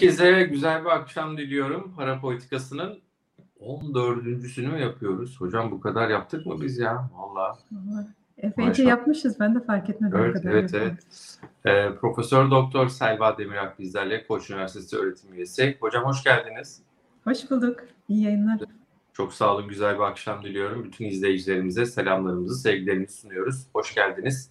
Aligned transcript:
herkese 0.00 0.42
güzel 0.42 0.84
bir 0.84 0.90
akşam 0.90 1.38
diliyorum. 1.38 1.94
Para 1.96 2.20
politikasının 2.20 2.98
14.sünü 3.60 4.68
mü 4.68 4.80
yapıyoruz? 4.80 5.40
Hocam 5.40 5.70
bu 5.70 5.80
kadar 5.80 6.08
yaptık 6.08 6.46
mı 6.46 6.60
biz 6.60 6.78
ya? 6.78 7.10
Valla. 7.14 7.58
Epeyce 8.38 8.82
yapmışız. 8.82 9.40
Ben 9.40 9.54
de 9.54 9.60
fark 9.60 9.90
etmedim. 9.90 10.18
Evet, 10.18 10.34
kadar 10.34 10.50
evet, 10.50 10.72
yapalım. 10.72 10.96
evet. 11.64 11.94
Ee, 11.94 11.96
Profesör 11.96 12.50
Doktor 12.50 12.88
Selva 12.88 13.38
Demirak 13.38 13.78
bizlerle 13.78 14.26
Koç 14.26 14.50
Üniversitesi 14.50 14.96
öğretim 14.96 15.34
üyesi. 15.34 15.76
Hocam 15.80 16.04
hoş 16.04 16.24
geldiniz. 16.24 16.82
Hoş 17.24 17.50
bulduk. 17.50 17.80
İyi 18.08 18.22
yayınlar. 18.22 18.60
Çok 19.12 19.32
sağ 19.32 19.54
olun, 19.54 19.68
güzel 19.68 19.94
bir 19.94 20.02
akşam 20.02 20.42
diliyorum. 20.42 20.84
Bütün 20.84 21.04
izleyicilerimize 21.04 21.86
selamlarımızı, 21.86 22.62
sevgilerimizi 22.62 23.12
sunuyoruz. 23.12 23.66
Hoş 23.72 23.94
geldiniz. 23.94 24.50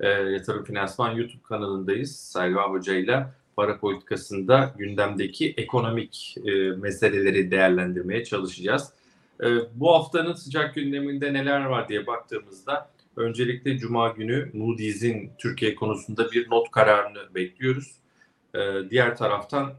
Ee, 0.00 0.08
Yatırım 0.08 0.64
Finansman 0.64 1.10
YouTube 1.10 1.42
kanalındayız. 1.42 2.16
Selva 2.16 2.70
Hoca 2.70 2.94
ile 2.94 3.26
para 3.60 3.78
politikasında 3.78 4.74
gündemdeki 4.78 5.54
ekonomik 5.56 6.36
e, 6.44 6.50
meseleleri 6.70 7.50
değerlendirmeye 7.50 8.24
çalışacağız. 8.24 8.92
E, 9.42 9.46
bu 9.74 9.94
haftanın 9.94 10.32
sıcak 10.32 10.74
gündeminde 10.74 11.32
neler 11.32 11.64
var 11.64 11.88
diye 11.88 12.06
baktığımızda 12.06 12.90
öncelikle 13.16 13.78
Cuma 13.78 14.08
günü 14.08 14.50
Moody's'in 14.52 15.30
Türkiye 15.38 15.74
konusunda 15.74 16.30
bir 16.32 16.50
not 16.50 16.70
kararını 16.70 17.34
bekliyoruz. 17.34 17.94
E, 18.54 18.60
diğer 18.90 19.16
taraftan 19.16 19.72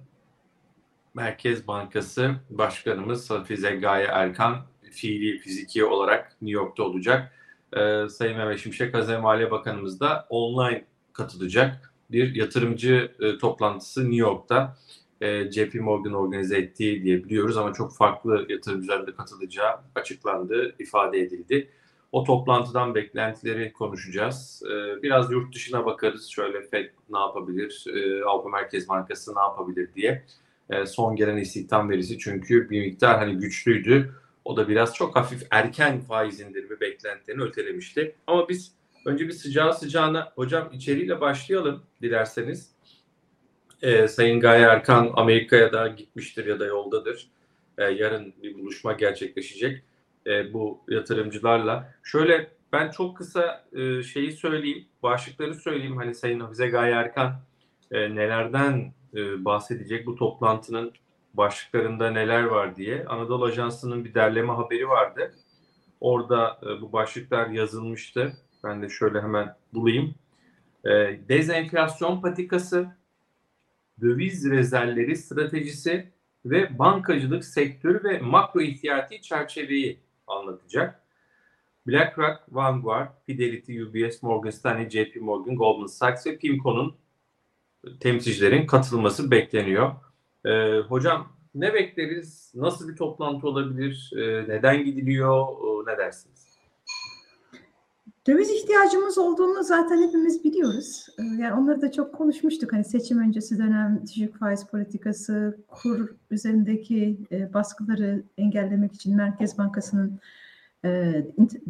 Merkez 1.14 1.68
Bankası 1.68 2.32
Başkanımız 2.50 3.30
Hafize 3.30 3.76
Gaye 3.76 4.06
Erkan 4.06 4.66
fiili 4.92 5.38
fiziki 5.38 5.86
olarak 5.86 6.38
New 6.42 6.62
York'ta 6.62 6.84
olacak. 6.84 7.34
Ee, 7.78 8.10
Sayın 8.10 8.38
Mehmet 8.38 8.60
Şimşek 8.60 8.94
Hazine 8.94 9.18
Maliye 9.18 9.52
Bakanımız 9.52 10.00
da 10.00 10.28
online 10.30 10.86
katılacak. 11.14 11.91
Bir 12.12 12.36
yatırımcı 12.36 13.12
e, 13.20 13.38
toplantısı 13.38 14.02
New 14.02 14.16
York'ta 14.16 14.78
e, 15.22 15.52
JP 15.52 15.76
Morgan 15.76 16.14
organize 16.14 16.58
ettiği 16.58 17.04
diye 17.04 17.24
biliyoruz 17.24 17.58
ama 17.58 17.74
çok 17.74 17.96
farklı 17.96 18.46
yatırımcıların 18.50 19.08
da 19.08 19.16
katılacağı 19.16 19.76
açıklandı, 19.96 20.76
ifade 20.80 21.20
edildi. 21.20 21.70
O 22.12 22.24
toplantıdan 22.24 22.96
beklentileri 22.96 23.74
konuşacağız. 23.74 24.64
Ee, 24.66 25.04
biraz 25.04 25.32
yurt 25.32 25.56
dışına 25.56 25.86
bakarız. 25.86 26.28
Şöyle 26.28 26.62
FED 26.62 26.90
ne 27.10 27.20
yapabilir, 27.20 27.86
e, 27.96 28.24
Avrupa 28.24 28.50
Merkez 28.50 28.90
Bankası 28.90 29.36
ne 29.36 29.40
yapabilir 29.40 29.90
diye. 29.96 30.26
E, 30.70 30.86
son 30.86 31.16
gelen 31.16 31.38
istihdam 31.38 31.90
verisi 31.90 32.18
çünkü 32.18 32.70
bir 32.70 32.82
miktar 32.82 33.18
hani 33.18 33.38
güçlüydü. 33.38 34.16
O 34.46 34.58
da 34.58 34.68
biraz 34.70 34.96
çok 34.96 35.16
hafif 35.16 35.44
erken 35.52 36.02
faiz 36.02 36.40
indirimi 36.42 36.80
beklentilerini 36.80 37.44
ötelemişti. 37.44 38.16
Ama 38.28 38.50
biz 38.50 38.72
önce 39.06 39.28
bir 39.28 39.34
sıcağı 39.34 39.74
sıcağına 39.74 40.32
hocam 40.36 40.70
içeriğiyle 40.74 41.22
başlayalım 41.22 41.84
dilerseniz. 42.02 42.72
E, 43.82 44.08
Sayın 44.08 44.40
Gaye 44.40 44.66
Erkan 44.66 45.12
Amerika'ya 45.16 45.74
da 45.74 45.88
gitmiştir 45.88 46.46
ya 46.46 46.60
da 46.60 46.66
yoldadır. 46.66 47.28
E, 47.78 47.84
yarın 47.84 48.34
bir 48.44 48.60
buluşma 48.60 48.94
gerçekleşecek 48.94 49.84
e, 50.28 50.54
bu 50.54 50.82
yatırımcılarla. 50.88 51.94
Şöyle 52.04 52.52
ben 52.74 52.92
çok 52.92 53.18
kısa 53.18 53.64
e, 53.74 54.04
şeyi 54.04 54.32
söyleyeyim, 54.32 54.86
başlıkları 55.04 55.56
söyleyeyim. 55.56 55.98
Hani 55.98 56.16
Sayın 56.16 56.40
Hafize 56.40 56.68
Gaye 56.68 56.94
Erkan 56.94 57.42
e, 57.92 58.16
nelerden 58.16 58.94
e, 59.16 59.46
bahsedecek 59.46 60.06
bu 60.06 60.16
toplantının 60.16 60.94
başlıklarında 61.34 62.12
neler 62.12 62.44
var 62.44 62.76
diye. 62.76 63.06
Anadolu 63.06 63.46
Ajansı'nın 63.46 64.06
bir 64.06 64.14
derleme 64.14 64.54
haberi 64.54 64.90
vardı. 64.90 65.34
Orada 66.02 66.60
e, 66.64 66.82
bu 66.82 66.94
başlıklar 66.94 67.48
yazılmıştı. 67.48 68.34
Ben 68.64 68.82
de 68.82 68.90
şöyle 68.90 69.22
hemen 69.22 69.56
bulayım. 69.74 70.16
E, 70.86 70.90
dezenflasyon 71.30 72.22
patikası, 72.22 72.88
döviz 74.02 74.50
rezervleri 74.50 75.16
stratejisi 75.16 76.12
ve 76.46 76.80
bankacılık 76.80 77.46
sektörü 77.46 78.04
ve 78.04 78.20
makro 78.20 78.62
ihtiyati 78.62 79.22
çerçeveyi 79.22 80.00
anlatacak. 80.28 81.02
BlackRock, 81.88 82.40
Vanguard, 82.50 83.10
Fidelity, 83.26 83.82
UBS, 83.82 84.24
Morgan 84.24 84.50
Stanley, 84.50 84.90
JP 84.90 85.22
Morgan, 85.22 85.56
Goldman 85.56 85.86
Sachs 85.86 86.28
ve 86.28 86.38
PIMCO'nun 86.38 86.96
temsilcilerin 88.00 88.68
katılması 88.68 89.32
bekleniyor. 89.32 89.92
Ee, 90.46 90.80
hocam 90.80 91.34
ne 91.56 91.74
bekleriz? 91.74 92.52
Nasıl 92.56 92.90
bir 92.90 92.96
toplantı 92.96 93.48
olabilir? 93.48 94.12
Ee, 94.16 94.46
neden 94.48 94.86
gidiliyor? 94.86 95.48
Ee, 95.48 95.92
ne 95.92 95.98
dersiniz? 95.98 96.51
Döviz 98.28 98.50
ihtiyacımız 98.50 99.18
olduğunu 99.18 99.64
zaten 99.64 100.08
hepimiz 100.08 100.44
biliyoruz. 100.44 101.08
Ee, 101.20 101.24
Yani 101.24 101.54
onları 101.54 101.82
da 101.82 101.92
çok 101.92 102.16
konuşmuştuk. 102.16 102.74
Hani 102.74 102.84
seçim 102.84 103.20
öncesi 103.20 103.58
dönem 103.58 104.02
düşük 104.08 104.40
faiz 104.40 104.66
politikası, 104.66 105.58
kur 105.68 106.16
üzerindeki 106.32 107.18
e, 107.32 107.54
baskıları 107.54 108.24
engellemek 108.38 108.94
için 108.94 109.16
Merkez 109.16 109.58
Bankası'nın 109.58 110.20
e, 110.86 111.14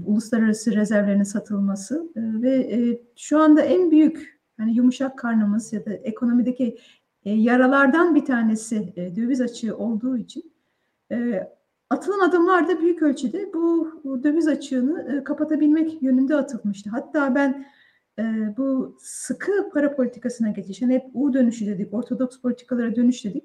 uluslararası 0.06 0.76
rezervlerinin 0.76 1.24
satılması 1.24 2.12
e, 2.16 2.22
ve 2.42 3.02
şu 3.16 3.40
anda 3.40 3.62
en 3.62 3.92
büyük 3.92 4.42
hani 4.58 4.76
yumuşak 4.76 5.20
karnımız 5.20 5.74
ya 5.74 5.86
da 5.86 5.94
ekonomideki 5.94 6.78
yaralardan 7.26 8.16
bir 8.16 8.26
tanesi 8.26 8.94
döviz 9.16 9.42
açığı 9.42 9.78
olduğu 9.78 10.18
için 10.18 10.54
atılan 11.92 12.30
adımlar 12.30 12.68
da 12.68 12.82
büyük 12.82 13.02
ölçüde 13.02 13.54
bu, 13.54 13.92
döviz 14.24 14.48
açığını 14.48 15.18
e, 15.18 15.24
kapatabilmek 15.24 16.02
yönünde 16.02 16.36
atılmıştı. 16.36 16.90
Hatta 16.90 17.36
ben 17.36 17.66
e, 18.20 18.24
bu 18.58 18.98
sıkı 19.00 19.70
para 19.74 19.96
politikasına 19.96 20.50
geçiş, 20.50 20.82
hani 20.82 20.94
hep 20.94 21.04
U 21.14 21.34
dönüşü 21.34 21.66
dedik, 21.66 21.94
ortodoks 21.94 22.42
politikalara 22.42 22.96
dönüş 22.96 23.26
dedik. 23.26 23.44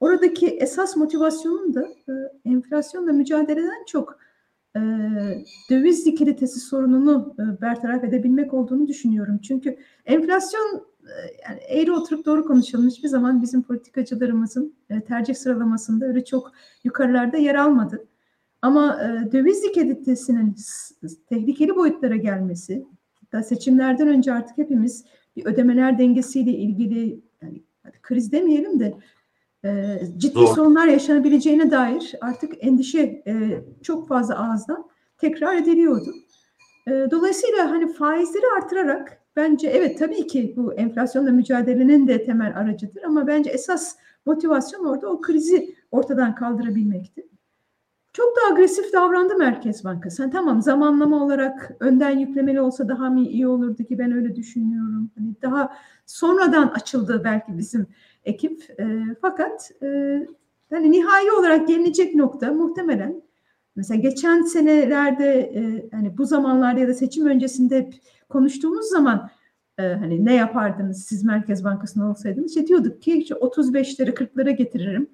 Oradaki 0.00 0.46
esas 0.46 0.96
motivasyonun 0.96 1.74
da 1.74 1.88
e, 2.08 2.12
enflasyonla 2.44 3.12
mücadeleden 3.12 3.84
çok 3.86 4.18
e, 4.76 4.80
döviz 5.70 6.06
likiditesi 6.06 6.60
sorununu 6.60 7.34
bertaraf 7.60 8.04
edebilmek 8.04 8.54
olduğunu 8.54 8.86
düşünüyorum. 8.86 9.38
Çünkü 9.42 9.76
enflasyon 10.06 10.87
yani 11.48 11.60
eğri 11.68 11.92
oturup 11.92 12.26
doğru 12.26 12.44
konuşalım 12.44 12.88
hiçbir 12.88 13.08
zaman 13.08 13.42
bizim 13.42 13.62
politikacılarımızın 13.62 14.74
e, 14.90 15.00
tercih 15.00 15.34
sıralamasında 15.34 16.06
öyle 16.06 16.24
çok 16.24 16.52
yukarılarda 16.84 17.36
yer 17.36 17.54
almadı. 17.54 18.06
Ama 18.62 19.02
e, 19.02 19.32
döviz 19.32 19.64
likiditesinin 19.64 20.56
tehlikeli 21.28 21.76
boyutlara 21.76 22.16
gelmesi, 22.16 22.86
hatta 23.20 23.42
seçimlerden 23.42 24.08
önce 24.08 24.32
artık 24.32 24.58
hepimiz 24.58 25.04
bir 25.36 25.44
ödemeler 25.44 25.98
dengesiyle 25.98 26.50
ilgili 26.50 27.20
yani 27.42 27.62
hadi 27.82 27.98
kriz 28.02 28.32
demeyelim 28.32 28.80
de 28.80 28.94
e, 29.64 30.00
ciddi 30.16 30.34
Doğru. 30.34 30.46
sorunlar 30.46 30.86
yaşanabileceğine 30.86 31.70
dair 31.70 32.14
artık 32.20 32.52
endişe 32.60 33.22
e, 33.26 33.62
çok 33.82 34.08
fazla 34.08 34.38
ağızdan 34.38 34.88
tekrar 35.18 35.56
ediliyordu. 35.56 36.14
E, 36.86 36.90
dolayısıyla 37.10 37.70
hani 37.70 37.92
faizleri 37.92 38.44
artırarak 38.56 39.17
bence 39.38 39.68
evet 39.68 39.98
tabii 39.98 40.26
ki 40.26 40.54
bu 40.56 40.74
enflasyonla 40.74 41.30
mücadelenin 41.30 42.08
de 42.08 42.24
temel 42.24 42.56
aracıdır 42.56 43.02
ama 43.02 43.26
bence 43.26 43.50
esas 43.50 43.96
motivasyon 44.26 44.84
orada 44.84 45.08
o 45.08 45.20
krizi 45.20 45.74
ortadan 45.90 46.34
kaldırabilmekti. 46.34 47.28
Çok 48.12 48.36
da 48.36 48.54
agresif 48.54 48.92
davrandı 48.92 49.36
Merkez 49.36 49.84
Bankası. 49.84 50.22
Hani 50.22 50.32
tamam 50.32 50.62
zamanlama 50.62 51.24
olarak 51.24 51.76
önden 51.80 52.18
yüklemeli 52.18 52.60
olsa 52.60 52.88
daha 52.88 53.10
mı 53.10 53.20
iyi 53.20 53.48
olurdu 53.48 53.84
ki 53.84 53.98
ben 53.98 54.12
öyle 54.12 54.36
düşünüyorum. 54.36 55.10
Hani 55.18 55.34
daha 55.42 55.76
sonradan 56.06 56.68
açıldı 56.68 57.20
belki 57.24 57.58
bizim 57.58 57.86
ekip. 58.24 58.80
E, 58.80 58.84
fakat 59.22 59.70
e, 59.82 59.86
yani 60.70 60.90
nihai 60.90 61.30
olarak 61.30 61.68
gelinecek 61.68 62.14
nokta 62.14 62.52
muhtemelen 62.52 63.22
mesela 63.78 64.00
geçen 64.00 64.42
senelerde 64.42 65.40
e, 65.40 65.88
hani 65.92 66.18
bu 66.18 66.24
zamanlarda 66.24 66.80
ya 66.80 66.88
da 66.88 66.94
seçim 66.94 67.26
öncesinde 67.26 67.78
hep 67.78 67.94
konuştuğumuz 68.28 68.86
zaman 68.86 69.30
e, 69.78 69.82
hani 69.82 70.24
ne 70.24 70.34
yapardınız 70.34 71.04
siz 71.04 71.24
Merkez 71.24 71.64
Bankası'nda 71.64 72.06
olsaydınız 72.06 72.56
işte 72.56 72.66
diyorduk 72.66 73.02
ki 73.02 73.18
işte 73.18 73.34
35'leri 73.34 74.10
40'lara 74.10 74.50
getiririm. 74.50 75.10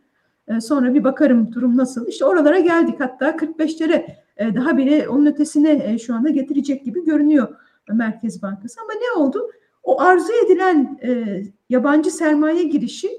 E, 0.48 0.60
sonra 0.60 0.94
bir 0.94 1.04
bakarım 1.04 1.52
durum 1.52 1.76
nasıl. 1.76 2.06
İşte 2.08 2.24
oralara 2.24 2.58
geldik 2.58 2.94
hatta 2.98 3.30
45'lere 3.30 4.06
e, 4.36 4.54
daha 4.54 4.76
bile 4.76 5.08
onun 5.08 5.26
ötesine 5.26 5.82
e, 5.84 5.98
şu 5.98 6.14
anda 6.14 6.30
getirecek 6.30 6.84
gibi 6.84 7.04
görünüyor 7.04 7.56
Merkez 7.92 8.42
Bankası. 8.42 8.80
Ama 8.80 8.92
ne 8.92 9.22
oldu? 9.22 9.50
O 9.82 10.00
arzu 10.00 10.32
edilen 10.46 10.98
e, 11.02 11.42
yabancı 11.68 12.10
sermaye 12.10 12.62
girişi 12.62 13.10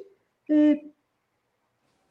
e, 0.50 0.81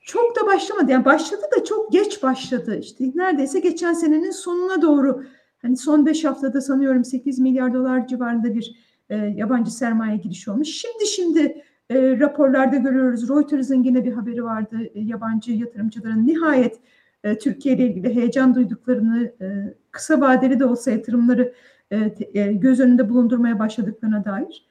çok 0.04 0.36
da 0.36 0.46
başlamadı. 0.46 0.92
Yani 0.92 1.04
başladı 1.04 1.42
da 1.56 1.64
çok 1.64 1.92
geç 1.92 2.22
başladı. 2.22 2.78
İşte 2.78 3.04
neredeyse 3.14 3.60
geçen 3.60 3.92
senenin 3.92 4.30
sonuna 4.30 4.82
doğru 4.82 5.24
hani 5.62 5.76
son 5.76 6.06
5 6.06 6.24
haftada 6.24 6.60
sanıyorum 6.60 7.04
8 7.04 7.38
milyar 7.38 7.74
dolar 7.74 8.06
civarında 8.06 8.54
bir 8.54 8.76
e, 9.10 9.16
yabancı 9.16 9.70
sermaye 9.70 10.16
girişi 10.16 10.50
olmuş. 10.50 10.68
Şimdi 10.68 11.06
şimdi 11.06 11.62
e, 11.90 12.18
raporlarda 12.20 12.76
görüyoruz. 12.76 13.28
Reuters'ın 13.28 13.82
yine 13.82 14.04
bir 14.04 14.12
haberi 14.12 14.44
vardı. 14.44 14.76
E, 14.94 15.00
yabancı 15.00 15.52
yatırımcıların 15.52 16.26
nihayet 16.26 16.80
e, 17.24 17.38
Türkiye 17.38 17.74
ile 17.74 17.86
ilgili 17.86 18.14
heyecan 18.14 18.54
duyduklarını, 18.54 19.32
e, 19.40 19.74
kısa 19.90 20.20
vadeli 20.20 20.60
de 20.60 20.64
olsa 20.64 20.90
yatırımları 20.90 21.54
e, 21.90 22.14
e, 22.34 22.52
göz 22.52 22.80
önünde 22.80 23.08
bulundurmaya 23.08 23.58
başladıklarına 23.58 24.24
dair. 24.24 24.66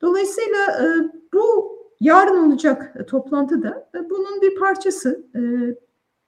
Dolayısıyla 0.00 0.58
e, 0.58 0.86
bu 1.34 1.79
yarın 2.00 2.48
olacak 2.48 3.08
toplantıda 3.08 3.88
bunun 4.10 4.42
bir 4.42 4.54
parçası. 4.54 5.24
E, 5.34 5.40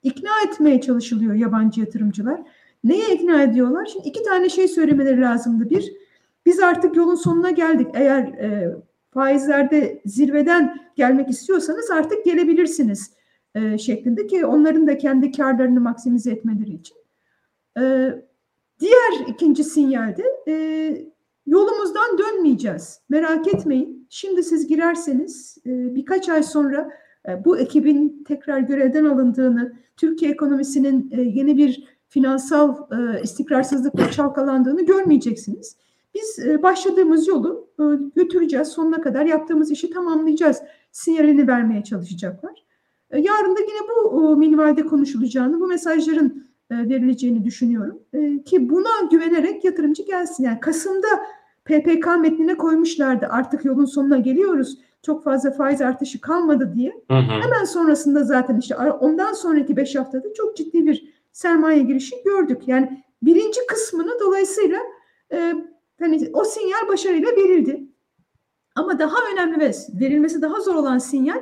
ikna 0.03 0.31
etmeye 0.47 0.81
çalışılıyor 0.81 1.33
yabancı 1.33 1.81
yatırımcılar. 1.81 2.41
Neye 2.83 3.15
ikna 3.15 3.43
ediyorlar? 3.43 3.85
Şimdi 3.85 4.07
iki 4.07 4.23
tane 4.23 4.49
şey 4.49 4.67
söylemeleri 4.67 5.21
lazımdı. 5.21 5.69
Bir, 5.69 5.93
biz 6.45 6.59
artık 6.59 6.95
yolun 6.95 7.15
sonuna 7.15 7.51
geldik. 7.51 7.87
Eğer 7.93 8.23
e, 8.23 8.75
faizlerde 9.11 10.01
zirveden 10.05 10.77
gelmek 10.95 11.29
istiyorsanız 11.29 11.91
artık 11.91 12.25
gelebilirsiniz 12.25 13.13
e, 13.55 13.77
şeklinde 13.77 14.27
ki 14.27 14.45
onların 14.45 14.87
da 14.87 14.97
kendi 14.97 15.31
karlarını 15.31 15.81
maksimize 15.81 16.31
etmeleri 16.31 16.73
için. 16.73 16.97
E, 17.79 18.13
diğer 18.79 19.27
ikinci 19.27 19.63
sinyalde 19.63 20.23
e, 20.47 21.12
yolumuzdan 21.45 22.17
dönmeyeceğiz. 22.17 22.99
Merak 23.09 23.53
etmeyin. 23.53 24.07
Şimdi 24.09 24.43
siz 24.43 24.67
girerseniz 24.67 25.57
e, 25.65 25.95
birkaç 25.95 26.29
ay 26.29 26.43
sonra 26.43 26.89
e, 27.29 27.45
bu 27.45 27.57
ekibin 27.57 28.23
tekrar 28.27 28.59
görevden 28.59 29.05
alındığını, 29.05 29.73
Türkiye 29.97 30.31
ekonomisinin 30.31 31.11
e, 31.11 31.21
yeni 31.21 31.57
bir 31.57 31.87
finansal 32.09 32.75
istikrarsızlıkla 33.23 34.11
çalkalandığını 34.11 34.85
görmeyeceksiniz. 34.85 35.77
Biz 36.15 36.39
başladığımız 36.63 37.27
yolu 37.27 37.69
götüreceğiz, 38.15 38.67
sonuna 38.67 39.01
kadar 39.01 39.25
yaptığımız 39.25 39.71
işi 39.71 39.89
tamamlayacağız 39.89 40.57
sinyalini 40.91 41.47
vermeye 41.47 41.83
çalışacaklar. 41.83 42.63
Yarın 43.11 43.55
da 43.55 43.59
yine 43.59 43.87
bu 43.89 44.37
minvalde 44.37 44.85
konuşulacağını, 44.85 45.59
bu 45.59 45.67
mesajların 45.67 46.47
verileceğini 46.71 47.45
düşünüyorum. 47.45 47.99
E, 48.13 48.43
ki 48.43 48.69
buna 48.69 49.07
güvenerek 49.11 49.63
yatırımcı 49.63 50.03
gelsin. 50.03 50.43
Yani 50.43 50.59
Kasım'da 50.59 51.07
PPK 51.65 52.07
metnine 52.19 52.57
koymuşlardı 52.57 53.27
artık 53.29 53.65
yolun 53.65 53.85
sonuna 53.85 54.17
geliyoruz. 54.17 54.77
Çok 55.01 55.23
fazla 55.23 55.51
faiz 55.51 55.81
artışı 55.81 56.21
kalmadı 56.21 56.73
diye. 56.75 56.91
Hı 57.11 57.17
hı. 57.17 57.41
Hemen 57.41 57.63
sonrasında 57.65 58.23
zaten 58.23 58.57
işte 58.57 58.75
ondan 58.77 59.33
sonraki 59.33 59.77
beş 59.77 59.95
haftada 59.95 60.33
çok 60.33 60.57
ciddi 60.57 60.85
bir 60.85 61.13
sermaye 61.31 61.81
girişi 61.81 62.15
gördük. 62.25 62.67
Yani 62.67 63.03
birinci 63.21 63.59
kısmını 63.67 64.19
dolayısıyla 64.19 64.79
e, 65.31 65.53
hani 65.99 66.29
o 66.33 66.43
sinyal 66.43 66.87
başarıyla 66.87 67.31
verildi. 67.31 67.83
Ama 68.75 68.99
daha 68.99 69.15
önemli 69.33 69.59
ve 69.59 69.71
verilmesi 69.99 70.41
daha 70.41 70.61
zor 70.61 70.75
olan 70.75 70.97
sinyal 70.97 71.39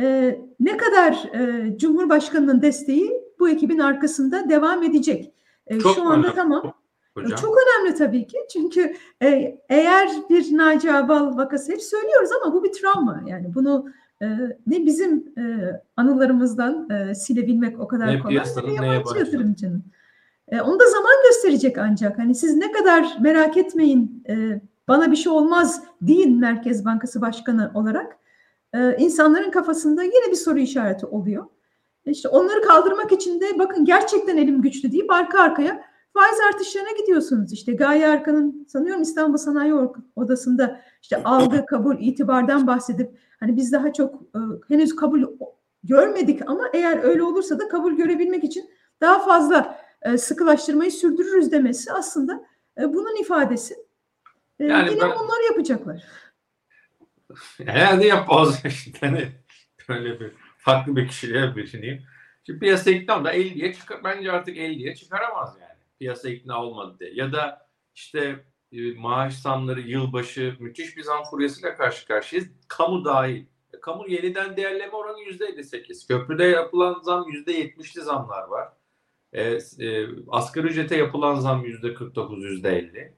e, 0.00 0.38
ne 0.60 0.76
kadar 0.76 1.30
e, 1.34 1.78
Cumhurbaşkanı'nın 1.78 2.62
desteği 2.62 3.23
bu 3.38 3.48
ekibin 3.48 3.78
arkasında 3.78 4.48
devam 4.48 4.82
edecek. 4.82 5.32
E, 5.66 5.80
şu 5.80 6.02
anda 6.02 6.14
önemli. 6.14 6.34
tamam. 6.34 6.74
Hocam. 7.14 7.38
Çok 7.40 7.56
önemli 7.56 7.94
tabii 7.98 8.26
ki 8.26 8.38
çünkü 8.52 8.94
e, 9.22 9.58
eğer 9.68 10.08
bir 10.30 10.56
Naci 10.56 10.92
Abal 10.92 11.36
vakası 11.36 11.72
hep 11.72 11.82
söylüyoruz 11.82 12.30
ama 12.42 12.54
bu 12.54 12.64
bir 12.64 12.72
travma 12.72 13.22
yani 13.26 13.54
bunu 13.54 13.86
e, 14.22 14.26
ne 14.66 14.86
bizim 14.86 15.32
e, 15.38 15.42
anılarımızdan 15.96 16.90
e, 16.90 17.14
silebilmek 17.14 17.80
o 17.80 17.88
kadar 17.88 18.06
ne 18.06 18.18
kolay 18.18 18.34
ne 18.34 18.80
de 18.80 18.84
yabancı 18.84 19.18
yatırımcının. 19.18 19.84
E, 20.48 20.60
onu 20.60 20.80
da 20.80 20.90
zaman 20.90 21.12
gösterecek 21.28 21.78
ancak 21.78 22.18
hani 22.18 22.34
siz 22.34 22.56
ne 22.56 22.72
kadar 22.72 23.16
merak 23.20 23.56
etmeyin 23.56 24.24
e, 24.28 24.60
bana 24.88 25.10
bir 25.10 25.16
şey 25.16 25.32
olmaz 25.32 25.82
deyin 26.02 26.40
Merkez 26.40 26.84
Bankası 26.84 27.20
Başkanı 27.20 27.70
olarak 27.74 28.16
e, 28.74 28.96
insanların 28.96 29.50
kafasında 29.50 30.02
yine 30.02 30.30
bir 30.30 30.36
soru 30.36 30.58
işareti 30.58 31.06
oluyor. 31.06 31.44
İşte 32.06 32.28
onları 32.28 32.62
kaldırmak 32.62 33.12
için 33.12 33.40
de 33.40 33.58
bakın 33.58 33.84
gerçekten 33.84 34.36
elim 34.36 34.62
güçlü 34.62 34.92
deyip 34.92 35.12
arka 35.12 35.40
arkaya 35.40 35.84
faiz 36.12 36.40
artışlarına 36.48 36.90
gidiyorsunuz. 36.90 37.52
İşte 37.52 37.72
Gaye 37.72 38.08
Arkan'ın 38.08 38.66
sanıyorum 38.68 39.02
İstanbul 39.02 39.36
Sanayi 39.36 39.74
Odası'nda 40.16 40.80
işte 41.02 41.22
algı, 41.24 41.66
kabul, 41.66 41.96
itibardan 41.98 42.66
bahsedip 42.66 43.18
hani 43.40 43.56
biz 43.56 43.72
daha 43.72 43.92
çok 43.92 44.14
e, 44.14 44.38
henüz 44.68 44.96
kabul 44.96 45.22
görmedik 45.84 46.40
ama 46.46 46.68
eğer 46.72 47.04
öyle 47.04 47.22
olursa 47.22 47.58
da 47.58 47.68
kabul 47.68 47.92
görebilmek 47.92 48.44
için 48.44 48.70
daha 49.00 49.18
fazla 49.18 49.78
e, 50.02 50.18
sıkılaştırmayı 50.18 50.92
sürdürürüz 50.92 51.52
demesi 51.52 51.92
aslında 51.92 52.44
e, 52.80 52.94
bunun 52.94 53.20
ifadesi. 53.20 53.74
E, 54.58 54.64
yani 54.64 54.90
yine 54.90 55.02
ben, 55.02 55.10
onları 55.10 55.44
yapacaklar. 55.50 56.04
Herhalde 57.64 58.06
yapmaz. 58.06 58.62
Yani 59.02 59.28
böyle 59.88 60.20
bir 60.20 60.32
farklı 60.64 60.96
bir 60.96 61.08
kişiliğe 61.08 61.54
düşüneyim. 61.54 62.02
Şimdi 62.46 62.58
piyasa 62.58 62.90
ikna 62.90 63.24
da 63.24 63.34
50'ye 63.34 63.74
çıkar. 63.74 64.04
Bence 64.04 64.32
artık 64.32 64.56
50'ye 64.56 64.94
çıkaramaz 64.94 65.56
yani. 65.60 65.78
Piyasa 65.98 66.28
ikna 66.28 66.64
olmadı 66.64 66.96
diye. 67.00 67.10
Ya 67.14 67.32
da 67.32 67.68
işte 67.94 68.44
e, 68.72 68.92
maaş 68.94 69.34
zamları 69.34 69.80
yılbaşı 69.80 70.56
müthiş 70.60 70.96
bir 70.96 71.02
zam 71.02 71.24
furyasıyla 71.24 71.76
karşı 71.76 72.06
karşıyayız. 72.06 72.50
Kamu 72.68 73.04
dahil. 73.04 73.44
E, 73.74 73.80
kamu 73.80 74.08
yeniden 74.08 74.56
değerleme 74.56 74.92
oranı 74.92 75.20
%58. 75.20 76.08
Köprüde 76.08 76.44
yapılan 76.44 77.00
zam 77.02 77.22
%70'li 77.22 78.02
zamlar 78.02 78.48
var. 78.48 78.68
E, 79.32 79.42
e, 79.80 80.06
asgari 80.28 80.66
ücrete 80.66 80.96
yapılan 80.96 81.34
zam 81.34 81.64
%49, 81.64 82.44
%50. 82.44 83.12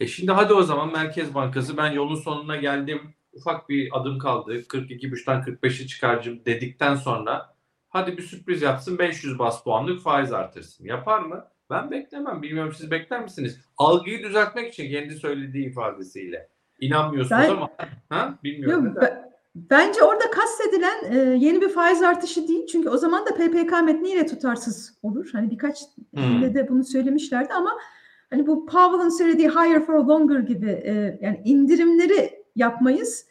E 0.00 0.06
şimdi 0.06 0.32
hadi 0.32 0.54
o 0.54 0.62
zaman 0.62 0.92
Merkez 0.92 1.34
Bankası 1.34 1.76
ben 1.76 1.90
yolun 1.92 2.14
sonuna 2.14 2.56
geldim 2.56 3.14
ufak 3.36 3.68
bir 3.68 3.88
adım 3.92 4.18
kaldı. 4.18 4.54
42.5'tan 4.60 5.42
45'i 5.44 5.86
çıkarcım 5.86 6.44
dedikten 6.44 6.94
sonra 6.94 7.54
hadi 7.88 8.16
bir 8.16 8.22
sürpriz 8.22 8.62
yapsın 8.62 8.98
500 8.98 9.38
bas 9.38 9.64
puanlık 9.64 10.00
faiz 10.00 10.32
artırsın. 10.32 10.84
Yapar 10.84 11.18
mı? 11.18 11.44
Ben 11.70 11.90
beklemem. 11.90 12.42
Bilmiyorum 12.42 12.72
siz 12.76 12.90
bekler 12.90 13.22
misiniz? 13.22 13.60
Algıyı 13.78 14.22
düzeltmek 14.22 14.72
için 14.72 14.90
kendi 14.90 15.14
söylediği 15.14 15.66
ifadesiyle. 15.66 16.48
İnanmıyorsunuz 16.80 17.42
ben, 17.42 17.50
ama 17.50 17.70
ha? 18.08 18.38
bilmiyorum. 18.44 18.86
Yok, 18.86 18.96
ben, 19.02 19.32
bence 19.54 20.02
orada 20.02 20.30
kastedilen 20.30 21.12
e, 21.12 21.16
yeni 21.18 21.60
bir 21.60 21.68
faiz 21.68 22.02
artışı 22.02 22.48
değil. 22.48 22.66
Çünkü 22.66 22.88
o 22.88 22.96
zaman 22.96 23.26
da 23.26 23.34
PPK 23.34 23.84
metni 23.84 24.10
yine 24.10 24.26
tutarsız 24.26 24.98
olur. 25.02 25.28
Hani 25.32 25.50
birkaç 25.50 25.78
hmm. 26.14 26.54
de 26.54 26.68
bunu 26.68 26.84
söylemişlerdi 26.84 27.52
ama 27.52 27.78
hani 28.30 28.46
bu 28.46 28.66
Powell'ın 28.66 29.18
söylediği 29.18 29.48
higher 29.48 29.86
for 29.86 29.94
longer 29.94 30.40
gibi 30.40 30.70
e, 30.70 31.18
yani 31.20 31.42
indirimleri 31.44 32.43
yapmayız. 32.56 33.26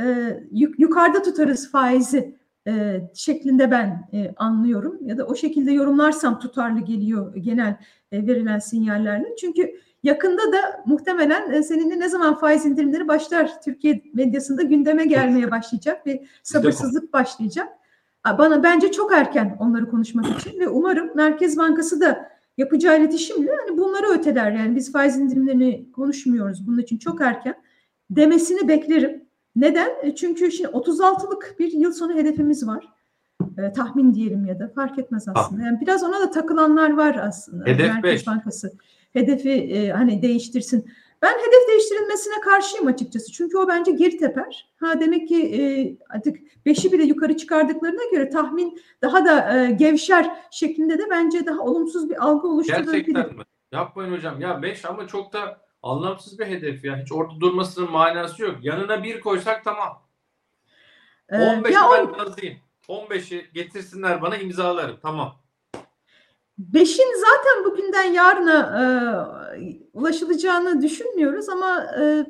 E, 0.00 0.36
yuk, 0.52 0.78
yukarıda 0.78 1.22
tutarız 1.22 1.70
faizi 1.70 2.36
e, 2.66 3.00
şeklinde 3.14 3.70
ben 3.70 4.08
e, 4.12 4.34
anlıyorum 4.36 4.98
ya 5.02 5.18
da 5.18 5.26
o 5.26 5.34
şekilde 5.34 5.72
yorumlarsam 5.72 6.38
tutarlı 6.38 6.80
geliyor 6.80 7.36
genel 7.36 7.76
e, 8.12 8.26
verilen 8.26 8.58
sinyallerle. 8.58 9.36
Çünkü 9.40 9.80
yakında 10.02 10.52
da 10.52 10.82
muhtemelen 10.86 11.50
e, 11.50 11.62
seninle 11.62 12.00
ne 12.00 12.08
zaman 12.08 12.38
faiz 12.38 12.66
indirimleri 12.66 13.08
başlar 13.08 13.60
Türkiye 13.62 14.02
medyasında 14.14 14.62
gündeme 14.62 15.04
gelmeye 15.04 15.50
başlayacak 15.50 16.06
ve 16.06 16.24
sabırsızlık 16.42 17.12
başlayacak. 17.12 17.68
Bana 18.38 18.62
bence 18.62 18.92
çok 18.92 19.12
erken 19.12 19.56
onları 19.60 19.90
konuşmak 19.90 20.40
için 20.40 20.60
ve 20.60 20.68
umarım 20.68 21.16
Merkez 21.16 21.58
Bankası 21.58 22.00
da 22.00 22.32
yapacağı 22.58 23.00
iletişimle 23.00 23.50
hani 23.66 23.78
bunları 23.78 24.06
öteler. 24.06 24.52
Yani 24.52 24.76
biz 24.76 24.92
faiz 24.92 25.18
indirimlerini 25.18 25.92
konuşmuyoruz. 25.92 26.66
Bunun 26.66 26.78
için 26.78 26.98
çok 26.98 27.20
erken 27.20 27.54
demesini 28.16 28.68
beklerim. 28.68 29.24
Neden? 29.56 29.90
E, 30.02 30.14
çünkü 30.14 30.52
şimdi 30.52 30.70
36'lık 30.70 31.56
bir 31.58 31.72
yıl 31.72 31.92
sonu 31.92 32.14
hedefimiz 32.14 32.66
var. 32.66 32.88
E, 33.58 33.72
tahmin 33.72 34.14
diyelim 34.14 34.46
ya 34.46 34.60
da 34.60 34.68
fark 34.74 34.98
etmez 34.98 35.28
aslında. 35.34 35.62
Yani 35.62 35.80
biraz 35.80 36.02
ona 36.02 36.20
da 36.20 36.30
takılanlar 36.30 36.96
var 36.96 37.20
aslında. 37.22 37.64
Hedef 37.66 37.86
Merkez 37.86 38.04
5. 38.04 38.26
Bankası 38.26 38.72
hedefi 39.12 39.50
e, 39.50 39.90
hani 39.90 40.22
değiştirsin. 40.22 40.90
Ben 41.22 41.32
hedef 41.32 41.68
değiştirilmesine 41.68 42.40
karşıyım 42.44 42.86
açıkçası. 42.86 43.32
Çünkü 43.32 43.58
o 43.58 43.68
bence 43.68 43.92
geri 43.92 44.16
teper. 44.16 44.72
Ha 44.80 45.00
demek 45.00 45.28
ki 45.28 45.42
e, 45.44 45.60
artık 46.08 46.36
beşi 46.66 46.92
bile 46.92 47.02
yukarı 47.02 47.36
çıkardıklarına 47.36 48.04
göre 48.12 48.28
tahmin 48.28 48.80
daha 49.02 49.24
da 49.24 49.58
e, 49.58 49.70
gevşer 49.70 50.30
şeklinde 50.50 50.98
de 50.98 51.02
bence 51.10 51.46
daha 51.46 51.60
olumsuz 51.60 52.10
bir 52.10 52.24
algı 52.24 52.48
oluşturabilir. 52.48 52.92
Gerçekten 52.92 53.36
mi? 53.36 53.42
Yapmayın 53.72 54.12
hocam. 54.12 54.40
Ya 54.40 54.62
beş 54.62 54.84
ama 54.84 55.06
çok 55.06 55.32
da 55.32 55.60
Anlamsız 55.82 56.38
bir 56.38 56.46
hedef 56.46 56.84
ya. 56.84 56.96
Hiç 57.02 57.12
orada 57.12 57.40
durmasının 57.40 57.90
manası 57.90 58.42
yok. 58.42 58.56
Yanına 58.62 59.02
bir 59.02 59.20
koysak 59.20 59.64
tamam. 59.64 60.02
Ee, 61.28 61.36
15'i 61.36 61.74
ben 61.74 62.06
on... 62.06 62.18
razıyım. 62.18 62.58
15'i 62.88 63.52
getirsinler 63.52 64.22
bana 64.22 64.36
imzalarım. 64.36 64.96
Tamam. 65.02 65.34
Beşin 66.58 67.14
zaten 67.20 67.64
bugünden 67.64 68.12
yarına 68.12 68.60
e, 68.80 68.84
ulaşılacağını 69.92 70.82
düşünmüyoruz 70.82 71.48
ama 71.48 71.86
e, 72.00 72.26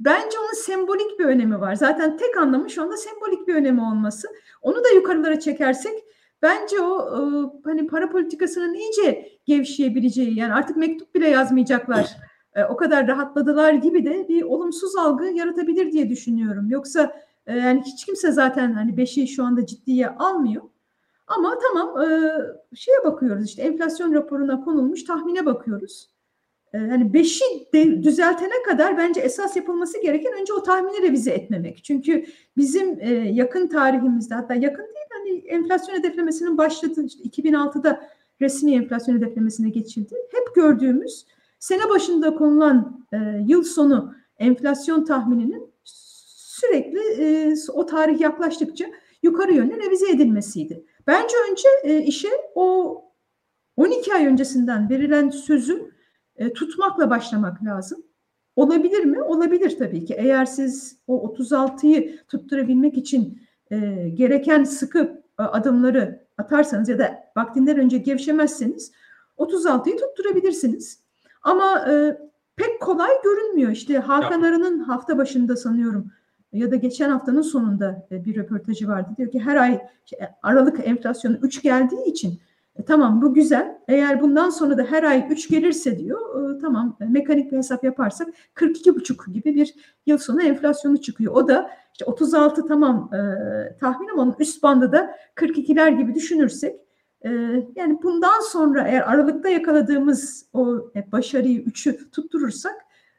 bence 0.00 0.38
onun 0.38 0.54
sembolik 0.54 1.18
bir 1.18 1.24
önemi 1.24 1.60
var. 1.60 1.74
Zaten 1.74 2.16
tek 2.16 2.36
anlamı 2.36 2.70
şu 2.70 2.82
anda 2.82 2.96
sembolik 2.96 3.48
bir 3.48 3.54
önemi 3.54 3.80
olması. 3.80 4.28
Onu 4.62 4.84
da 4.84 4.88
yukarılara 4.88 5.40
çekersek 5.40 6.04
bence 6.42 6.80
o 6.80 7.00
e, 7.00 7.20
hani 7.64 7.86
para 7.86 8.10
politikasının 8.10 8.74
iyice 8.74 9.38
gevşeyebileceği 9.46 10.38
yani 10.38 10.54
artık 10.54 10.76
mektup 10.76 11.14
bile 11.14 11.28
yazmayacaklar 11.28 12.16
e, 12.60 12.64
o 12.64 12.76
kadar 12.76 13.08
rahatladılar 13.08 13.72
gibi 13.72 14.04
de 14.04 14.28
bir 14.28 14.42
olumsuz 14.42 14.96
algı 14.96 15.24
yaratabilir 15.24 15.92
diye 15.92 16.08
düşünüyorum. 16.08 16.70
Yoksa 16.70 17.22
e, 17.46 17.56
yani 17.56 17.82
hiç 17.84 18.06
kimse 18.06 18.32
zaten 18.32 18.72
hani 18.72 18.96
beşi 18.96 19.28
şu 19.28 19.44
anda 19.44 19.66
ciddiye 19.66 20.08
almıyor. 20.08 20.62
Ama 21.26 21.58
tamam 21.62 22.02
e, 22.02 22.06
şeye 22.76 23.04
bakıyoruz 23.04 23.44
işte 23.44 23.62
enflasyon 23.62 24.14
raporuna 24.14 24.64
konulmuş 24.64 25.04
tahmine 25.04 25.46
bakıyoruz. 25.46 26.10
hani 26.72 27.14
beşi 27.14 27.44
de, 27.74 28.02
düzeltene 28.02 28.62
kadar 28.66 28.98
bence 28.98 29.20
esas 29.20 29.56
yapılması 29.56 30.02
gereken 30.02 30.32
önce 30.40 30.52
o 30.52 30.62
tahmini 30.62 31.02
revize 31.02 31.30
etmemek. 31.30 31.84
Çünkü 31.84 32.24
bizim 32.56 33.00
yakın 33.34 33.66
tarihimizde 33.66 34.34
hatta 34.34 34.54
yakın 34.54 34.84
değil 34.84 35.06
hani 35.10 35.38
enflasyon 35.38 35.96
hedeflemesinin 35.96 36.58
başladığı 36.58 37.04
işte 37.06 37.22
2006'da 37.22 38.00
resmi 38.40 38.74
enflasyon 38.74 39.16
hedeflemesine 39.16 39.68
geçildi. 39.68 40.14
Hep 40.32 40.54
gördüğümüz 40.54 41.26
sene 41.60 41.88
başında 41.88 42.34
konulan 42.34 43.06
e, 43.12 43.16
yıl 43.46 43.62
sonu 43.62 44.14
enflasyon 44.38 45.04
tahmininin 45.04 45.72
sürekli 45.84 47.00
e, 47.00 47.54
o 47.72 47.86
tarih 47.86 48.20
yaklaştıkça 48.20 48.86
yukarı 49.22 49.52
yönlü 49.52 49.76
revize 49.76 50.10
edilmesiydi. 50.10 50.84
Bence 51.06 51.34
önce 51.50 51.68
e, 51.82 52.02
işe 52.02 52.28
o 52.54 52.96
12 53.76 54.14
ay 54.14 54.26
öncesinden 54.26 54.90
verilen 54.90 55.30
sözü 55.30 55.90
e, 56.36 56.52
tutmakla 56.52 57.10
başlamak 57.10 57.64
lazım. 57.64 58.02
Olabilir 58.56 59.04
mi? 59.04 59.22
Olabilir 59.22 59.78
tabii 59.78 60.04
ki. 60.04 60.14
Eğer 60.18 60.46
siz 60.46 60.98
o 61.06 61.34
36'yı 61.38 62.26
tutturabilmek 62.26 62.96
için 62.96 63.42
e, 63.70 64.08
gereken 64.08 64.64
sıkı 64.64 65.22
e, 65.38 65.42
adımları 65.42 66.26
atarsanız 66.38 66.88
ya 66.88 66.98
da 66.98 67.24
vaktinden 67.36 67.78
önce 67.78 67.98
gevşemezseniz 67.98 68.92
36'yı 69.38 69.96
tutturabilirsiniz. 69.96 70.99
Ama 71.42 71.86
e, 71.90 72.18
pek 72.56 72.80
kolay 72.80 73.10
görünmüyor. 73.24 73.70
İşte 73.70 73.98
Hakan 73.98 74.42
Arı'nın 74.42 74.78
hafta 74.80 75.18
başında 75.18 75.56
sanıyorum 75.56 76.10
ya 76.52 76.70
da 76.70 76.76
geçen 76.76 77.10
haftanın 77.10 77.42
sonunda 77.42 78.06
e, 78.10 78.24
bir 78.24 78.36
röportajı 78.36 78.88
vardı. 78.88 79.10
Diyor 79.16 79.30
ki 79.30 79.40
her 79.40 79.56
ay 79.56 79.80
Aralık 80.42 80.88
enflasyonu 80.88 81.36
3 81.42 81.62
geldiği 81.62 82.04
için 82.04 82.40
e, 82.76 82.84
tamam 82.84 83.22
bu 83.22 83.34
güzel. 83.34 83.78
Eğer 83.88 84.20
bundan 84.22 84.50
sonra 84.50 84.78
da 84.78 84.82
her 84.82 85.02
ay 85.02 85.26
3 85.30 85.48
gelirse 85.48 85.98
diyor 85.98 86.54
e, 86.54 86.58
tamam 86.58 86.96
e, 87.00 87.04
mekanik 87.04 87.52
bir 87.52 87.56
hesap 87.56 87.84
yaparsak 87.84 88.28
42,5 88.54 89.32
gibi 89.32 89.54
bir 89.54 89.74
yıl 90.06 90.18
sonu 90.18 90.42
enflasyonu 90.42 91.00
çıkıyor. 91.00 91.34
O 91.34 91.48
da 91.48 91.70
işte 91.92 92.04
36 92.04 92.66
tamam 92.66 93.10
e, 93.14 93.18
tahmin 93.78 94.08
ama 94.08 94.22
onun 94.22 94.34
üst 94.38 94.62
bandı 94.62 94.92
da 94.92 95.14
42'ler 95.36 95.98
gibi 95.98 96.14
düşünürsek 96.14 96.76
e, 96.76 96.89
yani 97.76 97.98
bundan 98.02 98.40
sonra 98.40 98.88
eğer 98.88 99.12
Aralık'ta 99.12 99.48
yakaladığımız 99.48 100.46
o 100.52 100.90
e, 100.96 101.12
başarıyı 101.12 101.64
3'ü 101.64 102.10
tutturursak 102.10 102.74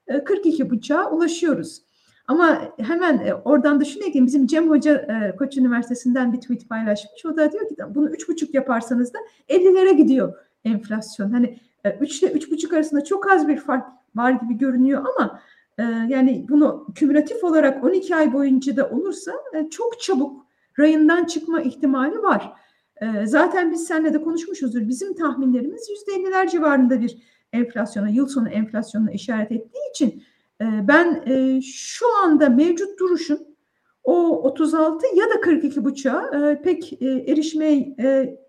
e, 0.07 0.23
42 0.23 0.69
buçuğa 0.69 1.11
ulaşıyoruz. 1.11 1.81
Ama 2.27 2.61
hemen 2.77 3.17
e, 3.25 3.33
oradan 3.33 3.79
da 3.79 3.85
şunu 3.85 4.03
ekleyeyim. 4.03 4.25
Bizim 4.25 4.47
Cem 4.47 4.69
Hoca 4.69 4.93
e, 4.93 5.35
Koç 5.35 5.57
Üniversitesi'nden 5.57 6.33
bir 6.33 6.41
tweet 6.41 6.69
paylaşmış. 6.69 7.25
O 7.25 7.37
da 7.37 7.51
diyor 7.51 7.69
ki 7.69 7.75
bunu 7.89 8.09
üç 8.09 8.29
buçuk 8.29 8.53
yaparsanız 8.53 9.13
da 9.13 9.17
50'lere 9.49 9.93
gidiyor 9.93 10.33
enflasyon. 10.65 11.31
Hani 11.31 11.59
e, 11.83 11.97
3 11.97 12.23
ile 12.23 12.31
üç 12.31 12.51
buçuk 12.51 12.73
arasında 12.73 13.03
çok 13.03 13.31
az 13.31 13.47
bir 13.47 13.57
fark 13.57 13.87
var 14.15 14.31
gibi 14.31 14.57
görünüyor 14.57 15.05
ama 15.05 15.39
e, 15.77 15.83
yani 16.07 16.45
bunu 16.49 16.87
kümülatif 16.95 17.43
olarak 17.43 17.83
12 17.83 18.15
ay 18.15 18.33
boyunca 18.33 18.77
da 18.77 18.89
olursa 18.89 19.31
e, 19.53 19.69
çok 19.69 19.99
çabuk 19.99 20.45
rayından 20.79 21.25
çıkma 21.25 21.61
ihtimali 21.61 22.23
var. 22.23 22.53
E, 23.01 23.25
zaten 23.25 23.71
biz 23.71 23.87
seninle 23.87 24.13
de 24.13 24.21
konuşmuşuzdur. 24.21 24.87
Bizim 24.87 25.13
tahminlerimiz 25.13 25.89
%50'ler 26.07 26.49
civarında 26.49 27.01
bir 27.01 27.17
enflasyona, 27.53 28.09
yıl 28.09 28.27
sonu 28.27 28.49
enflasyonuna 28.49 29.11
işaret 29.11 29.51
ettiği 29.51 29.89
için 29.89 30.23
ee, 30.61 30.87
ben 30.87 31.23
e, 31.25 31.61
şu 31.61 32.05
anda 32.17 32.49
mevcut 32.49 32.99
duruşun 32.99 33.55
o 34.03 34.43
36 34.43 35.05
ya 35.15 35.29
da 35.29 35.41
42 35.41 35.85
buçuğa 35.85 36.49
e, 36.51 36.61
pek 36.61 37.01
e, 37.01 37.05
erişmeye 37.07 37.95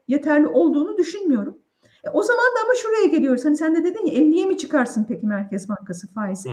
yeterli 0.08 0.46
olduğunu 0.46 0.98
düşünmüyorum. 0.98 1.58
O 2.12 2.22
zaman 2.22 2.44
da 2.44 2.64
ama 2.64 2.74
şuraya 2.74 3.06
geliyoruz. 3.06 3.44
Hani 3.44 3.56
sen 3.56 3.74
de 3.76 3.84
dedin 3.84 4.06
ya 4.06 4.12
50'ye 4.12 4.46
mi 4.46 4.58
çıkarsın 4.58 5.06
peki 5.08 5.26
Merkez 5.26 5.68
Bankası 5.68 6.12
faizi? 6.14 6.50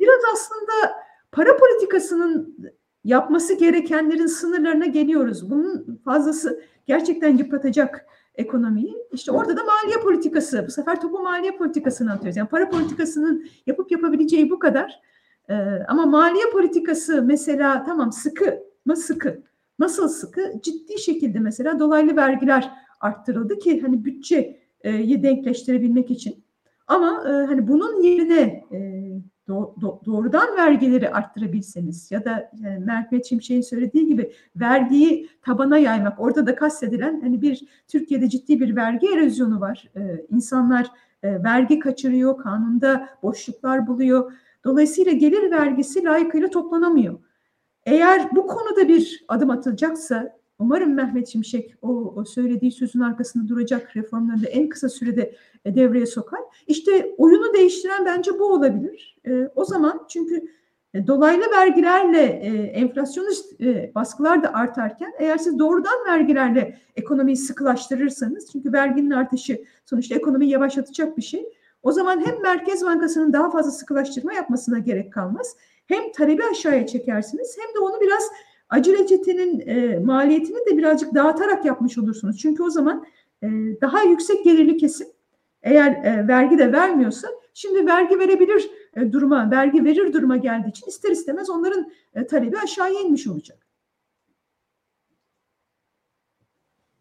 Biraz 0.00 0.20
aslında 0.32 0.72
para 1.32 1.56
politikasının 1.56 2.56
yapması 3.04 3.54
gerekenlerin 3.54 4.26
sınırlarına 4.26 4.86
geliyoruz. 4.86 5.50
Bunun 5.50 6.00
fazlası 6.04 6.62
gerçekten 6.86 7.36
yıpratacak 7.36 8.06
ekonomiyi. 8.34 8.96
İşte 9.12 9.32
orada 9.32 9.56
da 9.56 9.60
maliye 9.64 9.98
politikası, 10.02 10.64
bu 10.66 10.70
sefer 10.70 11.00
topu 11.00 11.22
maliye 11.22 11.56
politikasını 11.56 12.12
atıyoruz. 12.12 12.36
Yani 12.36 12.48
para 12.48 12.68
politikasının 12.68 13.46
yapıp 13.66 13.92
yapabileceği 13.92 14.50
bu 14.50 14.58
kadar. 14.58 15.00
Ee, 15.50 15.54
ama 15.88 16.06
maliye 16.06 16.44
politikası 16.52 17.22
mesela 17.22 17.84
tamam 17.84 18.12
sıkı 18.12 18.58
mı 18.84 18.96
sıkı? 18.96 19.42
Nasıl 19.78 20.08
sıkı? 20.08 20.52
Ciddi 20.62 20.98
şekilde 20.98 21.38
mesela 21.38 21.78
dolaylı 21.78 22.16
vergiler 22.16 22.70
arttırıldı 23.00 23.58
ki 23.58 23.80
hani 23.80 24.04
bütçeyi 24.04 24.62
denkleştirebilmek 25.22 26.10
için. 26.10 26.44
Ama 26.86 27.24
e, 27.28 27.30
hani 27.30 27.68
bunun 27.68 28.02
yerine 28.02 28.64
e, 28.72 28.78
doğrudan 30.06 30.56
vergileri 30.56 31.10
arttırabilseniz 31.10 32.10
ya 32.10 32.24
da 32.24 32.50
yani 32.60 32.84
Mehmet 32.84 33.26
Şimşek'in 33.26 33.60
söylediği 33.60 34.06
gibi 34.06 34.32
vergiyi 34.56 35.28
tabana 35.42 35.78
yaymak 35.78 36.20
orada 36.20 36.46
da 36.46 36.54
kastedilen 36.54 37.20
hani 37.20 37.42
bir 37.42 37.64
Türkiye'de 37.88 38.28
ciddi 38.28 38.60
bir 38.60 38.76
vergi 38.76 39.06
erozyonu 39.06 39.60
var. 39.60 39.88
Ee, 39.96 40.26
insanlar 40.30 40.90
e, 41.22 41.42
vergi 41.44 41.78
kaçırıyor, 41.78 42.38
kanunda 42.38 43.08
boşluklar 43.22 43.86
buluyor. 43.86 44.32
Dolayısıyla 44.64 45.12
gelir 45.12 45.50
vergisi 45.50 46.04
layıkıyla 46.04 46.50
toplanamıyor. 46.50 47.18
Eğer 47.86 48.36
bu 48.36 48.46
konuda 48.46 48.88
bir 48.88 49.24
adım 49.28 49.50
atılacaksa 49.50 50.41
Umarım 50.62 50.94
Mehmet 50.94 51.28
Şimşek 51.28 51.74
o, 51.82 51.88
o 52.16 52.24
söylediği 52.24 52.72
sözün 52.72 53.00
arkasında 53.00 53.48
duracak 53.48 53.96
reformları 53.96 54.42
da 54.42 54.46
en 54.46 54.68
kısa 54.68 54.88
sürede 54.88 55.34
e, 55.64 55.74
devreye 55.74 56.06
sokar. 56.06 56.40
İşte 56.66 57.14
oyunu 57.18 57.54
değiştiren 57.54 58.04
bence 58.04 58.38
bu 58.38 58.44
olabilir. 58.44 59.16
E, 59.26 59.48
o 59.54 59.64
zaman 59.64 60.06
çünkü 60.08 60.48
e, 60.94 61.06
dolaylı 61.06 61.50
vergilerle 61.50 62.22
e, 62.22 62.48
enflasyonist 62.62 63.60
e, 63.60 63.92
baskılar 63.94 64.42
da 64.42 64.54
artarken 64.54 65.12
eğer 65.18 65.38
siz 65.38 65.58
doğrudan 65.58 66.06
vergilerle 66.06 66.78
ekonomiyi 66.96 67.36
sıkılaştırırsanız 67.36 68.52
çünkü 68.52 68.72
verginin 68.72 69.10
artışı 69.10 69.64
sonuçta 69.84 70.14
ekonomiyi 70.14 70.50
yavaşlatacak 70.50 71.16
bir 71.16 71.22
şey. 71.22 71.48
O 71.82 71.92
zaman 71.92 72.26
hem 72.26 72.42
Merkez 72.42 72.84
Bankası'nın 72.84 73.32
daha 73.32 73.50
fazla 73.50 73.70
sıkılaştırma 73.70 74.32
yapmasına 74.32 74.78
gerek 74.78 75.12
kalmaz. 75.12 75.56
Hem 75.86 76.12
talebi 76.12 76.42
aşağıya 76.44 76.86
çekersiniz 76.86 77.56
hem 77.60 77.74
de 77.74 77.78
onu 77.78 78.00
biraz 78.00 78.22
aceleçetenin 78.72 79.68
e, 79.68 79.98
maliyetini 79.98 80.66
de 80.66 80.78
birazcık 80.78 81.14
dağıtarak 81.14 81.64
yapmış 81.64 81.98
olursunuz. 81.98 82.38
Çünkü 82.38 82.62
o 82.62 82.70
zaman 82.70 83.06
e, 83.42 83.48
daha 83.80 84.02
yüksek 84.02 84.44
gelirli 84.44 84.76
kesim 84.76 85.08
eğer 85.62 85.90
e, 86.04 86.28
vergi 86.28 86.58
de 86.58 86.72
vermiyorsa 86.72 87.28
şimdi 87.54 87.86
vergi 87.86 88.18
verebilir 88.18 88.70
e, 88.96 89.12
duruma, 89.12 89.50
vergi 89.50 89.84
verir 89.84 90.12
duruma 90.12 90.36
geldiği 90.36 90.68
için 90.68 90.86
ister 90.86 91.10
istemez 91.10 91.50
onların 91.50 91.92
e, 92.14 92.26
talebi 92.26 92.58
aşağıya 92.58 93.00
inmiş 93.00 93.26
olacak. 93.26 93.58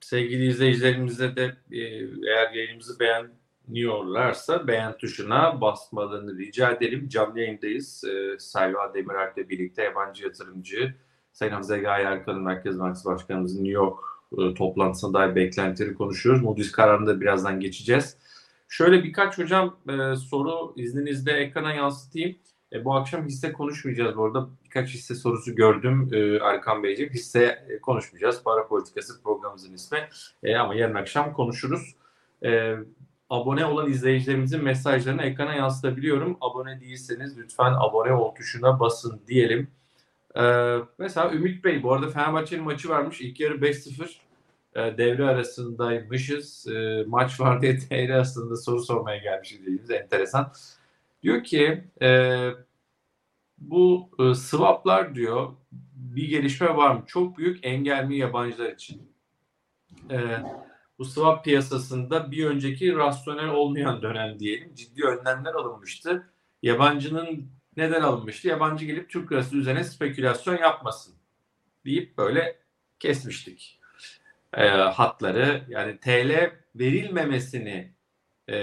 Sevgili 0.01 0.47
izleyicilerimize 0.47 1.35
de 1.35 1.43
e, 1.71 1.79
eğer 2.27 2.53
yayınımızı 2.53 2.99
beğeniyorlarsa 2.99 4.67
beğen 4.67 4.97
tuşuna 4.97 5.61
basmalarını 5.61 6.37
rica 6.37 6.71
edelim. 6.71 7.07
Canlı 7.09 7.39
yayındayız. 7.39 8.03
E, 8.03 8.39
Selva 8.39 8.93
Demirer'le 8.93 9.49
birlikte 9.49 9.83
yabancı 9.83 10.23
yatırımcı 10.23 10.95
Sayın 11.33 11.53
Hamza 11.53 11.77
Gaye 11.77 12.05
Erkan'ın 12.05 12.41
Merkez 12.41 12.79
Bankası 12.79 13.09
Başkanımızın 13.09 13.63
New 13.63 13.71
York 13.71 13.99
e, 14.37 14.53
toplantısına 14.53 15.13
dair 15.13 15.35
beklentileri 15.35 15.93
konuşuyoruz. 15.93 16.41
Moody's 16.41 16.71
kararını 16.71 17.07
da 17.07 17.21
birazdan 17.21 17.59
geçeceğiz. 17.59 18.17
Şöyle 18.67 19.03
birkaç 19.03 19.37
hocam 19.37 19.77
e, 19.89 20.15
soru 20.15 20.73
izninizle 20.75 21.31
ekrana 21.31 21.73
yansıtayım. 21.73 22.35
E, 22.73 22.85
bu 22.85 22.95
akşam 22.95 23.25
hisse 23.25 23.53
konuşmayacağız 23.53 24.17
bu 24.17 24.25
arada. 24.25 24.49
Birkaç 24.65 24.89
hisse 24.89 25.15
sorusu 25.15 25.55
gördüm 25.55 26.09
e, 26.13 26.19
Erkan 26.19 26.83
Beyciğim. 26.83 27.13
Hisse 27.13 27.65
e, 27.69 27.79
konuşmayacağız. 27.81 28.43
Para 28.43 28.67
politikası 28.67 29.23
programımızın 29.23 29.73
ismi. 29.73 29.99
E, 30.43 30.55
ama 30.55 30.75
yarın 30.75 30.95
akşam 30.95 31.33
konuşuruz. 31.33 31.95
E, 32.45 32.75
abone 33.29 33.65
olan 33.65 33.89
izleyicilerimizin 33.89 34.63
mesajlarını 34.63 35.21
ekrana 35.21 35.53
yansıtabiliyorum. 35.55 36.37
Abone 36.41 36.81
değilseniz 36.81 37.37
lütfen 37.37 37.73
abone 37.79 38.13
ol 38.13 38.35
tuşuna 38.35 38.79
basın 38.79 39.21
diyelim. 39.27 39.67
Ee, 40.37 40.77
mesela 40.97 41.33
Ümit 41.33 41.63
Bey 41.63 41.83
bu 41.83 41.93
arada 41.93 42.09
Fenerbahçe'nin 42.09 42.63
maçı 42.63 42.89
varmış. 42.89 43.21
İlk 43.21 43.39
yarı 43.39 43.53
5-0 43.55 44.17
e, 44.75 44.97
devre 44.97 45.25
arasındaymışız. 45.25 46.67
E, 46.67 47.03
maç 47.07 47.39
var 47.39 47.61
diye 47.61 47.79
TR 47.89 48.09
aslında 48.09 48.55
soru 48.55 48.83
sormaya 48.83 49.17
gelmişiz 49.17 49.61
dediğimiz 49.61 49.91
enteresan. 49.91 50.53
Diyor 51.23 51.43
ki 51.43 51.83
e, 52.01 52.49
bu 53.57 54.09
e, 54.19 54.35
swaplar 54.35 55.15
diyor 55.15 55.53
bir 55.95 56.29
gelişme 56.29 56.75
var 56.75 56.95
mı? 56.95 57.03
Çok 57.07 57.37
büyük 57.37 57.65
engel 57.65 58.05
mi 58.05 58.17
yabancılar 58.17 58.71
için? 58.71 59.11
E, 60.11 60.17
bu 60.99 61.05
swap 61.05 61.43
piyasasında 61.45 62.31
bir 62.31 62.45
önceki 62.45 62.95
rasyonel 62.95 63.49
olmayan 63.49 64.01
dönem 64.01 64.39
diyelim 64.39 64.75
ciddi 64.75 65.03
önlemler 65.03 65.53
alınmıştı. 65.53 66.27
Yabancının 66.61 67.51
neden 67.77 68.01
alınmıştı? 68.01 68.47
Yabancı 68.47 68.85
gelip 68.85 69.09
Türk 69.09 69.31
lirası 69.31 69.57
üzerine 69.57 69.83
spekülasyon 69.83 70.57
yapmasın 70.57 71.15
deyip 71.85 72.17
böyle 72.17 72.57
kesmiştik 72.99 73.79
e, 74.57 74.67
hatları. 74.67 75.61
Yani 75.69 75.99
TL 75.99 76.51
verilmemesini 76.75 77.93
e, 78.49 78.55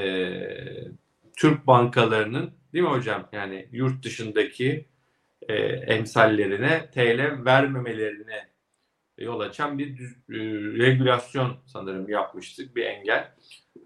Türk 1.37 1.67
bankalarının 1.67 2.53
değil 2.73 2.85
mi 2.85 2.91
hocam? 2.91 3.29
Yani 3.33 3.69
yurt 3.73 4.05
dışındaki 4.05 4.89
e, 5.49 5.55
emsallerine 5.65 6.91
TL 6.95 7.45
vermemelerine 7.45 8.49
yol 9.19 9.41
açan 9.41 9.79
bir 9.79 10.01
e, 10.01 10.39
regülasyon 10.79 11.57
sanırım 11.67 12.09
yapmıştık. 12.09 12.77
Bir 12.77 12.85
engel. 12.85 13.35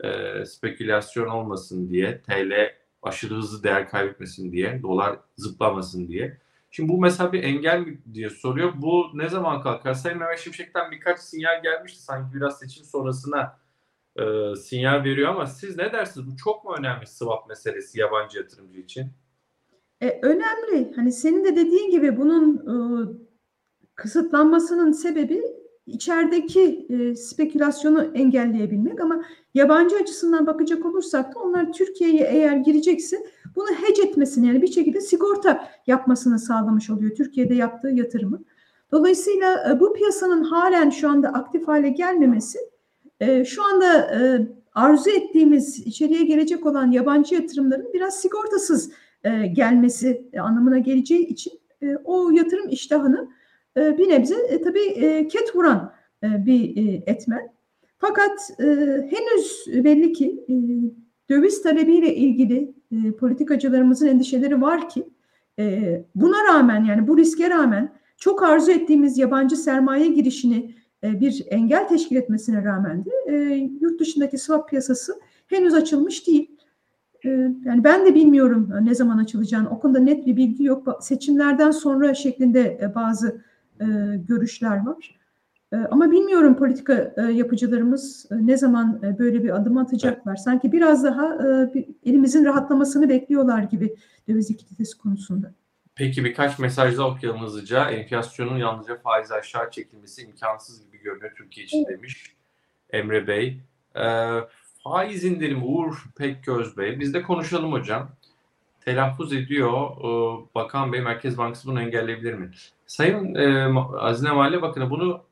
E, 0.05 0.45
spekülasyon 0.45 1.26
olmasın 1.26 1.91
diye, 1.91 2.21
TL 2.23 2.75
aşırı 3.02 3.35
hızlı 3.35 3.62
değer 3.62 3.88
kaybetmesin 3.88 4.52
diye, 4.52 4.82
dolar 4.82 5.18
zıplamasın 5.37 6.09
diye. 6.09 6.38
Şimdi 6.71 6.92
bu 6.92 7.00
mesela 7.00 7.32
bir 7.32 7.42
engel 7.42 7.80
mi 7.80 7.99
diye 8.14 8.30
soruyor. 8.30 8.73
Bu 8.76 9.11
ne 9.14 9.28
zaman 9.28 9.62
kalkar? 9.62 9.94
Sayın 9.94 10.18
Mehmet 10.18 10.38
Şimşek'ten 10.38 10.90
birkaç 10.90 11.21
sinyal 11.21 11.62
gelmişti. 11.62 12.02
Sanki 12.02 12.35
biraz 12.35 12.59
seçim 12.59 12.85
sonrasına 12.85 13.59
e, 14.16 14.23
sinyal 14.56 15.04
veriyor 15.04 15.28
ama 15.28 15.47
siz 15.47 15.76
ne 15.76 15.92
dersiniz? 15.92 16.26
Bu 16.26 16.37
çok 16.37 16.64
mu 16.64 16.75
önemli 16.78 17.06
swap 17.06 17.49
meselesi 17.49 18.00
yabancı 18.00 18.38
yatırımcı 18.38 18.80
için? 18.80 19.06
E, 20.00 20.21
önemli. 20.23 20.92
Hani 20.97 21.12
senin 21.12 21.44
de 21.44 21.56
dediğin 21.56 21.90
gibi 21.90 22.16
bunun 22.16 22.56
e, 22.56 22.76
kısıtlanmasının 23.94 24.92
sebebi 24.92 25.42
içerideki 25.87 26.87
e, 26.90 27.14
spekülasyonu 27.14 28.12
engelleyebilmek 28.14 29.00
ama 29.00 29.25
yabancı 29.54 29.97
açısından 29.97 30.47
bakacak 30.47 30.87
olursak 30.87 31.35
da 31.35 31.40
onlar 31.40 31.73
Türkiye'ye 31.73 32.28
eğer 32.30 32.56
girecekse 32.56 33.26
bunu 33.56 33.68
hedge 33.68 34.02
etmesini 34.02 34.47
yani 34.47 34.62
bir 34.62 34.73
şekilde 34.73 35.00
sigorta 35.00 35.68
yapmasını 35.87 36.38
sağlamış 36.38 36.90
oluyor 36.90 37.14
Türkiye'de 37.14 37.54
yaptığı 37.54 37.88
yatırımı. 37.88 38.42
Dolayısıyla 38.92 39.71
e, 39.71 39.80
bu 39.80 39.92
piyasanın 39.92 40.44
halen 40.44 40.90
şu 40.90 41.11
anda 41.11 41.28
aktif 41.28 41.68
hale 41.68 41.88
gelmemesi 41.88 42.59
e, 43.21 43.44
şu 43.44 43.64
anda 43.64 43.99
e, 43.99 44.47
arzu 44.75 45.11
ettiğimiz 45.11 45.78
içeriye 45.78 46.25
gelecek 46.25 46.66
olan 46.66 46.90
yabancı 46.90 47.35
yatırımların 47.35 47.92
biraz 47.94 48.21
sigortasız 48.21 48.92
gelmesi 49.52 50.30
anlamına 50.40 50.78
geleceği 50.78 51.26
için 51.26 51.52
o 52.04 52.30
yatırım 52.30 52.68
iştahını 52.68 53.28
bir 53.76 54.09
nebze 54.09 54.62
tabii 54.64 55.28
ket 55.28 55.56
vuran 55.56 55.92
bir 56.23 56.76
etmen. 57.06 57.52
Fakat 58.02 58.50
e, 58.61 58.64
henüz 59.11 59.66
belli 59.85 60.12
ki 60.12 60.44
e, 60.49 60.54
döviz 61.30 61.62
talebiyle 61.62 62.14
ilgili 62.16 62.75
e, 62.92 63.12
politikacılarımızın 63.12 64.06
endişeleri 64.06 64.62
var 64.62 64.88
ki 64.88 65.09
e, 65.59 66.04
buna 66.14 66.37
rağmen 66.49 66.85
yani 66.85 67.09
bu 67.09 67.18
riske 67.18 67.50
rağmen 67.50 67.92
çok 68.16 68.42
arzu 68.42 68.71
ettiğimiz 68.71 69.18
yabancı 69.18 69.56
sermaye 69.56 70.06
girişini 70.06 70.75
e, 71.04 71.21
bir 71.21 71.47
engel 71.50 71.88
teşkil 71.88 72.16
etmesine 72.16 72.64
rağmen 72.64 73.04
de 73.04 73.11
e, 73.26 73.35
yurt 73.80 74.00
dışındaki 74.00 74.38
swap 74.38 74.68
piyasası 74.68 75.21
henüz 75.47 75.75
açılmış 75.75 76.26
değil. 76.26 76.56
E, 77.25 77.28
yani 77.64 77.85
ben 77.85 78.06
de 78.06 78.14
bilmiyorum 78.14 78.71
ne 78.82 78.94
zaman 78.94 79.18
açılacağını. 79.18 79.71
O 79.71 79.80
konuda 79.80 79.99
net 79.99 80.26
bir 80.26 80.37
bilgi 80.37 80.64
yok. 80.64 80.99
Seçimlerden 81.00 81.71
sonra 81.71 82.14
şeklinde 82.14 82.78
e, 82.82 82.94
bazı 82.94 83.42
e, 83.80 83.84
görüşler 84.28 84.86
var. 84.86 85.22
E, 85.73 85.76
ama 85.76 86.11
bilmiyorum 86.11 86.56
politika 86.56 87.15
e, 87.17 87.23
yapıcılarımız 87.23 88.26
e, 88.30 88.47
ne 88.47 88.56
zaman 88.56 89.00
e, 89.02 89.19
böyle 89.19 89.45
bir 89.45 89.56
adım 89.56 89.78
atacaklar. 89.78 90.37
Sanki 90.37 90.73
biraz 90.73 91.04
daha 91.04 91.39
elimizin 92.04 92.45
rahatlamasını 92.45 93.08
bekliyorlar 93.08 93.63
gibi 93.63 93.97
döviz 94.28 94.50
likiditesi 94.50 94.99
konusunda. 94.99 95.54
Peki 95.95 96.25
birkaç 96.25 96.58
mesaj 96.58 96.97
da 96.97 97.08
okuyalım 97.08 97.43
hızlıca. 97.43 97.91
Enflasyonun 97.91 98.56
yalnızca 98.56 98.99
faiz 98.99 99.32
aşağı 99.32 99.71
çekilmesi 99.71 100.23
imkansız 100.23 100.82
gibi 100.82 101.02
görünüyor 101.02 101.32
Türkiye 101.37 101.67
için 101.67 101.87
demiş 101.87 102.37
Emre 102.91 103.26
Bey. 103.26 103.61
E, 103.97 104.04
faiz 104.85 105.25
indirimi 105.25 105.65
Uğur 105.65 106.04
Pekköz 106.17 106.76
Bey. 106.76 107.00
Biz 107.00 107.15
de 107.15 107.23
konuşalım 107.23 107.73
hocam. 107.73 108.11
Telaffuz 108.80 109.32
ediyor. 109.32 109.91
E, 109.99 110.11
Bakan 110.54 110.93
Bey 110.93 111.00
Merkez 111.00 111.39
Bankası 111.39 111.69
bunu 111.69 111.82
engelleyebilir 111.82 112.35
mi? 112.35 112.50
Sayın 112.87 113.35
e, 113.35 113.75
Azine 113.99 114.32
Mahalle 114.32 114.63
Bakanı 114.63 114.91
bunu 114.91 115.23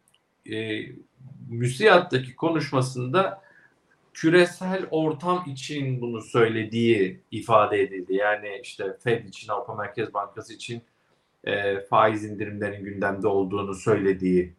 e, 0.52 0.86
müsiyattaki 1.48 2.36
konuşmasında 2.36 3.42
küresel 4.14 4.86
ortam 4.90 5.44
için 5.46 6.00
bunu 6.00 6.20
söylediği 6.20 7.20
ifade 7.30 7.82
edildi. 7.82 8.14
Yani 8.14 8.60
işte 8.62 8.96
Fed 9.04 9.24
için, 9.24 9.48
Avrupa 9.48 9.74
Merkez 9.74 10.14
Bankası 10.14 10.54
için 10.54 10.82
e, 11.44 11.80
faiz 11.80 12.24
indirimlerinin 12.24 12.84
gündemde 12.84 13.28
olduğunu 13.28 13.74
söylediği 13.74 14.54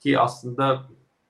ki 0.00 0.18
aslında 0.18 0.82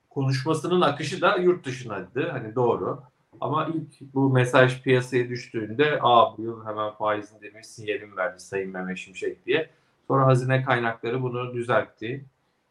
konuşmasının 0.09 0.81
akışı 0.81 1.21
da 1.21 1.35
yurt 1.35 1.65
dışınaydı. 1.65 2.29
Hani 2.29 2.55
doğru. 2.55 3.01
Ama 3.41 3.67
ilk 3.75 4.13
bu 4.13 4.29
mesaj 4.29 4.81
piyasaya 4.81 5.29
düştüğünde 5.29 5.99
aa 6.01 6.37
bu 6.37 6.41
yıl 6.41 6.65
hemen 6.65 6.91
faiz 6.91 7.31
indirimi 7.31 7.63
sinyalim 7.63 8.17
verdi 8.17 8.39
Sayın 8.39 8.71
Mehmet 8.71 8.97
Şimşek 8.97 9.45
diye. 9.45 9.69
Sonra 10.07 10.25
hazine 10.25 10.63
kaynakları 10.63 11.23
bunu 11.23 11.53
düzeltti. 11.53 12.25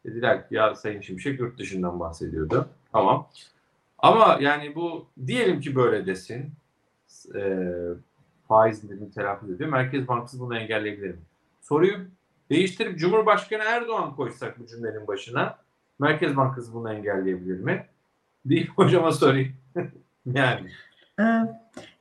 Dediler 0.04 0.48
ki 0.48 0.54
ya 0.54 0.74
Sayın 0.74 1.00
Şimşek 1.00 1.40
yurt 1.40 1.58
dışından 1.58 2.00
bahsediyordu. 2.00 2.68
Tamam. 2.92 3.28
Ama 3.98 4.38
yani 4.40 4.74
bu 4.74 5.06
diyelim 5.26 5.60
ki 5.60 5.76
böyle 5.76 6.06
desin. 6.06 6.52
E, 7.34 7.68
faiz 8.48 8.84
indirimi 8.84 9.10
telaffuz 9.10 9.50
ediyor. 9.50 9.70
Merkez 9.70 10.08
Bankası 10.08 10.40
bunu 10.40 10.58
engelleyebilir 10.58 11.10
mi? 11.10 11.20
Soruyu 11.60 11.96
değiştirip 12.50 12.98
Cumhurbaşkanı 12.98 13.62
Erdoğan 13.62 14.16
koysak 14.16 14.60
bu 14.60 14.66
cümlenin 14.66 15.06
başına 15.06 15.58
Merkez 15.98 16.36
Bankası 16.36 16.74
bunu 16.74 16.92
engelleyebilir 16.92 17.60
mi? 17.60 17.86
Deyip 18.44 18.70
hocama 18.70 19.12
sorayım. 19.12 19.52
yani. 20.26 20.70
Ee, 21.20 21.22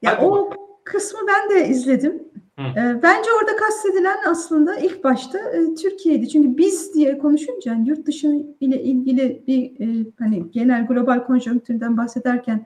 ya 0.02 0.22
o 0.22 0.54
kısmı 0.84 1.20
ben 1.28 1.50
de 1.50 1.67
izledim. 1.67 2.32
E, 2.60 3.04
bence 3.04 3.30
orada 3.41 3.56
kastedilen 3.56 4.17
aslında 4.28 4.76
ilk 4.76 5.04
başta 5.04 5.39
e, 5.39 5.76
Türkiye'ydi. 5.76 6.30
Çünkü 6.30 6.58
biz 6.58 6.94
diye 6.94 7.17
konuşunca 7.17 7.72
yani 7.72 7.89
yurt 7.89 8.08
dışı 8.08 8.28
ile 8.60 8.84
ilgili 8.84 9.44
bir 9.48 9.63
e, 9.80 10.06
hani 10.20 10.52
genel 10.52 10.88
global 10.88 11.26
konjonktürden 11.26 11.98
bahsederken 11.98 12.65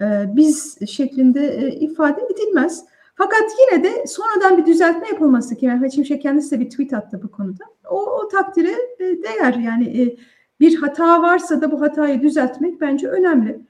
e, 0.00 0.06
biz 0.36 0.78
şeklinde 0.88 1.70
ifade 1.70 2.20
edilmez. 2.30 2.84
Fakat 3.14 3.44
yine 3.60 3.84
de 3.84 4.06
sonradan 4.06 4.58
bir 4.58 4.66
düzeltme 4.66 5.08
yapılması 5.08 5.56
ki 5.56 5.66
Mehmet 5.66 5.94
Şimşek 5.94 6.22
kendisi 6.22 6.50
de 6.50 6.60
bir 6.60 6.70
tweet 6.70 6.92
attı 6.92 7.20
bu 7.22 7.30
konuda. 7.30 7.64
O, 7.90 8.06
o 8.06 8.28
takdire 8.28 8.74
değer. 9.00 9.54
Yani 9.54 10.16
bir 10.60 10.76
hata 10.76 11.22
varsa 11.22 11.60
da 11.60 11.72
bu 11.72 11.80
hatayı 11.80 12.22
düzeltmek 12.22 12.80
bence 12.80 13.08
önemli. 13.08 13.60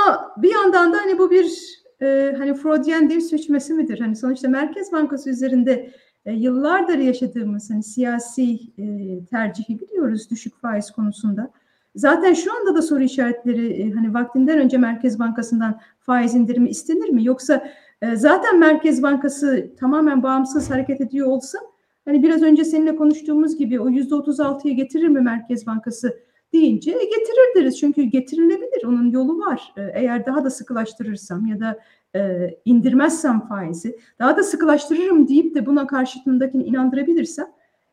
Ama 0.00 0.34
bir 0.36 0.52
yandan 0.52 0.92
da 0.92 0.96
hani 0.96 1.18
bu 1.18 1.30
bir 1.30 1.80
e, 2.02 2.34
hani 2.38 2.54
Freudian 2.54 3.10
dil 3.10 3.20
suçması 3.20 3.74
midir? 3.74 4.00
Hani 4.00 4.16
sonuçta 4.16 4.48
Merkez 4.48 4.92
Bankası 4.92 5.30
üzerinde 5.30 5.90
e, 6.26 6.32
yıllardır 6.32 6.98
yaşadığımız 6.98 7.70
hani 7.70 7.82
siyasi 7.82 8.52
e, 8.78 8.84
tercihi 9.30 9.80
biliyoruz 9.80 10.30
düşük 10.30 10.60
faiz 10.60 10.90
konusunda. 10.90 11.50
Zaten 11.94 12.34
şu 12.34 12.56
anda 12.56 12.74
da 12.74 12.82
soru 12.82 13.02
işaretleri 13.02 13.82
e, 13.82 13.92
hani 13.92 14.14
vaktinden 14.14 14.58
önce 14.58 14.78
Merkez 14.78 15.18
Bankası'ndan 15.18 15.80
faiz 16.00 16.34
indirimi 16.34 16.70
istenir 16.70 17.08
mi? 17.08 17.24
Yoksa 17.24 17.70
e, 18.02 18.16
zaten 18.16 18.58
Merkez 18.58 19.02
Bankası 19.02 19.70
tamamen 19.80 20.22
bağımsız 20.22 20.70
hareket 20.70 21.00
ediyor 21.00 21.26
olsa 21.26 21.58
hani 22.04 22.22
biraz 22.22 22.42
önce 22.42 22.64
seninle 22.64 22.96
konuştuğumuz 22.96 23.56
gibi 23.56 23.80
o 23.80 23.88
yüzde 23.88 24.14
otuz 24.14 24.40
altıya 24.40 24.74
getirir 24.74 25.08
mi 25.08 25.20
Merkez 25.20 25.66
Bankası 25.66 26.20
deyince 26.52 26.90
getirir 26.92 27.54
deriz. 27.56 27.80
Çünkü 27.80 28.02
getirilebilir. 28.02 28.84
Onun 28.84 29.10
yolu 29.10 29.38
var. 29.38 29.72
E, 29.76 29.82
eğer 29.94 30.26
daha 30.26 30.44
da 30.44 30.50
sıkılaştırırsam 30.50 31.46
ya 31.46 31.60
da 31.60 31.78
e, 32.16 32.50
indirmezsem 32.64 33.40
faizi 33.40 33.98
daha 34.18 34.36
da 34.36 34.42
sıkılaştırırım 34.42 35.28
deyip 35.28 35.54
de 35.54 35.66
buna 35.66 35.86
karşıtındakini 35.86 36.64
inandırabilirsem 36.64 37.46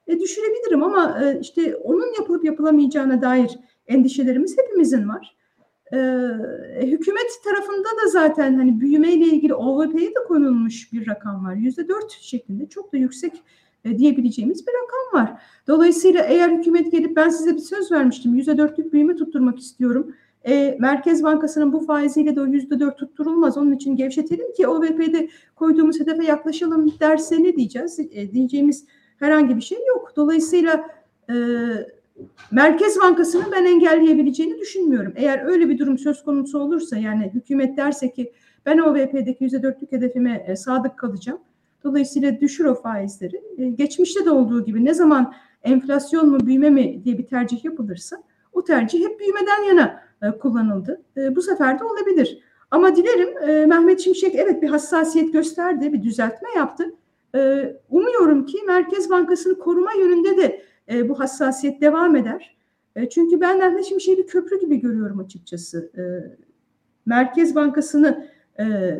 e, 0.07 0.19
düşürebilirim 0.19 0.83
ama 0.83 1.19
e, 1.23 1.39
işte 1.39 1.75
onun 1.75 2.13
yapılıp 2.19 2.45
yapılamayacağına 2.45 3.21
dair 3.21 3.59
endişelerimiz 3.87 4.57
hepimizin 4.57 5.09
var. 5.09 5.37
E, 5.93 5.97
hükümet 6.87 7.31
tarafında 7.43 7.87
da 8.03 8.07
zaten 8.11 8.53
hani 8.55 8.79
büyümeyle 8.79 9.25
ilgili 9.25 9.53
OVP'ye 9.53 10.09
de 10.09 10.23
konulmuş 10.27 10.93
bir 10.93 11.07
rakam 11.07 11.45
var. 11.45 11.53
Yüzde 11.53 11.87
dört 11.87 12.11
şeklinde 12.11 12.69
çok 12.69 12.93
da 12.93 12.97
yüksek 12.97 13.33
diyebileceğimiz 13.97 14.67
bir 14.67 14.71
rakam 14.71 15.21
var. 15.21 15.41
Dolayısıyla 15.67 16.23
eğer 16.23 16.49
hükümet 16.49 16.91
gelip 16.91 17.15
ben 17.15 17.29
size 17.29 17.53
bir 17.53 17.61
söz 17.61 17.91
vermiştim 17.91 18.35
yüzde 18.35 18.57
dörtlük 18.57 18.93
büyüme 18.93 19.15
tutturmak 19.15 19.59
istiyorum. 19.59 20.13
E, 20.47 20.77
Merkez 20.79 21.23
Bankası'nın 21.23 21.73
bu 21.73 21.79
faiziyle 21.79 22.35
de 22.35 22.41
o 22.41 22.45
yüzde 22.45 22.79
dört 22.79 22.97
tutturulmaz. 22.97 23.57
Onun 23.57 23.71
için 23.71 23.95
gevşetelim 23.95 24.53
ki 24.53 24.67
OVP'de 24.67 25.29
koyduğumuz 25.55 25.99
hedefe 25.99 26.23
yaklaşalım 26.23 26.93
derse 26.99 27.43
ne 27.43 27.55
diyeceğiz? 27.55 27.99
E, 27.99 28.31
diyeceğimiz 28.31 28.85
herhangi 29.19 29.55
bir 29.55 29.61
şey 29.61 29.77
yok. 29.87 30.13
Dolayısıyla 30.15 30.87
e, 31.29 31.35
Merkez 32.51 32.99
Bankası'nın 32.99 33.51
ben 33.51 33.65
engelleyebileceğini 33.65 34.59
düşünmüyorum. 34.59 35.13
Eğer 35.15 35.45
öyle 35.45 35.69
bir 35.69 35.77
durum 35.77 35.97
söz 35.97 36.23
konusu 36.23 36.59
olursa 36.59 36.97
yani 36.97 37.31
hükümet 37.33 37.77
derse 37.77 38.11
ki 38.11 38.33
ben 38.65 38.77
OVP'deki 38.77 39.43
yüzde 39.43 39.63
dörtlük 39.63 39.91
hedefime 39.91 40.45
e, 40.47 40.55
sadık 40.55 40.97
kalacağım 40.97 41.39
Dolayısıyla 41.87 42.41
düşür 42.41 42.65
o 42.65 42.75
faizleri. 42.75 43.41
E, 43.57 43.69
geçmişte 43.69 44.25
de 44.25 44.31
olduğu 44.31 44.65
gibi 44.65 44.85
ne 44.85 44.93
zaman 44.93 45.33
enflasyon 45.63 46.29
mu 46.29 46.39
büyüme 46.39 46.69
mi 46.69 47.01
diye 47.03 47.17
bir 47.17 47.27
tercih 47.27 47.65
yapılırsa 47.65 48.23
o 48.53 48.63
tercih 48.63 49.05
hep 49.05 49.19
büyümeden 49.19 49.63
yana 49.63 50.03
e, 50.21 50.37
kullanıldı. 50.37 51.01
E, 51.17 51.35
bu 51.35 51.41
sefer 51.41 51.79
de 51.79 51.83
olabilir. 51.83 52.39
Ama 52.71 52.95
dilerim 52.95 53.29
Mehmet 53.69 53.99
Şimşek 53.99 54.35
evet 54.35 54.61
bir 54.61 54.67
hassasiyet 54.67 55.33
gösterdi, 55.33 55.93
bir 55.93 56.03
düzeltme 56.03 56.49
yaptı. 56.55 56.95
Umuyorum 57.89 58.45
ki 58.45 58.57
Merkez 58.67 59.09
Bankası'nı 59.09 59.59
koruma 59.59 59.93
yönünde 59.93 60.37
de 60.37 60.61
bu 61.09 61.19
hassasiyet 61.19 61.81
devam 61.81 62.15
eder. 62.15 62.57
Çünkü 63.09 63.41
ben 63.41 63.57
Mehmet 63.57 63.85
Şimşek'i 63.85 64.17
bir 64.17 64.27
köprü 64.27 64.59
gibi 64.59 64.81
görüyorum 64.81 65.19
açıkçası. 65.19 65.91
Merkez 67.05 67.55
Bankası'nı 67.55 68.27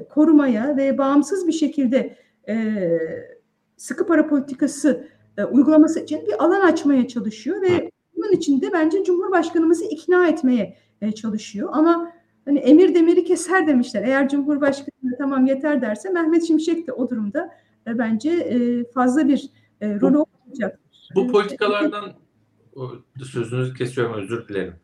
korumaya 0.09 0.77
ve 0.77 0.97
bağımsız 0.97 1.47
bir 1.47 1.51
şekilde 1.51 2.15
sıkı 3.77 4.07
para 4.07 4.27
politikası 4.27 5.07
e, 5.37 5.43
uygulaması 5.43 5.99
için 5.99 6.25
bir 6.27 6.43
alan 6.43 6.61
açmaya 6.61 7.07
çalışıyor 7.07 7.61
ve 7.61 7.91
bunun 8.17 8.31
için 8.31 8.61
de 8.61 8.73
bence 8.73 9.03
Cumhurbaşkanımızı 9.03 9.85
ikna 9.85 10.27
etmeye 10.27 10.77
e, 11.01 11.11
çalışıyor. 11.11 11.69
Ama 11.71 12.13
hani 12.45 12.59
emir 12.59 12.95
demiri 12.95 13.23
keser 13.23 13.67
demişler. 13.67 14.03
Eğer 14.03 14.29
Cumhurbaşkanı 14.29 15.17
tamam 15.17 15.45
yeter 15.45 15.81
derse 15.81 16.09
Mehmet 16.09 16.47
Şimşek 16.47 16.87
de 16.87 16.93
o 16.93 17.09
durumda 17.09 17.53
e, 17.87 17.97
bence 17.97 18.29
e, 18.29 18.83
fazla 18.91 19.27
bir 19.27 19.49
e, 19.81 19.99
rolü 19.99 20.17
olacak. 20.17 20.79
Bu 21.15 21.27
politikalardan 21.27 22.13
sözünüzü 23.23 23.73
kesiyorum 23.73 24.13
özür 24.13 24.47
dilerim. 24.47 24.75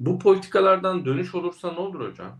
Bu 0.00 0.18
politikalardan 0.18 1.04
dönüş 1.04 1.34
olursa 1.34 1.72
ne 1.72 1.80
olur 1.80 2.10
hocam? 2.10 2.38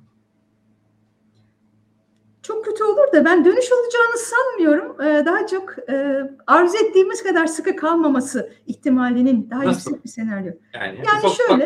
Çok 2.44 2.64
kötü 2.64 2.84
olur 2.84 3.12
da 3.12 3.24
ben 3.24 3.44
dönüş 3.44 3.72
olacağını 3.72 4.18
sanmıyorum. 4.18 5.00
Ee, 5.00 5.26
daha 5.26 5.46
çok 5.46 5.90
e, 5.90 6.20
arzu 6.46 6.76
ettiğimiz 6.76 7.22
kadar 7.22 7.46
sıkı 7.46 7.76
kalmaması 7.76 8.52
ihtimalinin 8.66 9.50
daha 9.50 9.64
Nasıl? 9.64 9.90
yüksek 9.90 10.04
bir 10.04 10.10
senaryo. 10.10 10.52
Yani, 10.74 10.98
Yani 11.06 11.34
şöyle, 11.34 11.64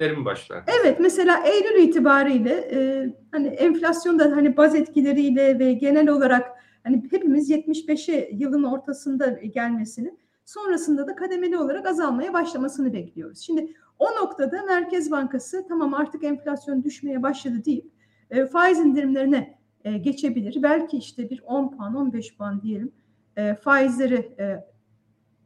e, 0.00 0.12
mi 0.12 0.24
başlar? 0.24 0.64
Evet 0.80 1.00
mesela 1.00 1.44
Eylül 1.46 1.82
itibariyle 1.82 2.50
e, 2.50 3.08
hani 3.32 3.48
enflasyonda 3.48 4.24
hani 4.24 4.56
baz 4.56 4.74
etkileriyle 4.74 5.58
ve 5.58 5.72
genel 5.72 6.08
olarak 6.08 6.48
hani 6.84 7.02
hepimiz 7.10 7.50
75'e 7.50 8.30
yılın 8.32 8.62
ortasında 8.62 9.26
gelmesini 9.28 10.14
sonrasında 10.44 11.06
da 11.06 11.14
kademeli 11.16 11.58
olarak 11.58 11.86
azalmaya 11.86 12.32
başlamasını 12.32 12.92
bekliyoruz. 12.92 13.40
Şimdi 13.40 13.72
o 13.98 14.06
noktada 14.06 14.62
Merkez 14.62 15.10
Bankası 15.10 15.66
tamam 15.68 15.94
artık 15.94 16.24
enflasyon 16.24 16.82
düşmeye 16.82 17.22
başladı 17.22 17.64
deyip 17.64 17.90
e, 18.30 18.46
faiz 18.46 18.78
indirimlerine 18.78 19.57
e, 19.84 19.98
geçebilir. 19.98 20.62
Belki 20.62 20.96
işte 20.96 21.30
bir 21.30 21.42
10 21.46 21.70
puan 21.70 21.94
15 21.94 22.36
puan 22.36 22.62
diyelim 22.62 22.92
e, 23.36 23.54
faizleri 23.54 24.34
e, 24.38 24.64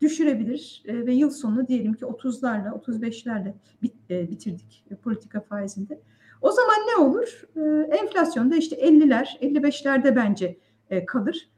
düşürebilir 0.00 0.82
e, 0.86 1.06
ve 1.06 1.14
yıl 1.14 1.30
sonu 1.30 1.68
diyelim 1.68 1.94
ki 1.94 2.04
30'larla 2.04 2.68
35'lerle 2.68 3.54
bit, 3.82 3.94
e, 4.10 4.30
bitirdik 4.30 4.84
e, 4.90 4.96
politika 4.96 5.40
faizinde. 5.40 6.00
O 6.40 6.50
zaman 6.52 6.76
ne 6.88 7.04
olur? 7.04 7.42
E, 7.56 7.96
enflasyonda 7.96 8.56
işte 8.56 8.76
50'ler 8.76 9.38
55'lerde 9.40 10.16
bence 10.16 10.58
e, 10.90 11.06
kalır. 11.06 11.48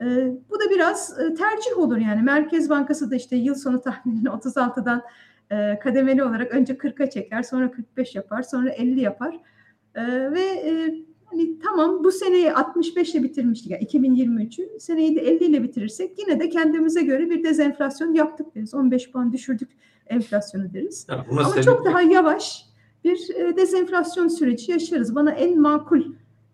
E, 0.00 0.04
bu 0.50 0.60
da 0.60 0.70
biraz 0.70 1.20
e, 1.20 1.34
tercih 1.34 1.78
olur 1.78 1.96
yani. 1.96 2.22
Merkez 2.22 2.70
Bankası 2.70 3.10
da 3.10 3.16
işte 3.16 3.36
yıl 3.36 3.54
sonu 3.54 3.80
tahminini 3.80 4.28
36'dan 4.28 5.02
e, 5.50 5.78
kademeli 5.78 6.24
olarak 6.24 6.52
önce 6.52 6.72
40'a 6.72 7.10
çeker, 7.10 7.42
sonra 7.42 7.70
45 7.70 8.14
yapar, 8.14 8.42
sonra 8.42 8.70
50 8.70 9.00
yapar. 9.00 9.40
E, 9.94 10.32
ve 10.32 10.40
e, 10.40 10.94
hani 11.34 11.58
tamam 11.58 12.04
bu 12.04 12.12
seneyi 12.12 12.52
65 12.52 13.14
ile 13.14 13.22
bitirmiştik 13.22 13.70
yani 13.70 13.84
2023'ü. 13.84 14.80
Seneyi 14.80 15.16
de 15.16 15.20
50 15.20 15.44
ile 15.44 15.62
bitirirsek 15.62 16.18
yine 16.18 16.40
de 16.40 16.48
kendimize 16.48 17.02
göre 17.02 17.30
bir 17.30 17.44
dezenflasyon 17.44 18.14
yaptık 18.14 18.54
deriz. 18.54 18.74
15 18.74 19.10
puan 19.10 19.32
düşürdük 19.32 19.70
enflasyonu 20.06 20.74
deriz. 20.74 21.06
Ya 21.10 21.26
Ama 21.30 21.62
çok 21.62 21.84
daha 21.84 22.02
yavaş 22.02 22.66
bir 23.04 23.34
e, 23.34 23.56
dezenflasyon 23.56 24.28
süreci 24.28 24.72
yaşarız. 24.72 25.14
Bana 25.14 25.30
en 25.30 25.60
makul 25.60 26.02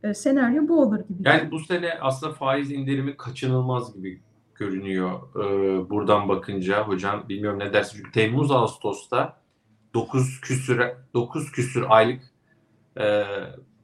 e, 0.03 0.15
senaryo 0.15 0.69
bu 0.69 0.83
olur 0.83 0.99
gibi. 0.99 1.29
Yani 1.29 1.51
bu 1.51 1.59
sene 1.59 1.91
aslında 2.01 2.33
faiz 2.33 2.73
indirimi 2.73 3.17
kaçınılmaz 3.17 3.95
gibi 3.95 4.21
görünüyor 4.61 5.21
ee, 5.37 5.91
buradan 5.91 6.29
bakınca 6.29 6.89
hocam 6.89 7.29
bilmiyorum 7.29 7.59
ne 7.59 7.73
dersin 7.73 7.97
çünkü 7.97 8.13
Temmuz 8.13 8.51
Ağustos'ta 8.51 9.41
9 9.95 10.41
küsür 10.41 10.83
9 11.15 11.53
küsür 11.53 11.85
aylık 11.89 12.23
e, 13.01 13.25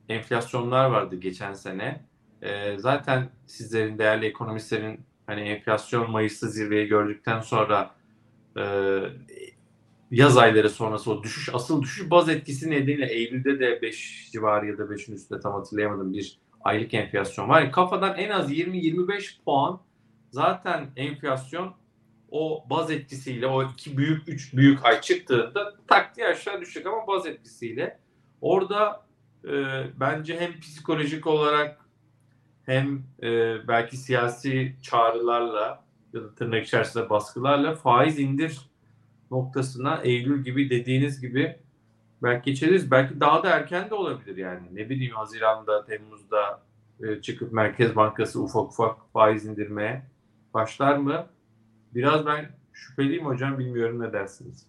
enflasyonlar 0.08 0.90
vardı 0.90 1.16
geçen 1.16 1.52
sene. 1.52 2.00
E, 2.42 2.78
zaten 2.78 3.28
sizlerin 3.46 3.98
değerli 3.98 4.26
ekonomistlerin 4.26 5.00
hani 5.26 5.40
enflasyon 5.40 6.10
Mayıs'ta 6.10 6.46
zirveyi 6.46 6.86
gördükten 6.86 7.40
sonra 7.40 7.90
e, 8.58 8.64
yaz 10.10 10.36
ayları 10.36 10.70
sonrası 10.70 11.12
o 11.12 11.22
düşüş 11.22 11.54
asıl 11.54 11.82
düşüş 11.82 12.10
baz 12.10 12.28
etkisi 12.28 12.70
nedeniyle 12.70 13.06
Eylül'de 13.06 13.60
de 13.60 13.82
5 13.82 14.30
civarı 14.32 14.66
ya 14.66 14.78
da 14.78 14.82
5'in 14.82 15.14
üstünde 15.14 15.40
tam 15.40 15.52
hatırlayamadım 15.52 16.12
bir 16.12 16.38
aylık 16.60 16.94
enflasyon 16.94 17.48
var. 17.48 17.60
Yani 17.60 17.70
kafadan 17.70 18.16
en 18.16 18.30
az 18.30 18.52
20-25 18.52 19.44
puan 19.44 19.80
zaten 20.30 20.86
enflasyon 20.96 21.74
o 22.30 22.64
baz 22.70 22.90
etkisiyle 22.90 23.46
o 23.46 23.62
iki 23.64 23.96
büyük 23.96 24.28
üç 24.28 24.54
büyük 24.54 24.84
ay 24.84 25.00
çıktığında 25.00 25.74
tak 25.86 26.16
diye 26.16 26.26
aşağı 26.26 26.60
düşecek 26.60 26.86
ama 26.86 27.06
baz 27.06 27.26
etkisiyle 27.26 27.98
orada 28.40 29.05
e, 29.46 29.84
bence 30.00 30.40
hem 30.40 30.60
psikolojik 30.60 31.26
olarak 31.26 31.80
hem 32.66 33.02
e, 33.22 33.28
belki 33.68 33.96
siyasi 33.96 34.76
çağrılarla 34.82 35.84
ya 36.12 36.22
da 36.22 36.34
tırnak 36.34 36.66
içerisinde 36.66 37.10
baskılarla 37.10 37.74
faiz 37.74 38.18
indir 38.18 38.60
noktasına 39.30 40.00
Eylül 40.02 40.44
gibi 40.44 40.70
dediğiniz 40.70 41.20
gibi 41.20 41.56
belki 42.22 42.50
geçeriz. 42.50 42.90
Belki 42.90 43.20
daha 43.20 43.42
da 43.42 43.50
erken 43.50 43.90
de 43.90 43.94
olabilir 43.94 44.36
yani. 44.36 44.66
Ne 44.72 44.90
bileyim 44.90 45.14
Haziran'da, 45.14 45.84
Temmuz'da 45.84 46.62
e, 47.00 47.20
çıkıp 47.22 47.52
Merkez 47.52 47.96
Bankası 47.96 48.42
ufak 48.42 48.62
ufak 48.62 48.96
faiz 49.12 49.46
indirmeye 49.46 50.02
başlar 50.54 50.96
mı? 50.96 51.26
Biraz 51.94 52.26
ben 52.26 52.50
şüpheliyim 52.72 53.26
hocam. 53.26 53.58
Bilmiyorum 53.58 54.00
ne 54.00 54.12
dersiniz? 54.12 54.66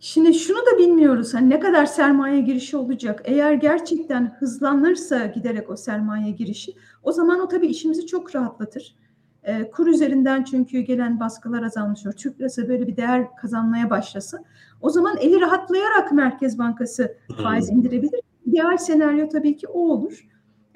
Şimdi 0.00 0.34
şunu 0.34 0.58
da 0.58 0.78
bilmiyoruz. 0.78 1.34
Hani 1.34 1.50
ne 1.50 1.60
kadar 1.60 1.86
sermaye 1.86 2.40
girişi 2.40 2.76
olacak? 2.76 3.22
Eğer 3.24 3.52
gerçekten 3.52 4.36
hızlanırsa 4.38 5.26
giderek 5.26 5.70
o 5.70 5.76
sermaye 5.76 6.30
girişi, 6.30 6.74
o 7.02 7.12
zaman 7.12 7.40
o 7.40 7.48
tabii 7.48 7.66
işimizi 7.66 8.06
çok 8.06 8.36
rahatlatır. 8.36 8.96
E, 9.42 9.70
kur 9.70 9.86
üzerinden 9.86 10.44
çünkü 10.44 10.80
gelen 10.80 11.20
baskılar 11.20 11.62
azalmışıyor. 11.62 12.14
Türk 12.14 12.40
lirası 12.40 12.68
böyle 12.68 12.86
bir 12.86 12.96
değer 12.96 13.36
kazanmaya 13.36 13.90
başlasa, 13.90 14.38
o 14.80 14.90
zaman 14.90 15.16
eli 15.20 15.40
rahatlayarak 15.40 16.12
Merkez 16.12 16.58
Bankası 16.58 17.16
faiz 17.42 17.70
indirebilir. 17.70 18.20
İdeal 18.46 18.76
senaryo 18.76 19.28
tabii 19.28 19.56
ki 19.56 19.68
o 19.68 19.78
olur. 19.78 20.26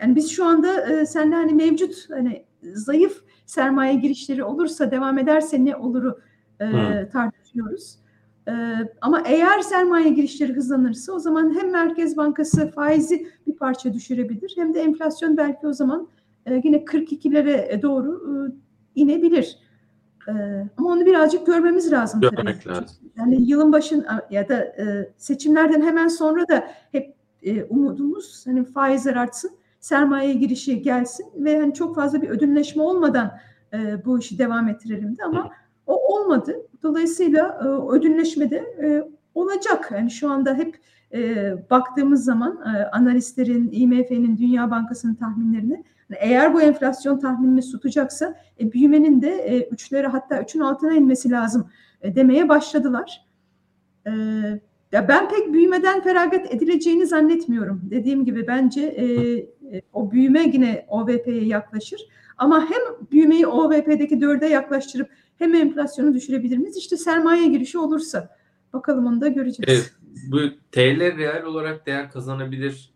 Yani 0.00 0.16
biz 0.16 0.30
şu 0.30 0.44
anda 0.44 0.90
e, 0.90 1.06
seninle 1.06 1.34
hani 1.34 1.54
mevcut 1.54 2.10
hani 2.10 2.44
zayıf 2.62 3.22
sermaye 3.46 3.94
girişleri 3.94 4.44
olursa 4.44 4.90
devam 4.90 5.18
ederse 5.18 5.64
ne 5.64 5.76
oluru 5.76 6.20
e, 6.60 6.66
tartışıyoruz. 7.12 7.96
E, 8.48 8.52
ama 9.00 9.22
eğer 9.26 9.60
sermaye 9.60 10.08
girişleri 10.08 10.52
hızlanırsa 10.52 11.12
o 11.12 11.18
zaman 11.18 11.54
hem 11.60 11.70
Merkez 11.70 12.16
Bankası 12.16 12.70
faizi 12.70 13.26
bir 13.46 13.56
parça 13.56 13.92
düşürebilir 13.92 14.52
hem 14.56 14.74
de 14.74 14.80
enflasyon 14.80 15.36
belki 15.36 15.66
o 15.66 15.72
zaman 15.72 16.08
e, 16.46 16.60
yine 16.64 16.76
42'lere 16.76 17.82
doğru 17.82 18.22
e, 18.26 18.32
inebilir. 19.00 19.58
E, 20.28 20.32
ama 20.76 20.88
onu 20.88 21.06
birazcık 21.06 21.46
görmemiz 21.46 21.92
lazım. 21.92 22.20
tabii. 22.20 22.36
Görmek 22.36 22.66
lazım. 22.66 22.96
Yani 23.16 23.50
yılın 23.50 23.72
başın 23.72 24.06
ya 24.30 24.48
da 24.48 24.74
seçimlerden 25.16 25.82
hemen 25.82 26.08
sonra 26.08 26.48
da 26.48 26.68
hep 26.92 27.14
umudumuz 27.68 28.46
hani 28.46 28.64
faizler 28.64 29.16
artsın, 29.16 29.50
sermaye 29.80 30.34
girişi 30.34 30.82
gelsin 30.82 31.26
ve 31.34 31.60
hani 31.60 31.74
çok 31.74 31.94
fazla 31.94 32.22
bir 32.22 32.28
ödünleşme 32.28 32.82
olmadan 32.82 33.38
bu 34.04 34.18
işi 34.18 34.38
devam 34.38 34.68
ettirelim 34.68 35.18
de 35.18 35.24
ama 35.24 35.50
o 35.90 36.14
olmadı. 36.14 36.56
Dolayısıyla 36.82 37.60
e, 37.64 37.66
ödünleşme 37.96 38.50
de 38.50 38.56
e, 38.56 39.04
olacak. 39.34 39.88
Yani 39.92 40.10
şu 40.10 40.30
anda 40.30 40.54
hep 40.54 40.78
e, 41.14 41.54
baktığımız 41.70 42.24
zaman 42.24 42.60
e, 42.66 42.84
analistlerin, 42.84 43.70
IMF'nin, 43.72 44.38
Dünya 44.38 44.70
Bankası'nın 44.70 45.14
tahminlerine 45.14 45.84
hani 46.08 46.18
eğer 46.20 46.54
bu 46.54 46.62
enflasyon 46.62 47.18
tahminini 47.18 47.60
tutacaksa 47.60 48.34
e, 48.60 48.72
büyümenin 48.72 49.22
de 49.22 49.30
e, 49.30 49.68
üçlere 49.68 50.06
hatta 50.06 50.42
üçün 50.42 50.60
altına 50.60 50.92
inmesi 50.94 51.30
lazım 51.30 51.70
e, 52.02 52.14
demeye 52.14 52.48
başladılar. 52.48 53.26
E, 54.06 54.10
ya 54.92 55.08
ben 55.08 55.28
pek 55.28 55.52
büyümeden 55.52 56.02
feragat 56.02 56.54
edileceğini 56.54 57.06
zannetmiyorum. 57.06 57.80
Dediğim 57.90 58.24
gibi 58.24 58.46
bence 58.46 58.82
e, 58.82 59.06
o 59.92 60.10
büyüme 60.10 60.42
yine 60.42 60.86
OVP'ye 60.88 61.44
yaklaşır. 61.44 62.00
Ama 62.38 62.60
hem 62.60 63.08
büyümeyi 63.12 63.46
OVP'deki 63.46 64.20
dörde 64.20 64.46
yaklaştırıp 64.46 65.08
hem 65.40 65.54
enflasyonu 65.54 66.14
düşürebilir 66.14 66.58
miyiz? 66.58 66.76
İşte 66.76 66.96
sermaye 66.96 67.48
girişi 67.48 67.78
olursa. 67.78 68.36
Bakalım 68.72 69.06
onu 69.06 69.20
da 69.20 69.28
göreceğiz. 69.28 69.64
Evet, 69.68 69.94
bu 70.26 70.38
TL 70.72 71.18
reel 71.18 71.44
olarak 71.44 71.86
değer 71.86 72.10
kazanabilir 72.10 72.90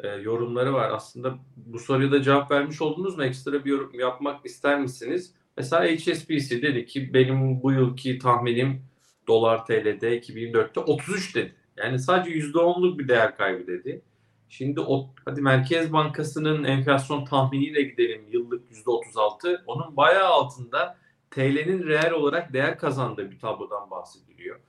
e, 0.00 0.08
yorumları 0.08 0.72
var. 0.72 0.90
Aslında 0.90 1.34
bu 1.56 1.78
soruya 1.78 2.12
da 2.12 2.22
cevap 2.22 2.50
vermiş 2.50 2.82
oldunuz 2.82 3.16
mu? 3.16 3.24
Ekstra 3.24 3.64
bir 3.64 3.70
yorum 3.70 3.94
yapmak 3.94 4.46
ister 4.46 4.80
misiniz? 4.80 5.34
Mesela 5.56 5.96
HSBC 5.96 6.62
dedi 6.62 6.86
ki 6.86 7.14
benim 7.14 7.62
bu 7.62 7.72
yılki 7.72 8.18
tahminim 8.18 8.82
dolar 9.28 9.66
TL'de 9.66 10.20
2024'te 10.20 10.80
33 10.80 11.34
dedi. 11.34 11.54
Yani 11.76 11.98
sadece 11.98 12.30
%10'luk 12.30 12.98
bir 12.98 13.08
değer 13.08 13.36
kaybı 13.36 13.66
dedi. 13.66 14.02
Şimdi 14.48 14.80
o, 14.80 15.10
hadi 15.24 15.42
Merkez 15.42 15.92
Bankası'nın 15.92 16.64
enflasyon 16.64 17.24
tahminiyle 17.24 17.82
gidelim 17.82 18.22
yıllık 18.30 18.62
%36. 18.72 19.62
Onun 19.66 19.96
bayağı 19.96 20.28
altında 20.28 20.96
TL'nin 21.30 21.86
reel 21.86 22.12
olarak 22.12 22.52
değer 22.52 22.78
kazandığı 22.78 23.30
bir 23.30 23.38
tablodan 23.38 23.90
bahsediliyor. 23.90 24.60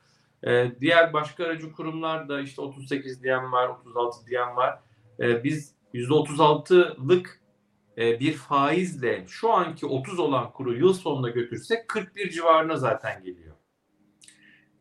Ee, 0.47 0.71
diğer 0.81 1.13
başka 1.13 1.45
aracı 1.45 1.71
kurumlar 1.71 2.29
da 2.29 2.41
işte 2.41 2.61
38 2.61 3.23
diyen 3.23 3.51
var, 3.51 3.67
36 3.67 4.25
diyen 4.25 4.55
var. 4.55 4.79
Ee, 5.19 5.43
biz 5.43 5.75
%36'lık 5.93 7.39
e, 7.97 8.19
bir 8.19 8.33
faizle 8.33 9.25
şu 9.27 9.51
anki 9.51 9.85
30 9.85 10.19
olan 10.19 10.51
kuru 10.51 10.77
yıl 10.77 10.93
sonuna 10.93 11.29
götürsek 11.29 11.87
41 11.87 12.29
civarına 12.29 12.77
zaten 12.77 13.23
geliyor. 13.23 13.55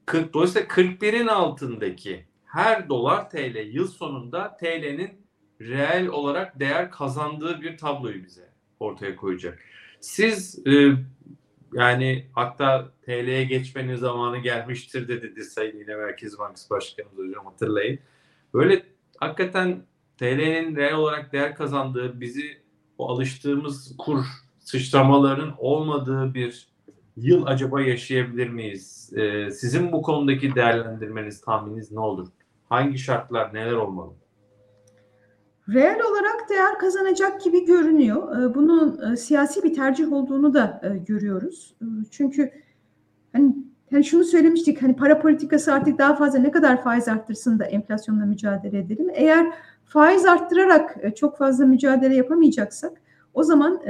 40, 0.07 0.35
dolayısıyla 0.35 0.69
41'in 0.69 1.27
altındaki 1.27 2.27
her 2.45 2.89
dolar 2.89 3.31
TL 3.31 3.57
yıl 3.75 3.87
sonunda 3.87 4.57
TL'nin 4.57 5.27
reel 5.61 6.07
olarak 6.07 6.61
değer 6.61 6.91
kazandığı 6.91 7.61
bir 7.61 7.79
tabloyu 7.79 8.25
bize 8.25 8.49
ortaya 8.81 9.17
koyacak. 9.17 9.59
Siz 10.01 10.67
e, 10.67 10.93
yani 11.73 12.27
hatta 12.33 12.89
TL'ye 13.03 13.45
geçmenin 13.45 13.97
zamanı 13.97 14.39
gelmiştir 14.39 15.09
de 15.09 15.23
dedi 15.23 15.45
Sayın 15.45 15.79
yine 15.79 15.97
Merkez 15.97 16.39
Bankası 16.39 16.71
Başkanımız 16.71 17.19
hocam 17.19 17.47
hatırlayın. 17.47 17.99
Böyle 18.55 18.83
hakikaten 19.19 19.83
TL'nin 20.19 20.77
reel 20.77 20.95
olarak 20.95 21.33
değer 21.33 21.55
kazandığı 21.55 22.21
bizi 22.21 22.59
o 22.99 23.09
alıştığımız 23.09 23.95
kur 23.99 24.25
sıçramaların 24.59 25.55
olmadığı 25.59 26.35
bir 26.35 26.69
yıl 27.17 27.47
acaba 27.47 27.83
yaşayabilir 27.83 28.49
miyiz? 28.49 29.13
Ee, 29.17 29.51
sizin 29.51 29.93
bu 29.93 30.03
konudaki 30.03 30.55
değerlendirmeniz, 30.55 31.41
tahmininiz 31.41 31.93
ne 31.93 32.01
olur? 32.01 32.29
Hangi 32.69 32.99
şartlar, 32.99 33.55
neler 33.55 33.73
olmalı? 33.73 34.13
Reel 35.75 36.01
olarak 36.11 36.51
değer 36.51 36.79
kazanacak 36.79 37.45
gibi 37.45 37.65
görünüyor. 37.65 38.41
Ee, 38.41 38.55
bunun 38.55 39.13
e, 39.13 39.17
siyasi 39.17 39.63
bir 39.63 39.75
tercih 39.75 40.13
olduğunu 40.13 40.55
da 40.55 40.81
e, 40.83 40.99
görüyoruz. 40.99 41.75
Ee, 41.83 41.85
çünkü 42.11 42.51
hani, 43.33 43.55
hani 43.91 44.05
şunu 44.05 44.25
söylemiştik 44.25 44.83
hani 44.83 44.97
para 44.97 45.21
politikası 45.21 45.75
artık 45.75 45.99
daha 45.99 46.17
fazla 46.17 46.39
ne 46.39 46.51
kadar 46.51 46.83
faiz 46.83 47.09
arttırsın 47.09 47.59
da 47.59 47.65
enflasyonla 47.65 48.27
mücadele 48.27 48.79
edelim. 48.79 49.11
Eğer 49.15 49.47
faiz 49.85 50.27
arttırarak 50.27 50.97
e, 51.03 51.15
çok 51.15 51.39
fazla 51.39 51.67
mücadele 51.67 52.15
yapamayacaksak 52.15 52.93
o 53.35 53.43
zaman 53.43 53.81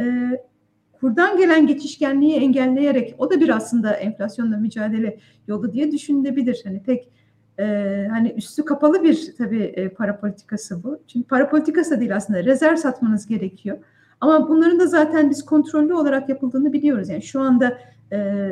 kurdan 1.01 1.37
gelen 1.37 1.67
geçişkenliği 1.67 2.35
engelleyerek 2.35 3.15
o 3.19 3.31
da 3.31 3.41
bir 3.41 3.49
aslında 3.49 3.93
enflasyonla 3.93 4.57
mücadele 4.57 5.19
yolu 5.47 5.73
diye 5.73 5.93
düşünülebilir. 5.93 6.61
Hani 6.65 6.83
pek 6.83 7.11
e, 7.59 8.07
hani 8.11 8.33
üstü 8.37 8.65
kapalı 8.65 9.03
bir 9.03 9.35
tabii 9.39 9.63
e, 9.63 9.89
para 9.89 10.21
politikası 10.21 10.83
bu. 10.83 11.01
Çünkü 11.07 11.29
para 11.29 11.49
politikası 11.49 12.01
değil 12.01 12.17
aslında 12.17 12.45
rezerv 12.45 12.77
satmanız 12.77 13.27
gerekiyor. 13.27 13.79
Ama 14.21 14.49
bunların 14.49 14.81
da 14.81 14.87
zaten 14.87 15.31
biz 15.31 15.45
kontrollü 15.45 15.95
olarak 15.95 16.29
yapıldığını 16.29 16.73
biliyoruz. 16.73 17.09
Yani 17.09 17.23
şu 17.23 17.41
anda 17.41 17.79
e, 18.13 18.49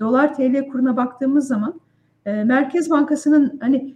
dolar 0.00 0.34
TL 0.34 0.68
kuruna 0.68 0.96
baktığımız 0.96 1.48
zaman 1.48 1.80
e, 2.26 2.44
Merkez 2.44 2.90
Bankası'nın 2.90 3.58
hani 3.60 3.94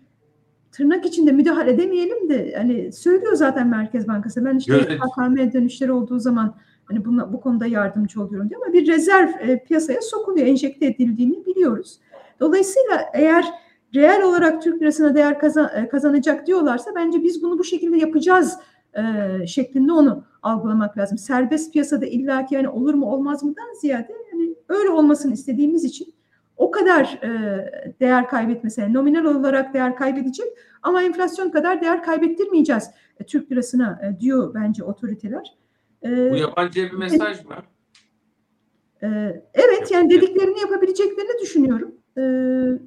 tırnak 0.72 1.06
içinde 1.06 1.32
müdahale 1.32 1.70
edemeyelim 1.70 2.28
de 2.28 2.54
hani 2.56 2.92
söylüyor 2.92 3.34
zaten 3.34 3.68
Merkez 3.68 4.08
Bankası. 4.08 4.44
Ben 4.44 4.56
işte 4.56 4.74
evet. 4.74 5.00
KKM 5.00 5.52
dönüşleri 5.52 5.92
olduğu 5.92 6.18
zaman 6.18 6.54
hani 6.84 7.04
buna, 7.04 7.32
bu 7.32 7.40
konuda 7.40 7.66
yardımcı 7.66 8.22
oluyorum 8.22 8.50
diyor 8.50 8.62
ama 8.64 8.72
bir 8.72 8.86
rezerv 8.86 9.28
e, 9.40 9.64
piyasaya 9.64 10.00
sokuluyor, 10.00 10.46
enjekte 10.46 10.86
edildiğini 10.86 11.46
biliyoruz. 11.46 11.98
Dolayısıyla 12.40 13.04
eğer 13.14 13.44
reel 13.94 14.22
olarak 14.22 14.62
Türk 14.62 14.82
lirasına 14.82 15.14
değer 15.14 15.38
kazan, 15.38 15.70
e, 15.76 15.88
kazanacak 15.88 16.46
diyorlarsa 16.46 16.90
bence 16.96 17.22
biz 17.22 17.42
bunu 17.42 17.58
bu 17.58 17.64
şekilde 17.64 17.96
yapacağız 17.96 18.58
e, 18.96 19.46
şeklinde 19.46 19.92
onu 19.92 20.24
algılamak 20.42 20.98
lazım. 20.98 21.18
Serbest 21.18 21.72
piyasada 21.72 22.06
illaki 22.06 22.54
yani 22.54 22.68
olur 22.68 22.94
mu 22.94 23.06
olmaz 23.12 23.42
mıdan 23.42 23.74
ziyade 23.80 24.12
yani 24.32 24.54
öyle 24.68 24.88
olmasını 24.88 25.32
istediğimiz 25.32 25.84
için 25.84 26.14
o 26.56 26.70
kadar 26.70 27.04
e, 27.22 27.30
değer 28.00 28.28
kaybetmesi, 28.28 28.80
yani 28.80 28.94
nominal 28.94 29.24
olarak 29.24 29.74
değer 29.74 29.96
kaybedecek 29.96 30.46
ama 30.82 31.02
enflasyon 31.02 31.50
kadar 31.50 31.80
değer 31.80 32.02
kaybettirmeyeceğiz 32.02 32.90
e, 33.20 33.24
Türk 33.24 33.52
lirasına 33.52 34.00
e, 34.02 34.20
diyor 34.20 34.54
bence 34.54 34.84
otoriteler. 34.84 35.56
E, 36.04 36.30
bu 36.30 36.36
yabancıya 36.36 36.86
bir 36.86 36.96
mesaj 36.96 37.44
mı? 37.44 37.54
E, 39.02 39.06
evet 39.54 39.90
yani 39.90 40.10
dediklerini 40.10 40.60
yapabileceklerini 40.60 41.40
düşünüyorum. 41.42 41.94
E, 42.16 42.22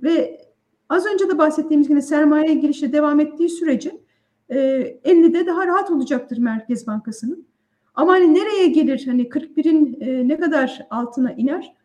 ve 0.03 0.41
Az 0.89 1.05
önce 1.05 1.29
de 1.29 1.37
bahsettiğimiz 1.37 1.87
gibi 1.87 2.01
sermaye 2.01 2.53
girişi 2.53 2.93
devam 2.93 3.19
ettiği 3.19 3.49
sürece 3.49 4.01
e, 4.49 5.33
de 5.33 5.47
daha 5.47 5.67
rahat 5.67 5.91
olacaktır 5.91 6.37
Merkez 6.37 6.87
Bankası'nın. 6.87 7.47
Ama 7.95 8.11
hani 8.11 8.33
nereye 8.33 8.67
gelir 8.67 9.03
hani 9.05 9.29
41'in 9.29 10.01
e, 10.01 10.27
ne 10.27 10.39
kadar 10.39 10.87
altına 10.89 11.31
iner 11.33 11.75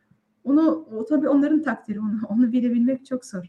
onu 0.45 0.89
o 0.99 1.05
tabii 1.05 1.29
onların 1.29 1.63
takdiri 1.63 2.01
onu 2.01 2.21
onu 2.29 2.53
bilebilmek 2.53 3.07
çok 3.07 3.25
zor. 3.25 3.45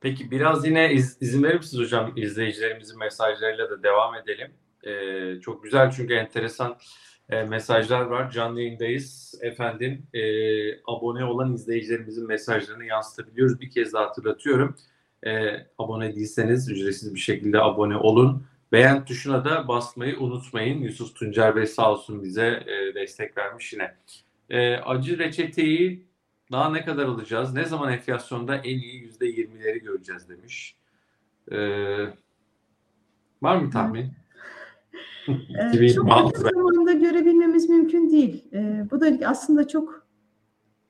Peki 0.00 0.30
biraz 0.30 0.66
yine 0.66 0.92
iz, 0.92 1.18
izin 1.20 1.42
verir 1.42 1.56
misiniz 1.56 1.84
hocam 1.84 2.12
izleyicilerimizin 2.16 2.98
mesajlarıyla 2.98 3.70
da 3.70 3.82
devam 3.82 4.14
edelim. 4.14 4.52
Ee, 4.82 5.40
çok 5.40 5.64
güzel 5.64 5.90
çünkü 5.90 6.14
enteresan 6.14 6.76
e, 7.28 7.42
mesajlar 7.42 8.00
var. 8.00 8.30
Canlı 8.30 8.60
yayındayız. 8.60 9.34
Efendim 9.42 10.06
e, 10.14 10.22
abone 10.72 11.24
olan 11.24 11.54
izleyicilerimizin 11.54 12.26
mesajlarını 12.26 12.84
yansıtabiliyoruz. 12.84 13.60
Bir 13.60 13.70
kez 13.70 13.92
daha 13.92 14.04
hatırlatıyorum. 14.04 14.76
E, 15.26 15.66
abone 15.78 16.16
değilseniz 16.16 16.68
ücretsiz 16.68 17.14
bir 17.14 17.20
şekilde 17.20 17.60
abone 17.60 17.96
olun. 17.96 18.46
Beğen 18.72 19.04
tuşuna 19.04 19.44
da 19.44 19.68
basmayı 19.68 20.18
unutmayın. 20.18 20.82
Yusuf 20.82 21.14
Tuncer 21.14 21.56
Bey 21.56 21.66
sağ 21.66 21.92
olsun 21.92 22.22
bize 22.22 22.46
e, 22.66 22.94
destek 22.94 23.36
vermiş 23.36 23.72
yine. 23.72 23.94
E, 24.50 24.76
acı 24.76 25.18
reçeteyi 25.18 26.06
daha 26.52 26.70
ne 26.70 26.84
kadar 26.84 27.06
alacağız? 27.06 27.54
Ne 27.54 27.64
zaman 27.64 27.92
enflasyonda 27.92 28.56
en 28.56 28.78
iyi 28.78 28.96
yüzde 28.96 29.26
yirmileri 29.26 29.80
göreceğiz 29.80 30.28
demiş. 30.28 30.76
E, 31.52 31.58
var 33.42 33.56
mı 33.56 33.70
tahmin? 33.70 34.12
ee, 35.74 35.88
çok 35.88 36.34
kısa 36.34 36.48
zamanda 36.48 36.92
görebilmemiz 36.92 37.68
mümkün 37.68 38.10
değil. 38.10 38.44
Ee, 38.52 38.86
bu 38.90 39.00
da 39.00 39.28
aslında 39.28 39.68
çok 39.68 40.03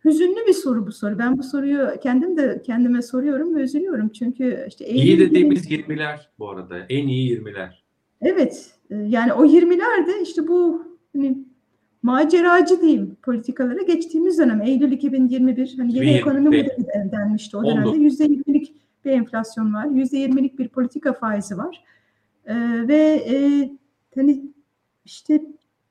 hüzünlü 0.04 0.46
bir 0.48 0.52
soru 0.52 0.86
bu 0.86 0.92
soru. 0.92 1.18
Ben 1.18 1.38
bu 1.38 1.42
soruyu 1.42 1.88
kendim 2.02 2.36
de 2.36 2.62
kendime 2.66 3.02
soruyorum 3.02 3.56
ve 3.56 3.60
üzülüyorum. 3.60 4.08
Çünkü 4.08 4.64
işte 4.68 4.86
iyi 4.86 5.18
dediğimiz 5.18 5.70
20'ler 5.70 6.18
bu 6.38 6.50
arada. 6.50 6.78
En 6.88 7.08
iyi 7.08 7.40
20'ler. 7.40 7.70
Evet. 8.20 8.70
E, 8.90 8.96
yani 8.96 9.32
o 9.32 9.44
20'ler 9.44 10.06
de 10.06 10.22
işte 10.22 10.48
bu 10.48 10.82
hani 11.12 11.38
maceracı 12.02 12.80
diyeyim 12.80 13.16
politikalara 13.22 13.82
geçtiğimiz 13.82 14.38
dönem 14.38 14.62
Eylül 14.62 14.92
2021 14.92 15.74
hani 15.78 15.96
yeni 15.96 16.06
20, 16.06 16.18
ekonomi 16.18 16.44
modeli 16.44 17.12
denmişti 17.12 17.56
o 17.56 17.64
dönemde. 17.64 17.96
Yüzde 17.96 18.24
20'lik 18.24 18.74
bir 19.04 19.10
enflasyon 19.10 19.74
var. 19.74 19.86
Yüzde 19.86 20.16
20'lik 20.16 20.58
bir 20.58 20.68
politika 20.68 21.12
faizi 21.12 21.58
var. 21.58 21.84
Ee, 22.46 22.54
ve 22.88 23.24
e, 23.28 23.70
hani 24.14 24.42
işte 25.04 25.42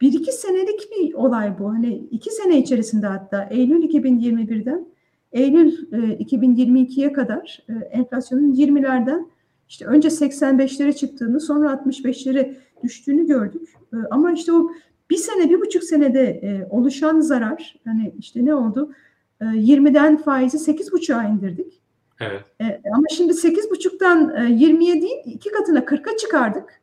bir 0.03 0.13
iki 0.13 0.31
senelik 0.31 0.91
bir 0.91 1.13
olay 1.13 1.59
bu. 1.59 1.69
Hani 1.69 1.95
iki 2.11 2.31
sene 2.31 2.57
içerisinde 2.57 3.07
hatta 3.07 3.47
Eylül 3.51 3.83
2021'den 3.83 4.87
Eylül 5.31 5.93
e, 5.93 6.23
2022'ye 6.23 7.13
kadar 7.13 7.59
e, 7.69 7.73
enflasyonun 7.73 8.53
20'lerden 8.53 9.27
işte 9.69 9.85
önce 9.85 10.07
85'lere 10.07 10.95
çıktığını 10.95 11.39
sonra 11.39 11.69
65'lere 11.69 12.55
düştüğünü 12.83 13.27
gördük. 13.27 13.69
E, 13.93 13.97
ama 14.11 14.31
işte 14.31 14.51
o 14.51 14.71
bir 15.09 15.17
sene, 15.17 15.49
bir 15.49 15.61
buçuk 15.61 15.83
senede 15.83 16.21
e, 16.21 16.67
oluşan 16.69 17.19
zarar 17.19 17.75
hani 17.85 18.13
işte 18.19 18.45
ne 18.45 18.55
oldu? 18.55 18.93
E, 19.41 19.45
20'den 19.45 20.17
faizi 20.17 20.57
8,5'a 20.57 21.23
indirdik. 21.23 21.81
Evet. 22.19 22.41
E, 22.61 22.81
ama 22.93 23.03
şimdi 23.15 23.33
8,5'tan 23.33 24.45
e, 24.45 24.65
20'ye 24.65 25.01
değil 25.01 25.21
iki 25.25 25.51
katına 25.51 25.79
40'a 25.79 26.17
çıkardık. 26.17 26.82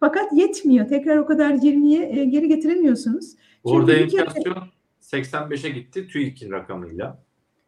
Fakat 0.00 0.32
yetmiyor. 0.32 0.88
Tekrar 0.88 1.16
o 1.16 1.26
kadar 1.26 1.50
20'ye 1.50 2.20
e, 2.20 2.24
geri 2.24 2.48
getiremiyorsunuz. 2.48 3.34
Orada 3.64 3.98
Çünkü 3.98 4.16
enflasyon 4.16 4.42
kere... 4.42 4.54
85'e 5.00 5.70
gitti 5.70 6.08
TÜİK'in 6.08 6.50
rakamıyla. 6.50 7.18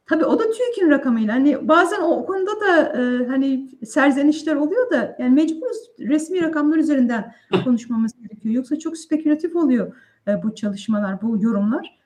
Tabii 0.06 0.24
o 0.24 0.38
da 0.38 0.42
TÜİK'in 0.50 0.90
rakamıyla. 0.90 1.34
Hani 1.34 1.68
bazen 1.68 2.00
o, 2.00 2.26
konuda 2.26 2.60
da 2.60 2.78
e, 2.78 3.26
hani 3.26 3.68
serzenişler 3.86 4.56
oluyor 4.56 4.90
da 4.90 5.16
yani 5.18 5.34
mecburuz 5.34 5.76
resmi 5.98 6.42
rakamlar 6.42 6.76
üzerinden 6.76 7.34
konuşmamız 7.64 8.12
gerekiyor. 8.22 8.54
Yoksa 8.54 8.78
çok 8.78 8.98
spekülatif 8.98 9.56
oluyor 9.56 9.94
e, 10.28 10.42
bu 10.42 10.54
çalışmalar, 10.54 11.22
bu 11.22 11.42
yorumlar. 11.42 11.98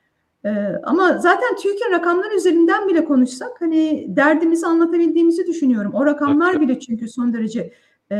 E, 0.44 0.50
ama 0.82 1.18
zaten 1.18 1.56
TÜİK'in 1.62 1.92
rakamlar 1.92 2.30
üzerinden 2.30 2.88
bile 2.88 3.04
konuşsak 3.04 3.50
hani 3.60 4.06
derdimizi 4.08 4.66
anlatabildiğimizi 4.66 5.46
düşünüyorum. 5.46 5.92
O 5.94 6.06
rakamlar 6.06 6.60
bile 6.60 6.80
çünkü 6.80 7.08
son 7.08 7.32
derece 7.32 7.72
e, 8.10 8.16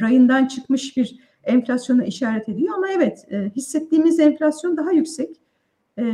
rayından 0.00 0.46
çıkmış 0.46 0.96
bir 0.96 1.27
enflasyona 1.48 2.04
işaret 2.04 2.48
ediyor 2.48 2.74
ama 2.76 2.88
evet 2.88 3.26
e, 3.30 3.50
hissettiğimiz 3.56 4.20
enflasyon 4.20 4.76
daha 4.76 4.92
yüksek. 4.92 5.36
E, 5.98 6.04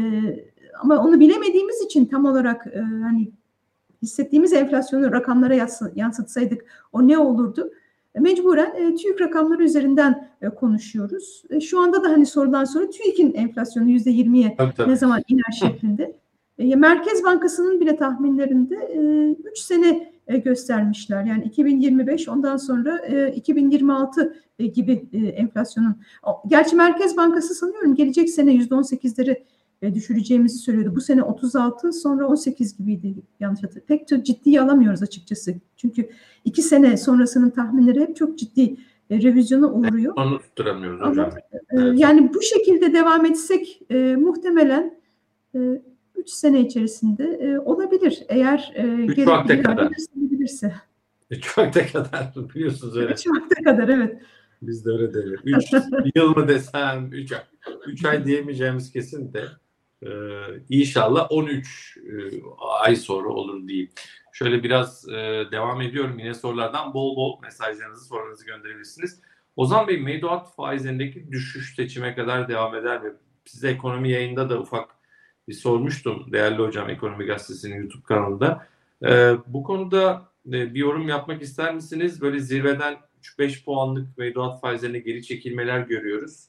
ama 0.82 0.98
onu 0.98 1.20
bilemediğimiz 1.20 1.82
için 1.84 2.04
tam 2.04 2.24
olarak 2.24 2.66
e, 2.66 2.78
hani 2.80 3.30
hissettiğimiz 4.02 4.52
enflasyonu 4.52 5.12
rakamlara 5.12 5.54
yansıtsaydık 5.94 6.64
o 6.92 7.08
ne 7.08 7.18
olurdu? 7.18 7.70
e, 8.14 8.20
mecburen 8.20 8.74
e, 8.76 8.94
TÜİK 8.94 9.20
rakamları 9.20 9.64
üzerinden 9.64 10.28
e, 10.42 10.48
konuşuyoruz. 10.48 11.42
E, 11.50 11.60
şu 11.60 11.80
anda 11.80 12.04
da 12.04 12.08
hani 12.08 12.26
sorulan 12.26 12.64
soru 12.64 12.90
TÜİK'in 12.90 13.34
enflasyonu 13.34 13.90
%20'ye 13.90 14.54
Tabii, 14.56 14.74
tabii. 14.74 14.90
ne 14.90 14.96
zaman 14.96 15.22
iner 15.28 15.52
şeklinde. 15.60 16.16
E, 16.58 16.76
Merkez 16.76 17.24
Bankası'nın 17.24 17.80
bile 17.80 17.96
tahminlerinde 17.96 18.76
3 19.50 19.58
sene 19.58 20.13
e, 20.26 20.38
göstermişler. 20.38 21.24
Yani 21.24 21.44
2025 21.44 22.28
ondan 22.28 22.56
sonra 22.56 22.98
e, 23.06 23.32
2026 23.34 24.36
e, 24.58 24.66
gibi 24.66 25.08
e, 25.12 25.18
enflasyonun. 25.18 25.96
O- 26.22 26.48
Gerçi 26.48 26.76
Merkez 26.76 27.16
Bankası 27.16 27.54
sanıyorum 27.54 27.94
gelecek 27.94 28.30
sene 28.30 28.54
%18'leri 28.56 29.42
e, 29.82 29.94
düşüreceğimizi 29.94 30.58
söylüyordu. 30.58 30.96
Bu 30.96 31.00
sene 31.00 31.22
36 31.22 31.92
sonra 31.92 32.26
18 32.28 32.76
gibiydi 32.76 33.14
yanlış 33.40 33.62
hatırlamıyorum. 33.62 34.08
Pek 34.08 34.24
ciddiye 34.24 34.60
alamıyoruz 34.60 35.02
açıkçası. 35.02 35.54
Çünkü 35.76 36.08
iki 36.44 36.62
sene 36.62 36.96
sonrasının 36.96 37.50
tahminleri 37.50 38.00
hep 38.00 38.16
çok 38.16 38.38
ciddi 38.38 38.76
e, 39.10 39.22
revizyona 39.22 39.72
uğruyor. 39.72 40.14
Onu 40.16 40.38
tutturamıyoruz 40.38 41.00
Ama, 41.02 41.10
hocam. 41.10 41.30
Evet. 41.70 42.00
Yani 42.00 42.34
bu 42.34 42.42
şekilde 42.42 42.92
devam 42.92 43.26
etsek 43.26 43.80
e, 43.90 44.16
muhtemelen 44.16 44.94
3 46.24 46.30
sene 46.30 46.60
içerisinde 46.60 47.24
e, 47.24 47.58
olabilir. 47.58 48.22
Eğer 48.28 48.72
e, 48.74 48.82
Üç 48.82 49.16
gerekli 49.16 49.30
vakte 49.30 49.62
kadar. 49.62 49.92
Üç 51.30 51.58
vakte 51.58 51.86
kadar 51.86 52.32
biliyorsunuz 52.54 52.96
öyle. 52.96 53.12
3 53.12 53.26
vakte 53.26 53.62
kadar 53.62 53.88
evet. 53.88 54.22
Biz 54.62 54.86
de 54.86 54.90
öyle 54.90 55.14
deriz. 55.14 55.40
Üç 55.44 55.72
yıl 56.16 56.36
mı 56.36 56.48
desem, 56.48 57.12
üç 57.12 57.32
ay. 57.32 57.40
Üç 57.86 58.04
ay 58.04 58.26
diyemeyeceğimiz 58.26 58.92
kesin 58.92 59.32
de 59.32 59.44
e, 60.02 60.08
inşallah 60.68 61.26
13 61.30 61.96
e, 61.96 62.10
ay 62.80 62.96
sonra 62.96 63.28
olur 63.28 63.68
diyeyim. 63.68 63.90
Şöyle 64.32 64.62
biraz 64.62 65.08
e, 65.08 65.44
devam 65.52 65.80
ediyorum. 65.80 66.18
Yine 66.18 66.34
sorulardan 66.34 66.94
bol 66.94 67.16
bol 67.16 67.40
mesajlarınızı, 67.42 68.04
sorularınızı 68.04 68.46
gönderebilirsiniz. 68.46 69.20
Ozan 69.56 69.88
Bey, 69.88 70.00
mevduat 70.00 70.54
faizlerindeki 70.54 71.32
düşüş 71.32 71.74
seçime 71.74 72.14
kadar 72.14 72.48
devam 72.48 72.74
eder 72.74 73.02
mi? 73.02 73.12
Size 73.44 73.68
ekonomi 73.68 74.10
yayında 74.10 74.50
da 74.50 74.60
ufak 74.60 74.93
bir 75.48 75.52
sormuştum 75.52 76.32
değerli 76.32 76.58
hocam 76.58 76.90
Ekonomi 76.90 77.24
Gazetesi'nin 77.24 77.76
YouTube 77.76 78.02
kanalında. 78.02 78.66
E, 79.04 79.32
bu 79.46 79.62
konuda 79.62 80.28
e, 80.46 80.74
bir 80.74 80.80
yorum 80.80 81.08
yapmak 81.08 81.42
ister 81.42 81.74
misiniz? 81.74 82.20
Böyle 82.20 82.38
zirveden 82.38 82.96
3-5 83.22 83.64
puanlık 83.64 84.18
mevduat 84.18 84.60
faizlerine 84.60 84.98
geri 84.98 85.22
çekilmeler 85.22 85.80
görüyoruz. 85.80 86.44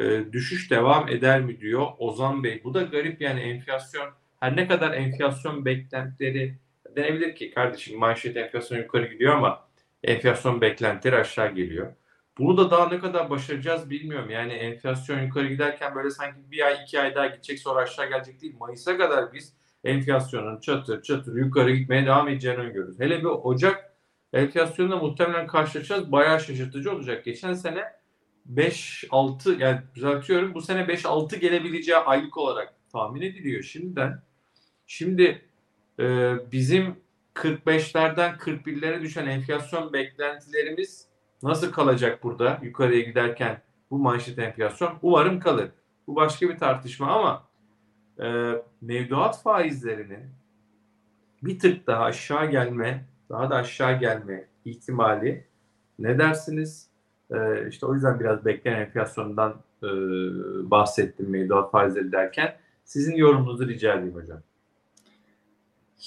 E, 0.00 0.32
düşüş 0.32 0.70
devam 0.70 1.08
eder 1.08 1.40
mi 1.40 1.60
diyor 1.60 1.86
Ozan 1.98 2.44
Bey. 2.44 2.60
Bu 2.64 2.74
da 2.74 2.82
garip 2.82 3.20
yani 3.20 3.40
enflasyon 3.40 4.08
her 4.40 4.56
ne 4.56 4.68
kadar 4.68 4.92
enflasyon 4.92 5.64
beklentileri 5.64 6.54
denebilir 6.96 7.34
ki 7.34 7.50
kardeşim 7.50 7.98
manşet 7.98 8.36
enflasyon 8.36 8.78
yukarı 8.78 9.06
gidiyor 9.06 9.34
ama 9.34 9.68
enflasyon 10.04 10.60
beklentileri 10.60 11.16
aşağı 11.16 11.54
geliyor. 11.54 11.92
Bunu 12.38 12.56
da 12.56 12.70
daha 12.70 12.88
ne 12.88 12.98
kadar 12.98 13.30
başaracağız 13.30 13.90
bilmiyorum. 13.90 14.30
Yani 14.30 14.52
enflasyon 14.52 15.22
yukarı 15.22 15.48
giderken 15.48 15.94
böyle 15.94 16.10
sanki 16.10 16.50
bir 16.50 16.66
ay 16.66 16.76
iki 16.82 17.00
ay 17.00 17.14
daha 17.14 17.26
gidecek 17.26 17.58
sonra 17.58 17.80
aşağı 17.80 18.08
gelecek 18.08 18.42
değil. 18.42 18.56
Mayıs'a 18.58 18.98
kadar 18.98 19.32
biz 19.32 19.52
enflasyonun 19.84 20.60
çatır 20.60 21.02
çatır 21.02 21.36
yukarı 21.36 21.70
gitmeye 21.70 22.06
devam 22.06 22.28
edeceğini 22.28 22.60
öngörüyoruz. 22.60 23.00
Hele 23.00 23.18
bir 23.18 23.24
Ocak 23.24 23.94
enflasyonla 24.32 24.96
muhtemelen 24.96 25.46
karşılaşacağız. 25.46 26.12
Bayağı 26.12 26.40
şaşırtıcı 26.40 26.92
olacak. 26.92 27.24
Geçen 27.24 27.52
sene 27.52 27.84
5-6 28.52 29.58
yani 29.62 29.80
düzeltiyorum 29.94 30.54
bu 30.54 30.60
sene 30.60 30.80
5-6 30.80 31.36
gelebileceği 31.36 31.98
aylık 31.98 32.38
olarak 32.38 32.74
tahmin 32.92 33.22
ediliyor 33.22 33.62
şimdiden. 33.62 34.22
Şimdi 34.86 35.42
e, 35.98 36.34
bizim 36.52 36.96
45'lerden 37.34 38.36
41'lere 38.36 39.02
düşen 39.02 39.26
enflasyon 39.26 39.92
beklentilerimiz 39.92 41.08
nasıl 41.44 41.72
kalacak 41.72 42.22
burada 42.22 42.58
yukarıya 42.62 43.00
giderken 43.00 43.60
bu 43.90 43.98
manşet 43.98 44.38
enflasyon? 44.38 44.92
Umarım 45.02 45.40
kalır. 45.40 45.70
Bu 46.06 46.16
başka 46.16 46.48
bir 46.48 46.58
tartışma 46.58 47.06
ama 47.06 47.44
e, 48.20 48.52
mevduat 48.80 49.42
faizlerinin 49.42 50.30
bir 51.42 51.58
tık 51.58 51.86
daha 51.86 52.04
aşağı 52.04 52.50
gelme, 52.50 53.04
daha 53.30 53.50
da 53.50 53.56
aşağı 53.56 53.98
gelme 53.98 54.44
ihtimali 54.64 55.44
ne 55.98 56.18
dersiniz? 56.18 56.88
E, 57.30 57.68
işte 57.68 57.86
o 57.86 57.94
yüzden 57.94 58.20
biraz 58.20 58.44
beklenen 58.44 58.80
enflasyondan 58.80 59.54
e, 59.82 59.88
bahsettim 60.70 61.30
mevduat 61.30 61.70
faizleri 61.70 62.12
derken. 62.12 62.56
Sizin 62.84 63.16
yorumunuzu 63.16 63.68
rica 63.68 63.94
edeyim 63.94 64.14
hocam. 64.14 64.42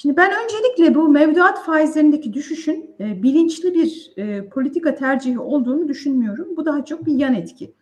Şimdi 0.02 0.18
ben 0.18 0.32
öncelikle 0.44 0.96
bu 0.96 1.10
mevduat 1.10 1.64
faizlerindeki 1.64 2.34
düşüşün 2.34 2.96
e, 3.00 3.24
bilinçli 3.24 3.74
bir 3.74 4.12
e, 4.18 4.50
politika 4.50 4.96
tercihi 4.96 5.40
olduğunu 5.40 5.88
düşünmüyorum. 5.88 6.58
Bu 6.58 6.66
daha 6.66 6.86
çok 6.86 7.06
bir 7.06 7.14
yan 7.14 7.34
etki. 7.34 7.74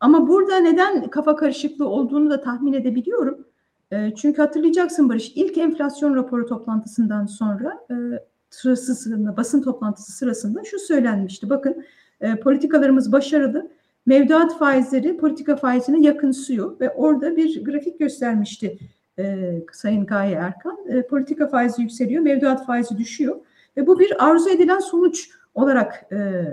Ama 0.00 0.28
burada 0.28 0.56
neden 0.56 1.10
kafa 1.10 1.36
karışıklığı 1.36 1.88
olduğunu 1.88 2.30
da 2.30 2.40
tahmin 2.40 2.72
edebiliyorum. 2.72 3.46
E, 3.90 4.14
çünkü 4.14 4.42
hatırlayacaksın 4.42 5.08
Barış 5.08 5.32
ilk 5.34 5.58
enflasyon 5.58 6.14
raporu 6.14 6.46
toplantısından 6.46 7.26
sonra 7.26 7.78
e, 7.90 9.36
basın 9.36 9.62
toplantısı 9.62 10.12
sırasında 10.12 10.64
şu 10.64 10.78
söylenmişti. 10.78 11.50
Bakın 11.50 11.84
e, 12.20 12.36
politikalarımız 12.36 13.12
başarılı. 13.12 13.70
Mevduat 14.06 14.58
faizleri 14.58 15.16
politika 15.16 15.56
faizine 15.56 16.06
yakınsıyor 16.06 16.80
ve 16.80 16.90
orada 16.90 17.36
bir 17.36 17.64
grafik 17.64 17.98
göstermişti 17.98 18.78
e, 19.18 19.54
Sayın 19.72 20.06
Gaye 20.06 20.34
Erkan. 20.34 20.78
E, 20.88 21.06
politika 21.06 21.48
faizi 21.48 21.82
yükseliyor, 21.82 22.22
mevduat 22.22 22.66
faizi 22.66 22.98
düşüyor 22.98 23.36
ve 23.76 23.86
bu 23.86 23.98
bir 23.98 24.28
arzu 24.28 24.50
edilen 24.50 24.78
sonuç 24.78 25.30
olarak 25.54 26.06
e, 26.12 26.44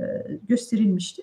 gösterilmişti. 0.47 1.21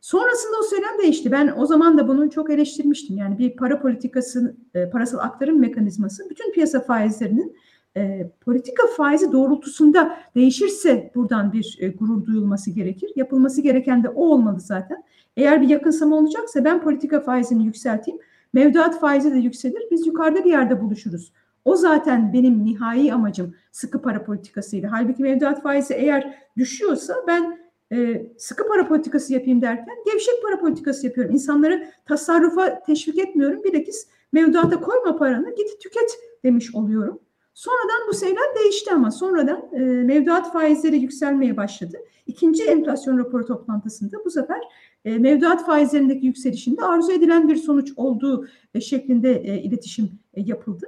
Sonrasında 0.00 0.56
o 0.60 0.62
söylem 0.62 0.98
değişti. 1.02 1.32
Ben 1.32 1.54
o 1.56 1.66
zaman 1.66 1.98
da 1.98 2.08
bunu 2.08 2.30
çok 2.30 2.50
eleştirmiştim. 2.50 3.16
Yani 3.16 3.38
bir 3.38 3.56
para 3.56 3.80
politikası, 3.80 4.56
e, 4.74 4.90
parasal 4.90 5.18
aktarım 5.18 5.60
mekanizması 5.60 6.30
bütün 6.30 6.52
piyasa 6.52 6.80
faizlerinin 6.80 7.56
e, 7.96 8.30
politika 8.40 8.86
faizi 8.86 9.32
doğrultusunda 9.32 10.18
değişirse 10.34 11.12
buradan 11.14 11.52
bir 11.52 11.76
e, 11.80 11.88
gurur 11.88 12.26
duyulması 12.26 12.70
gerekir. 12.70 13.12
Yapılması 13.16 13.60
gereken 13.60 14.04
de 14.04 14.08
o 14.08 14.26
olmalı 14.26 14.60
zaten. 14.60 15.04
Eğer 15.36 15.62
bir 15.62 15.68
yakınsama 15.68 16.16
olacaksa 16.16 16.64
ben 16.64 16.82
politika 16.82 17.20
faizini 17.20 17.64
yükselteyim. 17.64 18.20
Mevduat 18.52 19.00
faizi 19.00 19.34
de 19.34 19.38
yükselir. 19.38 19.82
Biz 19.90 20.06
yukarıda 20.06 20.44
bir 20.44 20.50
yerde 20.50 20.80
buluşuruz. 20.80 21.32
O 21.64 21.76
zaten 21.76 22.32
benim 22.32 22.64
nihai 22.64 23.12
amacım 23.12 23.54
sıkı 23.72 24.02
para 24.02 24.24
politikasıyla. 24.24 24.92
Halbuki 24.92 25.22
mevduat 25.22 25.62
faizi 25.62 25.94
eğer 25.94 26.38
düşüyorsa 26.56 27.14
ben 27.26 27.58
e, 27.92 28.26
sıkı 28.38 28.68
para 28.68 28.88
politikası 28.88 29.32
yapayım 29.32 29.62
derken 29.62 29.96
gevşek 30.04 30.34
para 30.42 30.60
politikası 30.60 31.06
yapıyorum. 31.06 31.34
İnsanları 31.34 31.88
tasarrufa 32.06 32.82
teşvik 32.82 33.18
etmiyorum. 33.18 33.64
Bilakis 33.64 34.08
mevduata 34.32 34.80
koyma 34.80 35.16
paranı 35.16 35.54
git 35.54 35.80
tüket 35.80 36.18
demiş 36.44 36.74
oluyorum. 36.74 37.18
Sonradan 37.54 38.08
bu 38.08 38.14
söylem 38.14 38.56
değişti 38.62 38.90
ama 38.92 39.10
sonradan 39.10 39.68
e, 39.72 39.78
mevduat 39.80 40.52
faizleri 40.52 40.98
yükselmeye 40.98 41.56
başladı. 41.56 41.96
İkinci 42.26 42.64
enflasyon 42.64 43.18
raporu 43.18 43.46
toplantısında 43.46 44.24
bu 44.24 44.30
sefer 44.30 44.60
e, 45.04 45.18
mevduat 45.18 45.66
faizlerindeki 45.66 46.26
yükselişinde 46.26 46.84
arzu 46.84 47.12
edilen 47.12 47.48
bir 47.48 47.56
sonuç 47.56 47.92
olduğu 47.96 48.48
e, 48.74 48.80
şeklinde 48.80 49.32
e, 49.32 49.62
iletişim 49.62 50.10
e, 50.34 50.40
yapıldı. 50.42 50.86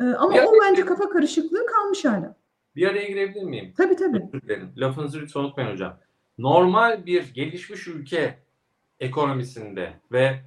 E, 0.00 0.04
ama 0.04 0.36
Ya- 0.36 0.46
o 0.46 0.52
bence 0.62 0.84
kafa 0.84 1.08
karışıklığı 1.08 1.66
kalmış 1.66 2.04
hala. 2.04 2.36
Bir 2.76 2.86
araya 2.88 3.08
girebilir 3.08 3.42
miyim? 3.42 3.74
Tabii 3.76 3.96
tabii. 3.96 4.28
Lafınızı 4.76 5.20
lütfen 5.20 5.40
unutmayın 5.40 5.70
hocam. 5.72 5.98
Normal 6.38 7.06
bir 7.06 7.34
gelişmiş 7.34 7.88
ülke 7.88 8.38
ekonomisinde 9.00 9.92
ve 10.12 10.40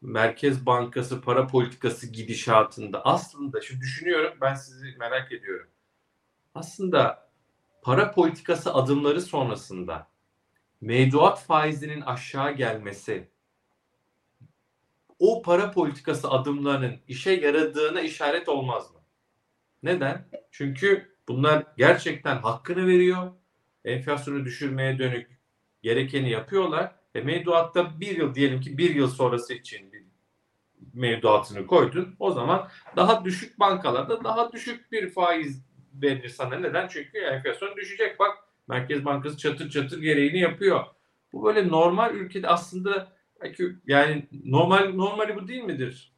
Merkez 0.00 0.66
Bankası 0.66 1.20
para 1.20 1.46
politikası 1.46 2.06
gidişatında 2.12 3.04
aslında 3.04 3.60
şu 3.60 3.80
düşünüyorum 3.80 4.34
ben 4.40 4.54
sizi 4.54 4.86
merak 4.98 5.32
ediyorum. 5.32 5.66
Aslında 6.54 7.28
para 7.82 8.10
politikası 8.10 8.74
adımları 8.74 9.20
sonrasında 9.20 10.06
mevduat 10.80 11.42
faizinin 11.42 12.00
aşağı 12.00 12.52
gelmesi 12.52 13.28
o 15.18 15.42
para 15.42 15.70
politikası 15.70 16.30
adımlarının 16.30 16.96
işe 17.08 17.30
yaradığına 17.30 18.00
işaret 18.00 18.48
olmaz 18.48 18.90
mı? 18.90 19.00
Neden? 19.82 20.28
Çünkü 20.50 21.16
bunlar 21.28 21.64
gerçekten 21.76 22.36
hakkını 22.36 22.86
veriyor. 22.86 23.32
Enflasyonu 23.84 24.44
düşürmeye 24.44 24.98
dönük 24.98 25.38
gerekeni 25.82 26.30
yapıyorlar. 26.30 26.94
E 27.14 27.20
mevduatta 27.20 28.00
bir 28.00 28.16
yıl 28.16 28.34
diyelim 28.34 28.60
ki 28.60 28.78
bir 28.78 28.94
yıl 28.94 29.08
sonrası 29.08 29.54
için 29.54 29.92
bir 29.92 30.04
mevduatını 30.94 31.66
koydun. 31.66 32.16
O 32.18 32.30
zaman 32.30 32.68
daha 32.96 33.24
düşük 33.24 33.60
bankalarda 33.60 34.24
daha 34.24 34.52
düşük 34.52 34.92
bir 34.92 35.10
faiz 35.10 35.62
verir 35.94 36.28
sana. 36.28 36.56
Neden? 36.56 36.88
Çünkü 36.88 37.18
enflasyon 37.18 37.76
düşecek. 37.76 38.18
Bak 38.18 38.38
Merkez 38.68 39.04
Bankası 39.04 39.36
çatır 39.36 39.70
çatır 39.70 40.02
gereğini 40.02 40.38
yapıyor. 40.40 40.84
Bu 41.32 41.44
böyle 41.44 41.68
normal 41.68 42.14
ülkede 42.14 42.48
aslında 42.48 43.12
yani 43.86 44.26
normal 44.44 44.94
normali 44.94 45.36
bu 45.36 45.48
değil 45.48 45.62
midir? 45.62 46.12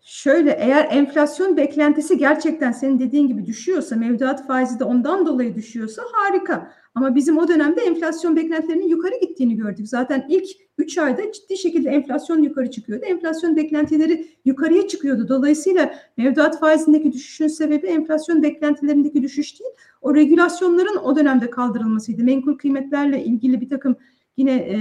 Şöyle 0.00 0.50
eğer 0.50 0.88
enflasyon 0.90 1.56
beklentisi 1.56 2.18
gerçekten 2.18 2.72
senin 2.72 2.98
dediğin 2.98 3.28
gibi 3.28 3.46
düşüyorsa, 3.46 3.96
mevduat 3.96 4.46
faizi 4.46 4.78
de 4.78 4.84
ondan 4.84 5.26
dolayı 5.26 5.54
düşüyorsa 5.54 6.02
harika. 6.12 6.72
Ama 6.94 7.14
bizim 7.14 7.38
o 7.38 7.48
dönemde 7.48 7.80
enflasyon 7.80 8.36
beklentilerinin 8.36 8.88
yukarı 8.88 9.14
gittiğini 9.20 9.56
gördük. 9.56 9.88
Zaten 9.88 10.26
ilk 10.28 10.46
3 10.78 10.98
ayda 10.98 11.32
ciddi 11.32 11.58
şekilde 11.58 11.90
enflasyon 11.90 12.42
yukarı 12.42 12.70
çıkıyordu. 12.70 13.04
Enflasyon 13.04 13.56
beklentileri 13.56 14.26
yukarıya 14.44 14.88
çıkıyordu. 14.88 15.28
Dolayısıyla 15.28 15.94
mevduat 16.16 16.60
faizindeki 16.60 17.12
düşüşün 17.12 17.48
sebebi 17.48 17.86
enflasyon 17.86 18.42
beklentilerindeki 18.42 19.22
düşüş 19.22 19.60
değil. 19.60 19.70
O 20.00 20.14
regülasyonların 20.14 20.96
o 20.96 21.16
dönemde 21.16 21.50
kaldırılmasıydı. 21.50 22.24
Menkul 22.24 22.58
kıymetlerle 22.58 23.24
ilgili 23.24 23.60
bir 23.60 23.68
takım 23.68 23.96
yine 24.36 24.52
e, 24.52 24.76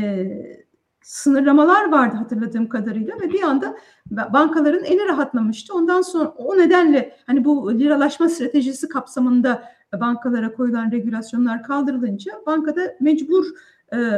sınırlamalar 1.02 1.92
vardı 1.92 2.16
hatırladığım 2.16 2.70
kadarıyla 2.70 3.16
ve 3.22 3.34
bir 3.34 3.42
anda 3.42 3.78
bankaların 4.12 4.84
eli 4.84 5.06
rahatlamıştı. 5.06 5.74
Ondan 5.74 6.02
sonra 6.02 6.30
o 6.30 6.58
nedenle 6.58 7.16
hani 7.28 7.46
bu 7.46 7.80
liralaşma 7.80 8.30
stratejisi 8.30 8.90
kapsamında 8.90 9.64
bankalara 10.00 10.54
koyulan 10.54 10.92
regülasyonlar 10.92 11.64
kaldırılınca 11.64 12.32
bankada 12.46 12.96
mecbur 13.00 13.46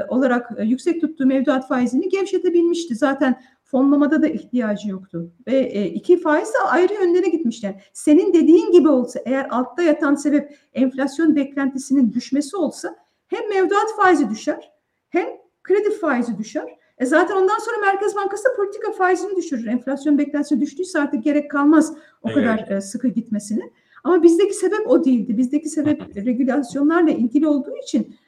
olarak 0.09 0.51
e, 0.57 0.63
yüksek 0.63 1.01
tuttuğu 1.01 1.25
mevduat 1.25 1.67
faizini 1.67 2.09
gevşetebilmişti. 2.09 2.95
Zaten 2.95 3.41
fonlamada 3.63 4.21
da 4.21 4.27
ihtiyacı 4.27 4.89
yoktu. 4.89 5.31
Ve 5.47 5.57
e, 5.57 5.85
iki 5.85 6.19
faiz 6.21 6.47
de 6.47 6.57
ayrı 6.67 6.93
yönlere 6.93 7.29
gitmişler. 7.29 7.89
Senin 7.93 8.33
dediğin 8.33 8.71
gibi 8.71 8.89
olsa 8.89 9.19
eğer 9.25 9.47
altta 9.49 9.83
yatan 9.83 10.15
sebep 10.15 10.57
enflasyon 10.73 11.35
beklentisinin 11.35 12.13
düşmesi 12.13 12.57
olsa 12.57 12.95
hem 13.27 13.49
mevduat 13.49 13.95
faizi 13.97 14.29
düşer 14.29 14.71
hem 15.09 15.27
kredi 15.63 15.91
faizi 15.91 16.37
düşer. 16.37 16.77
E 16.97 17.05
zaten 17.05 17.35
ondan 17.35 17.59
sonra 17.59 17.77
Merkez 17.77 18.15
Bankası 18.15 18.55
politika 18.55 18.91
faizini 18.91 19.35
düşürür. 19.35 19.67
Enflasyon 19.67 20.17
beklentisi 20.17 20.61
düştüyse 20.61 20.99
artık 20.99 21.23
gerek 21.23 21.51
kalmaz 21.51 21.93
o 22.21 22.29
evet. 22.29 22.35
kadar 22.35 22.77
e, 22.77 22.81
sıkı 22.81 23.07
gitmesini. 23.07 23.71
Ama 24.03 24.23
bizdeki 24.23 24.53
sebep 24.53 24.87
o 24.87 25.05
değildi. 25.05 25.37
Bizdeki 25.37 25.69
sebep 25.69 26.15
regülasyonlarla 26.15 27.11
ilgili 27.11 27.47
olduğu 27.47 27.77
için 27.83 28.01
e, 28.01 28.26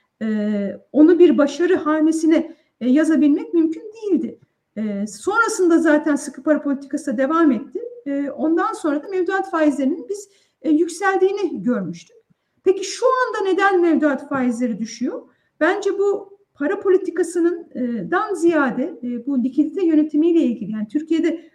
onu 0.91 1.19
bir 1.19 1.37
başarı 1.37 1.75
hanesine 1.75 2.55
e, 2.81 2.89
yazabilmek 2.89 3.53
mümkün 3.53 3.83
değildi. 3.93 4.39
E, 4.77 5.07
sonrasında 5.07 5.77
zaten 5.79 6.15
sıkı 6.15 6.43
para 6.43 6.61
politikası 6.61 7.17
devam 7.17 7.51
etti. 7.51 7.79
E, 8.05 8.29
ondan 8.29 8.73
sonra 8.73 9.03
da 9.03 9.07
mevduat 9.07 9.51
faizlerinin 9.51 10.05
biz 10.09 10.29
e, 10.61 10.69
yükseldiğini 10.69 11.63
görmüştük. 11.63 12.17
Peki 12.63 12.83
şu 12.83 13.05
anda 13.05 13.49
neden 13.49 13.81
mevduat 13.81 14.29
faizleri 14.29 14.79
düşüyor? 14.79 15.21
Bence 15.59 15.97
bu 15.97 16.39
para 16.53 16.79
politikasının 16.79 17.67
e, 17.75 18.11
dan 18.11 18.33
ziyade 18.33 18.99
e, 19.03 19.25
bu 19.25 19.43
likidite 19.43 19.85
yönetimiyle 19.85 20.41
ilgili 20.41 20.71
yani 20.71 20.87
Türkiye'de 20.87 21.49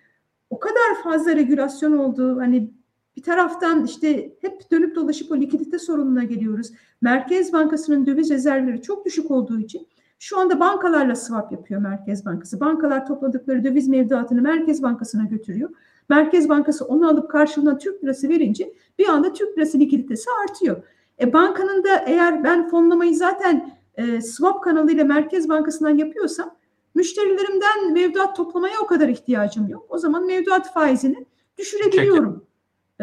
o 0.50 0.58
kadar 0.58 1.02
fazla 1.02 1.36
regülasyon 1.36 1.98
olduğu 1.98 2.40
hani 2.40 2.70
bir 3.16 3.22
taraftan 3.22 3.84
işte 3.84 4.32
hep 4.40 4.70
dönüp 4.70 4.96
dolaşıp 4.96 5.32
o 5.32 5.36
likidite 5.36 5.78
sorununa 5.78 6.24
geliyoruz. 6.24 6.70
Merkez 7.00 7.52
Bankası'nın 7.52 8.06
döviz 8.06 8.30
rezervleri 8.30 8.82
çok 8.82 9.06
düşük 9.06 9.30
olduğu 9.30 9.58
için 9.58 9.86
şu 10.18 10.38
anda 10.38 10.60
bankalarla 10.60 11.16
swap 11.16 11.52
yapıyor 11.52 11.80
Merkez 11.80 12.26
Bankası. 12.26 12.60
Bankalar 12.60 13.06
topladıkları 13.06 13.64
döviz 13.64 13.88
mevduatını 13.88 14.42
Merkez 14.42 14.82
Bankası'na 14.82 15.24
götürüyor. 15.24 15.70
Merkez 16.08 16.48
Bankası 16.48 16.84
onu 16.84 17.08
alıp 17.08 17.30
karşılığında 17.30 17.78
Türk 17.78 18.04
lirası 18.04 18.28
verince 18.28 18.74
bir 18.98 19.08
anda 19.08 19.32
Türk 19.32 19.58
lirası 19.58 19.78
likiditesi 19.78 20.30
artıyor. 20.44 20.82
E 21.20 21.32
bankanın 21.32 21.84
da 21.84 21.96
eğer 22.06 22.44
ben 22.44 22.68
fonlamayı 22.68 23.16
zaten 23.16 23.72
e, 23.94 24.20
swap 24.20 24.64
kanalıyla 24.64 25.04
Merkez 25.04 25.48
Bankası'ndan 25.48 25.96
yapıyorsam 25.98 26.56
müşterilerimden 26.94 27.92
mevduat 27.92 28.36
toplamaya 28.36 28.80
o 28.82 28.86
kadar 28.86 29.08
ihtiyacım 29.08 29.68
yok. 29.68 29.86
O 29.88 29.98
zaman 29.98 30.26
mevduat 30.26 30.72
faizini 30.72 31.26
düşürebiliyorum. 31.58 32.44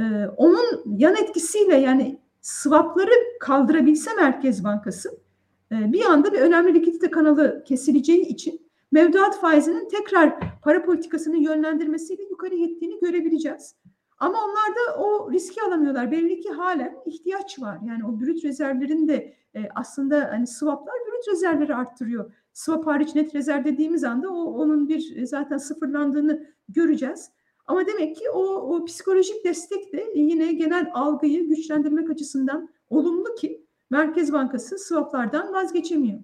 E, 0.01 0.27
onun 0.37 0.97
yan 0.97 1.15
etkisiyle 1.15 1.75
yani 1.75 2.19
swapları 2.41 3.11
kaldırabilse 3.39 4.13
Merkez 4.13 4.63
Bankası 4.63 5.09
e, 5.71 5.93
bir 5.93 6.05
anda 6.05 6.33
bir 6.33 6.39
önemli 6.39 6.73
likidite 6.73 7.11
kanalı 7.11 7.63
kesileceği 7.67 8.27
için 8.27 8.61
mevduat 8.91 9.41
faizinin 9.41 9.89
tekrar 9.89 10.39
para 10.61 10.85
politikasını 10.85 11.37
yönlendirmesiyle 11.37 12.23
yukarı 12.23 12.55
gittiğini 12.55 12.99
görebileceğiz. 12.99 13.75
Ama 14.17 14.37
onlar 14.37 14.75
da 14.75 15.03
o 15.03 15.31
riski 15.31 15.61
alamıyorlar. 15.61 16.11
Belli 16.11 16.39
ki 16.39 16.49
halen 16.49 16.97
ihtiyaç 17.05 17.61
var. 17.61 17.77
Yani 17.87 18.05
o 18.05 18.19
brüt 18.19 18.43
rezervlerin 18.43 19.07
de 19.07 19.33
e, 19.55 19.59
aslında 19.75 20.29
hani 20.31 20.47
swaplar 20.47 20.95
brüt 21.07 21.33
rezervleri 21.33 21.75
arttırıyor. 21.75 22.33
Swap 22.53 22.87
hariç 22.87 23.15
net 23.15 23.35
rezerv 23.35 23.65
dediğimiz 23.65 24.03
anda 24.03 24.29
o 24.29 24.43
onun 24.43 24.89
bir 24.89 25.17
e, 25.17 25.25
zaten 25.25 25.57
sıfırlandığını 25.57 26.47
göreceğiz. 26.69 27.31
Ama 27.71 27.87
demek 27.87 28.15
ki 28.15 28.29
o, 28.29 28.43
o 28.75 28.85
psikolojik 28.85 29.45
destek 29.45 29.93
de 29.93 30.11
yine 30.15 30.53
genel 30.53 30.91
algıyı 30.93 31.49
güçlendirmek 31.49 32.09
açısından 32.09 32.69
olumlu 32.89 33.35
ki 33.35 33.65
Merkez 33.89 34.33
Bankası 34.33 34.79
swaplardan 34.79 35.53
vazgeçemiyor. 35.53 36.19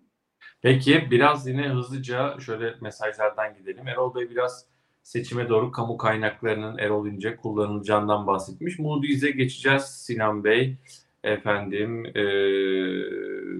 Peki 0.61 1.07
biraz 1.11 1.47
yine 1.47 1.69
hızlıca 1.69 2.39
şöyle 2.39 2.75
mesajlardan 2.81 3.53
gidelim. 3.53 3.87
Erol 3.87 4.15
Bey 4.15 4.29
biraz 4.29 4.65
seçime 5.03 5.49
doğru 5.49 5.71
kamu 5.71 5.97
kaynaklarının 5.97 6.77
Erol 6.77 7.07
İnce 7.07 7.35
kullanılacağından 7.35 8.27
bahsetmiş. 8.27 8.79
Moody's'e 8.79 9.31
geçeceğiz 9.31 9.83
Sinan 9.83 10.43
Bey. 10.43 10.75
Efendim 11.23 12.03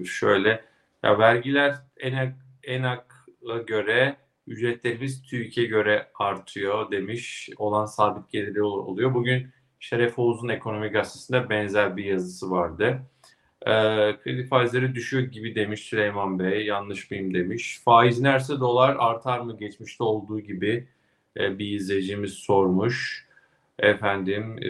şöyle 0.04 0.64
ya 1.02 1.18
vergiler 1.18 1.74
ENAK, 1.96 2.34
ENAK'a 2.62 3.58
göre 3.66 4.16
ücretlerimiz 4.48 5.22
TÜİK'e 5.22 5.64
göre 5.64 6.08
artıyor 6.14 6.90
demiş. 6.90 7.50
Olan 7.56 7.86
sabit 7.86 8.30
geliri 8.30 8.62
oluyor. 8.62 9.14
Bugün 9.14 9.48
Şeref 9.80 10.18
Oğuz'un 10.18 10.48
Ekonomi 10.48 10.88
Gazetesi'nde 10.88 11.50
benzer 11.50 11.96
bir 11.96 12.04
yazısı 12.04 12.50
vardı. 12.50 13.02
E, 13.62 13.72
kredi 14.22 14.46
faizleri 14.46 14.94
düşüyor 14.94 15.22
gibi 15.22 15.54
demiş 15.54 15.80
Süleyman 15.80 16.38
Bey. 16.38 16.66
Yanlış 16.66 17.10
mıyım 17.10 17.34
demiş. 17.34 17.80
Faiz 17.84 18.20
inerse 18.20 18.60
dolar 18.60 18.96
artar 18.98 19.40
mı 19.40 19.58
geçmişte 19.58 20.04
olduğu 20.04 20.40
gibi 20.40 20.88
e, 21.36 21.58
bir 21.58 21.66
izleyicimiz 21.66 22.32
sormuş. 22.32 23.28
Efendim 23.78 24.58
e, 24.58 24.68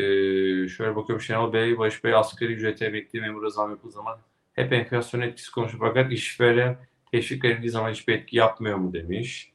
şöyle 0.68 0.96
bakıyorum 0.96 1.20
Şenol 1.20 1.52
Bey, 1.52 1.78
Barış 1.78 2.04
Bey 2.04 2.14
asgari 2.14 2.52
ücrete 2.52 2.86
emekli 2.86 3.20
memura 3.20 3.50
zam 3.50 3.70
yapıldığı 3.70 3.92
zaman 3.92 4.18
hep 4.52 4.72
enflasyon 4.72 5.20
etkisi 5.20 5.50
konuşuyor 5.50 5.86
fakat 5.88 6.12
işveren 6.12 6.76
teşvik 7.12 7.44
verildiği 7.44 7.70
zaman 7.70 7.90
hiçbir 7.90 8.14
etki 8.14 8.36
yapmıyor 8.36 8.76
mu 8.76 8.92
demiş. 8.92 9.52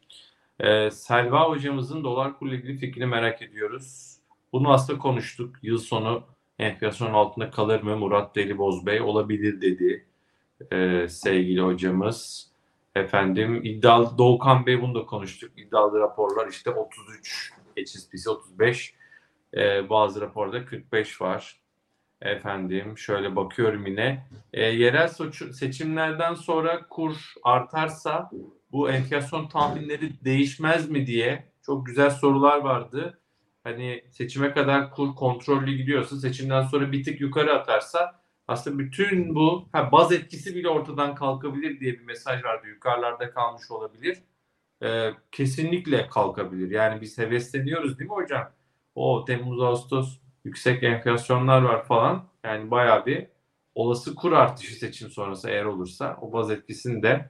Ee, 0.64 0.92
Selva 0.92 1.50
hocamızın 1.50 2.04
dolar 2.04 2.40
kuruyla 2.40 2.58
ilgili 2.58 2.78
fikrini 2.78 3.06
merak 3.06 3.42
ediyoruz. 3.42 4.18
Bunu 4.54 4.74
aslında 4.74 5.00
konuştuk. 5.00 5.56
Yıl 5.62 5.78
sonu 5.78 6.24
enflasyon 6.60 7.14
altında 7.14 7.52
kalır 7.52 7.82
mı 7.82 7.98
Murat 7.98 8.36
Deli 8.36 8.60
Bey 8.60 9.02
olabilir 9.02 9.62
dedi 9.62 10.06
ee, 10.72 11.08
sevgili 11.10 11.62
hocamız. 11.62 12.52
Efendim 12.96 13.62
iddialı 13.64 14.18
Doğukan 14.18 14.66
Bey 14.66 14.82
bunu 14.82 14.96
da 14.96 15.06
konuştuk. 15.06 15.52
İddialı 15.58 16.00
raporlar 16.00 16.48
işte 16.48 16.70
33 16.70 17.54
HSBC 17.78 18.30
35 18.30 18.94
ee, 19.54 19.90
bazı 19.90 20.22
raporda 20.22 20.66
45 20.66 21.22
var. 21.22 21.60
Efendim 22.22 22.98
şöyle 22.98 23.36
bakıyorum 23.36 23.88
yine. 23.88 24.28
E, 24.54 24.62
yerel 24.62 25.08
seçimlerden 25.54 26.34
sonra 26.34 26.88
kur 26.90 27.34
artarsa 27.44 28.30
bu 28.74 28.90
enflasyon 28.90 29.48
tahminleri 29.48 30.24
değişmez 30.26 30.90
mi 30.90 31.08
diye 31.08 31.44
çok 31.62 31.86
güzel 31.86 32.10
sorular 32.10 32.58
vardı. 32.58 33.20
Hani 33.64 34.04
seçime 34.10 34.54
kadar 34.54 34.92
kur 34.92 35.16
kontrollü 35.16 35.78
gidiyorsa 35.78 36.16
seçimden 36.16 36.64
sonra 36.64 36.92
bir 36.92 37.04
tık 37.04 37.22
yukarı 37.22 37.54
atarsa 37.54 38.24
aslında 38.48 38.80
bütün 38.80 39.36
bu 39.36 39.70
ha, 39.72 39.92
baz 39.92 40.12
etkisi 40.12 40.56
bile 40.56 40.70
ortadan 40.70 41.16
kalkabilir 41.16 41.80
diye 41.80 41.94
bir 41.94 42.04
mesaj 42.06 42.44
vardı. 42.44 42.68
Yukarılarda 42.68 43.32
kalmış 43.32 43.72
olabilir. 43.72 44.18
Ee, 44.84 45.12
kesinlikle 45.32 46.08
kalkabilir. 46.08 46.72
Yani 46.72 47.02
biz 47.02 47.18
hevesleniyoruz 47.18 48.00
değil 48.00 48.10
mi 48.10 48.16
hocam? 48.16 48.52
O 48.96 49.26
Temmuz 49.26 49.62
Ağustos 49.62 50.20
yüksek 50.44 50.84
enflasyonlar 50.84 51.62
var 51.62 51.86
falan. 51.86 52.26
Yani 52.44 52.72
bayağı 52.72 53.06
bir 53.06 53.28
olası 53.76 54.16
kur 54.16 54.32
artışı 54.32 54.76
seçim 54.76 55.10
sonrası 55.10 55.50
eğer 55.50 55.66
olursa 55.66 56.18
o 56.22 56.34
baz 56.34 56.52
etkisini 56.52 57.04
de 57.04 57.30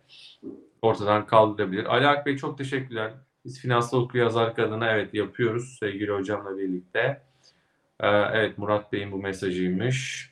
ortadan 0.84 1.26
kaldırabilir. 1.26 1.86
Ali 1.96 2.08
Ak 2.08 2.26
Bey 2.26 2.38
çok 2.38 2.58
teşekkürler. 2.58 3.14
Biz 3.46 3.60
finansal 3.60 3.98
okuryazarlık 3.98 4.60
adına 4.60 4.92
evet 4.92 5.14
yapıyoruz 5.14 5.78
sevgili 5.80 6.12
hocamla 6.12 6.58
birlikte. 6.58 7.22
Ee, 8.00 8.08
evet 8.08 8.58
Murat 8.58 8.94
Bey'in 8.94 9.12
bu 9.12 9.18
mesajıymış. 9.18 10.30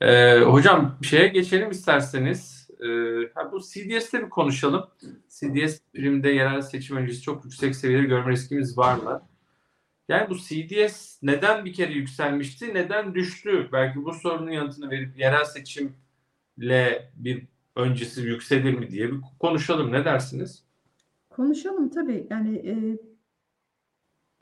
Ee, 0.00 0.38
hocam 0.38 0.98
şeye 1.02 1.28
geçelim 1.28 1.70
isterseniz. 1.70 2.70
Ee, 2.80 3.52
bu 3.52 3.60
CDS'te 3.60 4.24
bir 4.24 4.30
konuşalım. 4.30 4.90
CDS 5.28 5.80
primde 5.94 6.30
yerel 6.30 6.62
seçim 6.62 6.96
öncesi 6.96 7.22
çok 7.22 7.44
yüksek 7.44 7.76
seviyede 7.76 8.06
görme 8.06 8.32
riskimiz 8.32 8.78
var 8.78 8.96
mı? 8.96 9.22
Yani 10.08 10.30
bu 10.30 10.38
CDS 10.38 11.22
neden 11.22 11.64
bir 11.64 11.72
kere 11.72 11.92
yükselmişti, 11.92 12.74
neden 12.74 13.14
düştü? 13.14 13.68
Belki 13.72 14.04
bu 14.04 14.12
sorunun 14.12 14.50
yanıtını 14.50 14.90
verip 14.90 15.18
yerel 15.18 15.44
seçimle 15.44 17.10
bir 17.14 17.46
öncesi 17.76 18.20
yükselir 18.20 18.74
mi 18.74 18.90
diye 18.90 19.12
bir 19.12 19.20
konuşalım. 19.38 19.92
Ne 19.92 20.04
dersiniz? 20.04 20.64
Konuşalım 21.30 21.88
tabii. 21.88 22.26
Yani 22.30 22.56
e, 22.56 22.74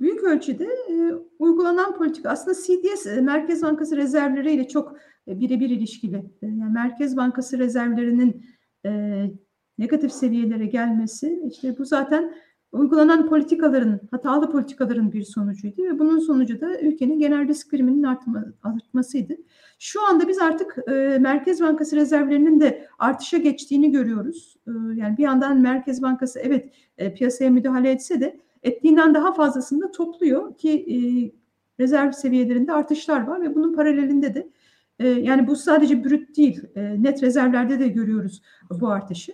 büyük 0.01 0.22
ölçüde 0.22 0.64
e, 0.64 1.12
uygulanan 1.39 1.97
politika 1.99 2.30
aslında 2.30 2.57
CDS 2.57 3.07
e, 3.07 3.20
Merkez 3.20 3.62
Bankası 3.62 3.97
rezervleriyle 3.97 4.68
çok 4.68 4.97
e, 5.28 5.41
birebir 5.41 5.70
ilişkili. 5.70 6.16
E, 6.16 6.47
yani 6.47 6.72
Merkez 6.72 7.16
Bankası 7.16 7.59
rezervlerinin 7.59 8.47
e, 8.87 9.30
negatif 9.78 10.12
seviyelere 10.12 10.66
gelmesi 10.66 11.43
işte 11.51 11.78
bu 11.78 11.85
zaten 11.85 12.35
uygulanan 12.75 13.29
politikaların, 13.29 14.01
hatalı 14.11 14.51
politikaların 14.51 15.12
bir 15.12 15.22
sonucuydu 15.22 15.83
ve 15.83 15.99
bunun 15.99 16.18
sonucu 16.18 16.61
da 16.61 16.81
ülkenin 16.81 17.18
genel 17.18 17.49
risk 17.49 17.70
priminin 17.70 18.03
artma, 18.03 18.45
artmasıydı. 18.62 19.37
Şu 19.79 20.09
anda 20.09 20.29
biz 20.29 20.39
artık 20.39 20.77
e, 20.89 21.18
Merkez 21.20 21.61
Bankası 21.61 21.97
rezervlerinin 21.97 22.61
de 22.61 22.89
artışa 22.99 23.39
geçtiğini 23.39 23.93
görüyoruz. 23.93 24.57
E, 24.66 24.70
yani 24.95 25.16
bir 25.16 25.22
yandan 25.22 25.61
Merkez 25.61 26.03
Bankası 26.03 26.41
evet 26.41 26.72
e, 26.99 27.14
piyasaya 27.14 27.51
müdahale 27.51 27.91
etse 27.91 28.20
de 28.20 28.41
ettiğinden 28.62 29.14
daha 29.14 29.33
fazlasını 29.33 29.83
da 29.83 29.91
topluyor 29.91 30.57
ki 30.57 30.70
e, 30.70 30.97
rezerv 31.83 32.12
seviyelerinde 32.12 32.72
artışlar 32.72 33.27
var 33.27 33.43
ve 33.43 33.55
bunun 33.55 33.75
paralelinde 33.75 34.35
de 34.35 34.49
e, 34.99 35.09
yani 35.09 35.47
bu 35.47 35.57
sadece 35.57 36.05
brüt 36.05 36.37
değil 36.37 36.62
e, 36.75 37.03
net 37.03 37.22
rezervlerde 37.22 37.79
de 37.79 37.89
görüyoruz 37.89 38.43
bu 38.70 38.89
artışı. 38.89 39.33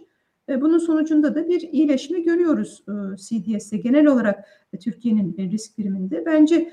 Bunun 0.60 0.78
sonucunda 0.78 1.34
da 1.34 1.48
bir 1.48 1.60
iyileşme 1.60 2.20
görüyoruz 2.20 2.84
e, 2.88 3.16
CDS'te 3.16 3.76
genel 3.76 4.06
olarak 4.06 4.44
e, 4.72 4.78
Türkiye'nin 4.78 5.34
e, 5.38 5.42
risk 5.50 5.78
biriminde. 5.78 6.26
Bence 6.26 6.72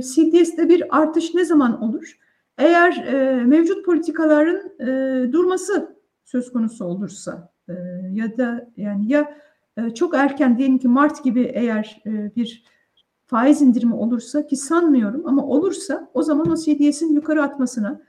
CDS'te 0.00 0.68
bir 0.68 0.98
artış 1.00 1.34
ne 1.34 1.44
zaman 1.44 1.82
olur? 1.82 2.18
Eğer 2.58 3.14
mevcut 3.46 3.84
politikaların 3.84 4.72
durması 5.32 5.96
söz 6.24 6.52
konusu 6.52 6.84
olursa 6.84 7.52
ya 8.10 8.38
da 8.38 8.70
yani 8.76 9.12
ya 9.12 9.36
çok 9.94 10.14
erken 10.14 10.58
diyelim 10.58 10.78
ki 10.78 10.88
Mart 10.88 11.24
gibi 11.24 11.52
eğer 11.54 12.02
bir 12.36 12.64
faiz 13.26 13.62
indirimi 13.62 13.94
olursa 13.94 14.46
ki 14.46 14.56
sanmıyorum 14.56 15.22
ama 15.26 15.46
olursa 15.46 16.10
o 16.14 16.22
zaman 16.22 16.50
o 16.50 16.56
CDS'in 16.56 17.14
yukarı 17.14 17.42
atmasına 17.42 18.00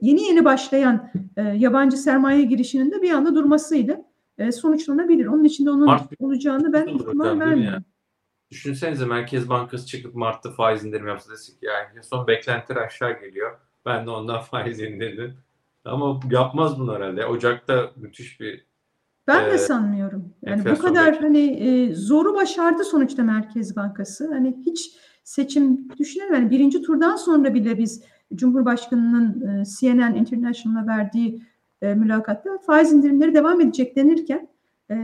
yeni 0.00 0.22
yeni 0.22 0.44
başlayan 0.44 1.10
yabancı 1.54 1.96
sermaye 1.96 2.42
girişinin 2.42 2.90
de 2.90 3.02
bir 3.02 3.10
anda 3.10 3.34
durmasıyla 3.34 4.07
e, 4.38 4.52
sonuçlanabilir. 4.52 5.26
Onun 5.26 5.44
içinde 5.44 5.70
onun 5.70 5.86
Mart 5.86 6.12
olacağını 6.18 6.72
ben 6.72 6.86
ihtimal 6.86 7.40
vermiyorum. 7.40 7.84
Düşünsenize 8.50 9.06
Merkez 9.06 9.48
Bankası 9.48 9.86
çıkıp 9.86 10.14
Mart'ta 10.14 10.50
faiz 10.50 10.84
indirimi 10.84 11.08
yapsa 11.08 11.32
desek 11.32 11.54
yani 11.62 12.02
son 12.02 12.26
beklentiler 12.26 12.76
aşağı 12.76 13.20
geliyor. 13.20 13.58
Ben 13.86 14.06
de 14.06 14.10
ondan 14.10 14.40
faiz 14.50 14.80
indirdim. 14.80 15.36
Ama 15.84 16.20
yapmaz 16.30 16.78
bunu 16.78 16.94
herhalde. 16.94 17.26
Ocak'ta 17.26 17.90
müthiş 17.96 18.40
bir 18.40 18.68
Ben 19.26 19.50
de 19.50 19.54
Ee, 19.54 19.58
sanmıyorum. 19.58 20.34
Yani 20.42 20.64
bu 20.70 20.78
kadar 20.78 21.20
hani 21.20 21.40
e, 21.40 21.94
zoru 21.94 22.34
başardı 22.34 22.84
sonuçta 22.84 23.22
Merkez 23.22 23.76
Bankası. 23.76 24.32
Hani 24.32 24.56
hiç 24.66 24.90
seçim 25.24 25.88
düşünelim. 25.98 26.34
Yani 26.34 26.50
birinci 26.50 26.82
turdan 26.82 27.16
sonra 27.16 27.54
bile 27.54 27.78
biz 27.78 28.04
Cumhurbaşkanı'nın 28.34 29.60
e, 29.60 29.64
CNN 29.80 30.14
International'a 30.14 30.86
verdiği 30.86 31.42
e, 31.82 31.94
mülakatta 31.94 32.58
faiz 32.66 32.92
indirimleri 32.92 33.34
devam 33.34 33.60
edecek 33.60 33.96
denirken 33.96 34.48
e, 34.90 34.94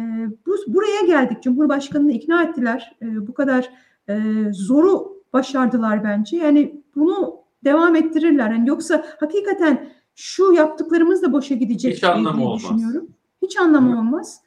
bu 0.47 0.57
buraya 0.67 1.01
geldik. 1.07 1.43
Cumhurbaşkanı'nı 1.43 2.13
ikna 2.13 2.43
ettiler. 2.43 2.97
E, 3.03 3.27
bu 3.27 3.35
kadar 3.35 3.71
e, 4.09 4.15
zoru 4.53 5.23
başardılar 5.33 6.05
bence. 6.05 6.37
Yani 6.37 6.83
bunu 6.97 7.37
devam 7.65 7.97
ettirirler. 7.97 8.51
Yani 8.51 8.69
yoksa 8.69 9.05
hakikaten 9.21 9.89
şu 10.15 10.53
yaptıklarımız 10.53 11.23
da 11.23 11.33
boşa 11.33 11.55
gidecek 11.55 11.95
Hiç 11.97 12.05
anlamı 12.05 12.37
diye 12.37 12.47
olmaz. 12.47 12.63
düşünüyorum. 12.63 13.09
Hiç 13.43 13.61
anlamı 13.61 13.89
Evet. 13.89 13.99
olmaz. 13.99 14.41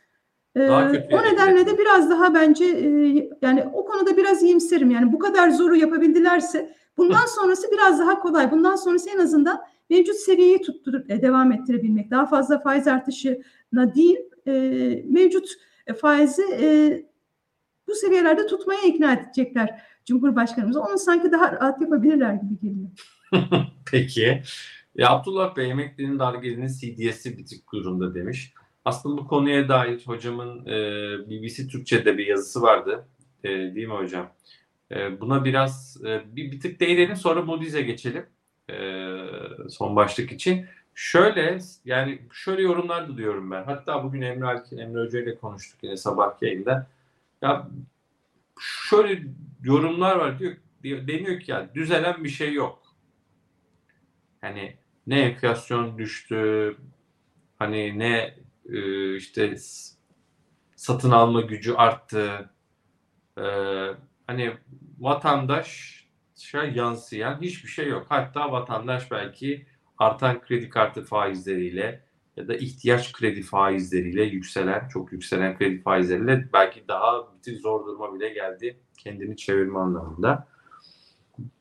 Ee, 0.56 0.70
o 1.12 1.24
nedenle 1.24 1.68
de 1.68 1.78
biraz 1.78 2.10
daha 2.10 2.34
bence 2.34 2.66
e, 2.66 2.90
yani 3.42 3.66
o 3.74 3.86
konuda 3.86 4.18
biraz 4.18 4.44
iyimserim. 4.44 4.92
Yani 4.92 5.14
bu 5.14 5.20
kadar 5.20 5.50
zoru 5.50 5.76
yapabildilerse 5.76 6.76
bundan 6.98 7.26
sonrası 7.40 7.68
biraz 7.72 8.00
daha 8.00 8.20
kolay. 8.20 8.52
Bundan 8.52 8.76
sonrası 8.76 9.10
en 9.10 9.20
azından 9.20 9.62
mevcut 9.90 10.16
seviyeyi 10.16 10.62
tutturup 10.62 11.12
e, 11.12 11.22
devam 11.22 11.52
ettirebilmek. 11.52 12.12
Daha 12.12 12.26
fazla 12.26 12.60
faiz 12.60 12.88
artışına 12.88 13.96
değil 13.96 14.18
e, 14.48 14.52
mevcut 15.10 15.50
e, 15.88 15.94
faizi 15.94 16.44
e, 16.62 16.68
bu 17.88 17.96
seviyelerde 17.96 18.48
tutmaya 18.48 18.82
ikna 18.82 19.14
edecekler 19.14 19.82
Cumhurbaşkanımızı. 20.06 20.82
Onu 20.82 20.98
sanki 20.98 21.32
daha 21.32 21.52
rahat 21.52 21.82
yapabilirler 21.82 22.34
gibi 22.34 22.60
geliyor. 22.60 22.90
Peki. 23.92 24.44
Ya 24.96 25.10
Abdullah 25.10 25.56
Bey 25.56 25.72
emeklinin 25.72 26.20
dargelinin 26.20 26.68
CDS'i 26.68 27.38
bitik 27.38 27.74
durumda 27.74 28.16
demiş. 28.16 28.54
Aslında 28.86 29.18
bu 29.18 29.28
konuya 29.28 29.70
dair 29.70 30.02
hocamın 30.06 30.66
e, 30.66 30.76
BBC 31.30 31.68
Türkçe'de 31.68 32.18
bir 32.18 32.28
yazısı 32.28 32.62
vardı. 32.62 33.08
E, 33.44 33.50
değil 33.50 33.88
mi 33.88 33.94
hocam? 33.94 34.34
E, 34.92 35.22
buna 35.22 35.46
biraz 35.46 35.98
e, 36.06 36.36
bir, 36.36 36.52
bir 36.52 36.60
tık 36.60 36.80
değinelim 36.80 37.16
sonra 37.16 37.42
Moody's'e 37.42 37.82
geçelim. 37.82 38.26
E, 38.70 38.76
son 39.70 39.96
başlık 39.96 40.32
için. 40.32 40.66
Şöyle 40.96 41.60
yani 41.86 42.22
şöyle 42.32 42.62
yorumlar 42.62 43.10
da 43.10 43.18
diyorum 43.18 43.52
ben. 43.52 43.64
Hatta 43.64 44.04
bugün 44.04 44.22
Emre, 44.22 44.46
Alkin, 44.46 44.78
Emre 44.78 45.02
Hoca 45.02 45.20
ile 45.20 45.36
konuştuk 45.38 45.84
yine 45.84 45.98
sabah 45.98 46.42
yayında. 46.42 46.88
Ya 47.42 47.68
şöyle 48.60 49.24
yorumlar 49.64 50.16
var 50.16 50.40
diyor, 50.40 50.56
deniyor 50.84 51.40
ki 51.40 51.52
ya 51.52 51.70
düzelen 51.76 52.24
bir 52.24 52.30
şey 52.30 52.54
yok. 52.54 52.80
Hani 54.42 54.76
ne 55.08 55.22
enflasyon 55.22 55.98
düştü, 55.98 56.76
hani 57.60 58.00
ne 58.00 58.36
e, 58.70 59.16
işte 59.16 59.56
satın 60.76 61.12
alma 61.12 61.42
gücü 61.42 61.74
arttı. 61.74 62.50
E, 63.38 63.44
hani 64.28 64.54
vatandaşa 66.38 66.64
yansıyan 66.64 67.42
hiçbir 67.42 67.70
şey 67.70 67.88
yok. 67.88 68.06
Hatta 68.10 68.52
vatandaş 68.52 69.12
belki 69.12 69.66
artan 69.98 70.42
kredi 70.42 70.70
kartı 70.70 71.04
faizleriyle 71.04 72.04
ya 72.38 72.48
da 72.48 72.56
ihtiyaç 72.56 73.14
kredi 73.14 73.42
faizleriyle 73.42 74.24
yükselen, 74.24 74.88
çok 74.88 75.12
yükselen 75.12 75.58
kredi 75.58 75.82
faizleriyle 75.82 76.50
belki 76.54 76.88
daha 76.88 77.28
bir 77.48 77.60
zor 77.60 77.86
duruma 77.86 78.14
bile 78.14 78.30
geldi 78.30 78.80
kendini 78.98 79.38
çevirme 79.38 79.80
anlamında. 79.80 80.48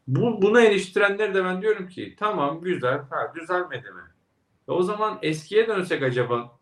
Bu, 0.07 0.43
buna 0.43 0.61
eleştirenler 0.61 1.35
de 1.35 1.45
ben 1.45 1.63
diyorum 1.63 1.89
ki 1.89 2.17
tamam 2.19 2.61
güzel, 2.61 2.99
ha, 3.11 3.33
düzelmedi 3.35 3.91
mi? 3.91 4.03
E 4.69 4.73
o 4.73 4.83
zaman 4.83 5.19
eskiye 5.23 5.69
dönsek 5.69 6.03
acaba 6.03 6.59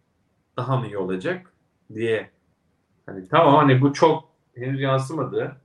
daha 0.57 0.77
mı 0.77 0.87
iyi 0.87 0.99
olacak 0.99 1.53
diye. 1.95 2.31
Hani 3.07 3.29
tamam 3.29 3.55
hani 3.55 3.81
bu 3.81 3.93
çok 3.93 4.31
henüz 4.55 4.81
yansımadı. 4.81 5.64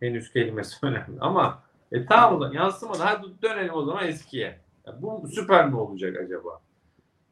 Henüz 0.00 0.32
kelimesi 0.32 0.76
önemli 0.86 1.20
ama 1.20 1.62
e 1.92 2.06
tamam 2.06 2.52
yansımadı. 2.52 2.98
Hadi 3.02 3.42
dönelim 3.42 3.74
o 3.74 3.84
zaman 3.84 4.06
eskiye. 4.06 4.60
Ya 4.86 5.02
bu 5.02 5.28
süper 5.34 5.68
mi 5.68 5.76
olacak 5.76 6.16
acaba? 6.16 6.60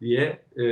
diye 0.01 0.43
e, 0.57 0.65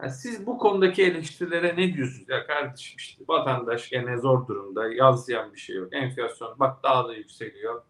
yani 0.00 0.12
siz 0.12 0.46
bu 0.46 0.58
konudaki 0.58 1.02
eleştirilere 1.02 1.76
ne 1.76 1.94
diyorsunuz? 1.94 2.28
Ya 2.28 2.46
kardeşim 2.46 2.96
işte 2.98 3.24
vatandaş 3.28 3.90
gene 3.90 4.18
zor 4.18 4.46
durumda. 4.46 4.92
Yansıyan 4.92 5.52
bir 5.52 5.58
şey 5.58 5.76
yok. 5.76 5.88
Enflasyon 5.92 6.58
bak 6.58 6.82
daha 6.82 7.08
da 7.08 7.14
yükseliyor 7.14 7.82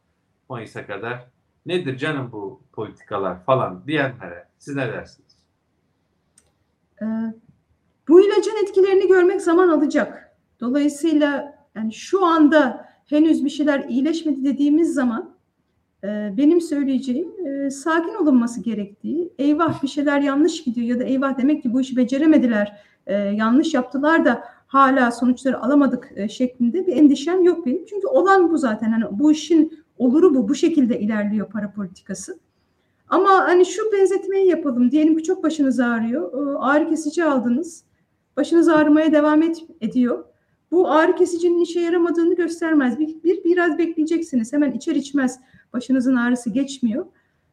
Mayıs'a 0.48 0.86
kadar. 0.86 1.26
Nedir 1.66 1.96
canım 1.96 2.32
bu 2.32 2.60
politikalar 2.72 3.44
falan 3.44 3.86
diyenlere 3.86 4.48
siz 4.58 4.76
ne 4.76 4.92
dersiniz? 4.92 5.36
Ee, 7.02 7.04
bu 8.08 8.20
ilacın 8.20 8.62
etkilerini 8.62 9.08
görmek 9.08 9.42
zaman 9.42 9.68
alacak. 9.68 10.36
Dolayısıyla 10.60 11.55
yani 11.76 11.92
şu 11.92 12.24
anda 12.24 12.86
henüz 13.06 13.44
bir 13.44 13.50
şeyler 13.50 13.84
iyileşmedi 13.88 14.44
dediğimiz 14.44 14.94
zaman 14.94 15.30
e, 16.04 16.34
benim 16.36 16.60
söyleyeceğim 16.60 17.28
e, 17.46 17.70
sakin 17.70 18.14
olunması 18.14 18.60
gerektiği, 18.60 19.32
eyvah 19.38 19.82
bir 19.82 19.88
şeyler 19.88 20.20
yanlış 20.20 20.64
gidiyor 20.64 20.86
ya 20.86 20.98
da 21.00 21.04
eyvah 21.04 21.38
demek 21.38 21.62
ki 21.62 21.72
bu 21.72 21.80
işi 21.80 21.96
beceremediler, 21.96 22.80
e, 23.06 23.14
yanlış 23.14 23.74
yaptılar 23.74 24.24
da 24.24 24.44
hala 24.66 25.10
sonuçları 25.10 25.62
alamadık 25.62 26.12
e, 26.16 26.28
şeklinde 26.28 26.86
bir 26.86 26.96
endişem 26.96 27.44
yok 27.44 27.66
benim. 27.66 27.84
Çünkü 27.84 28.06
olan 28.06 28.50
bu 28.50 28.58
zaten. 28.58 28.92
Hani 28.92 29.04
bu 29.10 29.32
işin 29.32 29.78
oluru 29.98 30.34
bu. 30.34 30.48
Bu 30.48 30.54
şekilde 30.54 31.00
ilerliyor 31.00 31.50
para 31.50 31.72
politikası. 31.72 32.38
Ama 33.08 33.30
hani 33.30 33.66
şu 33.66 33.92
benzetmeyi 33.92 34.46
yapalım. 34.48 34.90
Diyelim 34.90 35.16
ki 35.16 35.22
çok 35.22 35.42
başınız 35.42 35.80
ağrıyor. 35.80 36.32
Ee, 36.32 36.58
Ağrı 36.58 36.88
kesici 36.88 37.24
aldınız. 37.24 37.84
Başınız 38.36 38.68
ağrımaya 38.68 39.12
devam 39.12 39.42
et, 39.42 39.64
ediyor. 39.80 40.24
Bu 40.76 40.90
ağrı 40.90 41.14
kesicinin 41.14 41.60
işe 41.60 41.80
yaramadığını 41.80 42.34
göstermez. 42.34 42.98
Bir, 42.98 43.22
bir 43.22 43.44
biraz 43.44 43.78
bekleyeceksiniz. 43.78 44.52
Hemen 44.52 44.72
içer 44.72 44.94
içmez 44.94 45.40
başınızın 45.72 46.16
ağrısı 46.16 46.50
geçmiyor. 46.50 47.06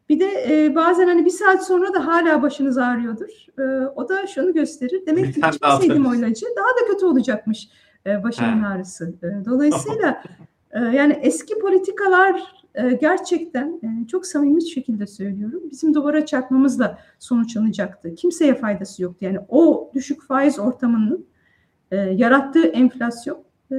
Bir 0.10 0.20
de 0.20 0.46
e, 0.50 0.76
bazen 0.76 1.08
hani 1.08 1.26
bir 1.26 1.30
saat 1.30 1.68
sonra 1.68 1.94
da 1.94 2.08
hala 2.08 2.42
başınız 2.42 2.78
ağrıyordur. 2.78 3.30
E, 3.60 3.88
o 3.96 4.10
da 4.10 4.28
şunu 4.28 4.54
gösterir. 4.54 5.06
Demek 5.06 5.34
ki 5.34 5.42
içmeseydim 5.54 6.06
o 6.06 6.16
ilacı 6.16 6.46
daha 6.58 6.66
da 6.66 6.92
kötü 6.92 7.06
olacakmış 7.06 7.70
e, 8.06 8.24
başımın 8.24 8.64
He. 8.64 8.68
ağrısı. 8.68 9.14
E, 9.24 9.46
dolayısıyla 9.46 10.24
e, 10.72 10.80
yani 10.80 11.20
eski 11.22 11.60
politikalar 11.60 12.44
e, 12.76 12.94
gerçekten 12.94 13.80
e, 13.84 14.08
çok 14.08 14.26
samimi 14.26 14.70
şekilde 14.70 15.08
söylüyorum. 15.08 15.64
Bizim 15.72 15.94
duvara 15.94 16.26
çarpmamızla 16.26 17.00
sonuçlanacaktı. 17.20 18.16
Kimseye 18.16 18.56
faydası 18.56 19.04
yoktu. 19.04 19.26
Yani 19.26 19.40
o 19.50 19.92
düşük 19.94 20.24
faiz 20.24 20.60
ortamının 20.60 21.33
e, 21.94 21.96
yarattığı 21.96 22.68
enflasyon 22.68 23.38
e, 23.72 23.76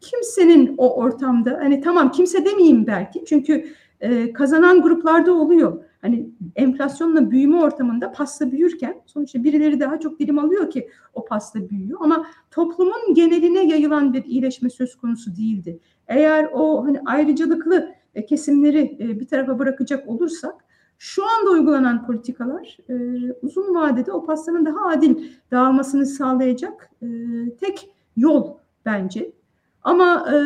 kimsenin 0.00 0.74
o 0.78 0.94
ortamda 0.96 1.58
hani 1.62 1.80
tamam 1.80 2.12
kimse 2.12 2.44
demeyeyim 2.44 2.86
belki 2.86 3.24
çünkü 3.28 3.64
e, 4.00 4.32
kazanan 4.32 4.82
gruplarda 4.82 5.32
oluyor. 5.32 5.84
Hani 6.00 6.30
enflasyonla 6.56 7.30
büyüme 7.30 7.56
ortamında 7.56 8.12
pasta 8.12 8.52
büyürken 8.52 9.00
sonuçta 9.06 9.44
birileri 9.44 9.80
daha 9.80 10.00
çok 10.00 10.18
dilim 10.18 10.38
alıyor 10.38 10.70
ki 10.70 10.88
o 11.14 11.24
pasta 11.24 11.68
büyüyor 11.68 11.98
ama 12.02 12.26
toplumun 12.50 13.14
geneline 13.14 13.66
yayılan 13.66 14.12
bir 14.12 14.24
iyileşme 14.24 14.70
söz 14.70 14.96
konusu 14.96 15.36
değildi. 15.36 15.78
Eğer 16.08 16.48
o 16.52 16.84
hani 16.84 17.00
ayrıcalıklı 17.06 17.88
kesimleri 18.28 18.96
bir 19.20 19.26
tarafa 19.26 19.58
bırakacak 19.58 20.08
olursak 20.08 20.54
şu 21.02 21.22
anda 21.26 21.50
uygulanan 21.50 22.06
politikalar 22.06 22.76
e, 22.88 22.94
uzun 23.42 23.74
vadede 23.74 24.12
o 24.12 24.24
pastanın 24.24 24.66
daha 24.66 24.88
adil 24.88 25.24
dağılmasını 25.50 26.06
sağlayacak 26.06 26.90
e, 27.02 27.06
tek 27.60 27.90
yol 28.16 28.54
bence. 28.86 29.32
Ama 29.82 30.26
e, 30.32 30.36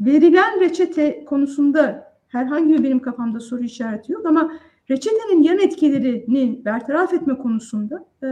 verilen 0.00 0.60
reçete 0.60 1.24
konusunda 1.24 2.12
herhangi 2.28 2.74
bir 2.74 2.84
benim 2.84 2.98
kafamda 2.98 3.40
soru 3.40 3.62
işareti 3.62 4.12
yok 4.12 4.26
ama 4.26 4.52
reçetenin 4.90 5.42
yan 5.42 5.58
etkilerini 5.58 6.64
bertaraf 6.64 7.14
etme 7.14 7.38
konusunda 7.38 8.04
e, 8.22 8.28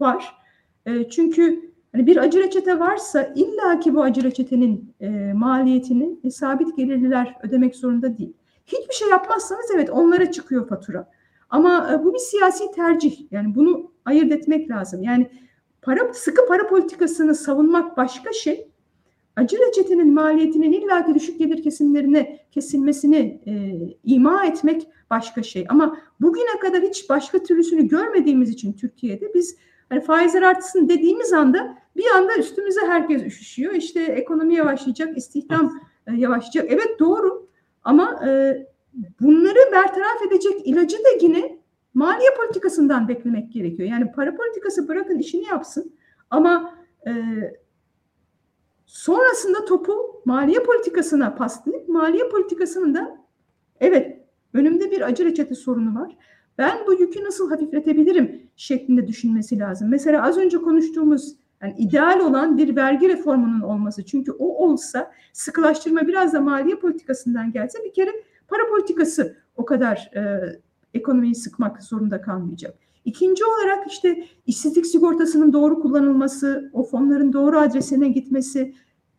var. 0.00 0.36
E, 0.86 1.08
çünkü 1.08 1.72
hani 1.92 2.06
bir 2.06 2.16
acı 2.16 2.38
reçete 2.38 2.78
varsa 2.78 3.32
illaki 3.34 3.94
bu 3.94 4.02
acı 4.02 4.22
reçetenin 4.22 4.94
e, 5.00 5.32
maliyetini 5.32 6.18
e, 6.24 6.30
sabit 6.30 6.76
gelirliler 6.76 7.36
ödemek 7.42 7.76
zorunda 7.76 8.18
değil. 8.18 8.32
Hiçbir 8.66 8.94
şey 8.94 9.08
yapmazsanız 9.08 9.70
evet 9.74 9.90
onlara 9.90 10.32
çıkıyor 10.32 10.68
fatura. 10.68 11.10
Ama 11.50 11.90
e, 11.92 12.04
bu 12.04 12.14
bir 12.14 12.18
siyasi 12.18 12.70
tercih. 12.70 13.32
Yani 13.32 13.54
bunu 13.54 13.90
ayırt 14.04 14.32
etmek 14.32 14.70
lazım. 14.70 15.02
Yani 15.02 15.30
para 15.82 16.14
sıkı 16.14 16.46
para 16.46 16.66
politikasını 16.66 17.34
savunmak 17.34 17.96
başka 17.96 18.32
şey. 18.32 18.68
Acı 19.36 19.58
reçetenin 19.58 20.14
maliyetinin 20.14 20.72
illaki 20.72 21.14
düşük 21.14 21.38
gelir 21.38 21.62
kesimlerine 21.62 22.38
kesilmesini 22.52 23.40
e, 23.46 23.52
ima 24.04 24.46
etmek 24.46 24.88
başka 25.10 25.42
şey. 25.42 25.66
Ama 25.68 25.98
bugüne 26.20 26.58
kadar 26.60 26.82
hiç 26.82 27.10
başka 27.10 27.42
türlüsünü 27.42 27.88
görmediğimiz 27.88 28.50
için 28.50 28.72
Türkiye'de 28.72 29.34
biz 29.34 29.56
hani 29.88 30.00
faizler 30.00 30.42
artsın 30.42 30.88
dediğimiz 30.88 31.32
anda 31.32 31.78
bir 31.96 32.06
anda 32.16 32.36
üstümüze 32.36 32.80
herkes 32.80 33.22
üşüşüyor. 33.22 33.72
İşte 33.72 34.02
ekonomi 34.02 34.54
yavaşlayacak, 34.54 35.18
istihdam 35.18 35.80
e, 36.06 36.14
yavaşlayacak. 36.14 36.72
Evet 36.72 36.98
doğru 36.98 37.48
ama 37.86 38.26
e, 38.26 38.30
bunları 39.20 39.72
bertaraf 39.72 40.22
edecek 40.28 40.66
ilacı 40.66 40.96
da 40.96 41.08
yine 41.20 41.58
maliye 41.94 42.30
politikasından 42.36 43.08
beklemek 43.08 43.52
gerekiyor. 43.52 43.88
Yani 43.88 44.12
para 44.12 44.36
politikası 44.36 44.88
bırakın 44.88 45.18
işini 45.18 45.44
yapsın 45.44 45.92
ama 46.30 46.74
e, 47.06 47.12
sonrasında 48.86 49.64
topu 49.64 50.22
maliye 50.24 50.62
politikasına 50.62 51.34
paslayıp 51.34 51.88
maliye 51.88 52.28
politikasının 52.28 52.94
da 52.94 53.24
evet 53.80 54.26
önümde 54.52 54.90
bir 54.90 55.00
acı 55.00 55.24
reçete 55.24 55.54
sorunu 55.54 56.00
var. 56.00 56.16
Ben 56.58 56.86
bu 56.86 56.94
yükü 56.94 57.24
nasıl 57.24 57.50
hafifletebilirim 57.50 58.50
şeklinde 58.56 59.06
düşünmesi 59.06 59.58
lazım. 59.58 59.88
Mesela 59.90 60.22
az 60.22 60.38
önce 60.38 60.58
konuştuğumuz 60.58 61.36
yani 61.62 61.74
ideal 61.78 62.20
olan 62.20 62.58
bir 62.58 62.76
vergi 62.76 63.08
reformunun 63.08 63.60
olması. 63.60 64.04
Çünkü 64.04 64.32
o 64.32 64.66
olsa 64.66 65.12
sıkılaştırma 65.32 66.06
biraz 66.06 66.32
da 66.32 66.40
maliye 66.40 66.76
politikasından 66.76 67.52
gelse 67.52 67.78
bir 67.84 67.92
kere 67.92 68.10
para 68.48 68.68
politikası 68.68 69.36
o 69.56 69.64
kadar 69.64 70.10
e, 70.14 70.40
ekonomiyi 70.94 71.34
sıkmak 71.34 71.82
zorunda 71.82 72.20
kalmayacak. 72.20 72.74
İkinci 73.04 73.44
olarak 73.44 73.86
işte 73.86 74.24
işsizlik 74.46 74.86
sigortasının 74.86 75.52
doğru 75.52 75.80
kullanılması, 75.80 76.70
o 76.72 76.84
fonların 76.84 77.32
doğru 77.32 77.58
adresine 77.58 78.08
gitmesi, 78.08 78.74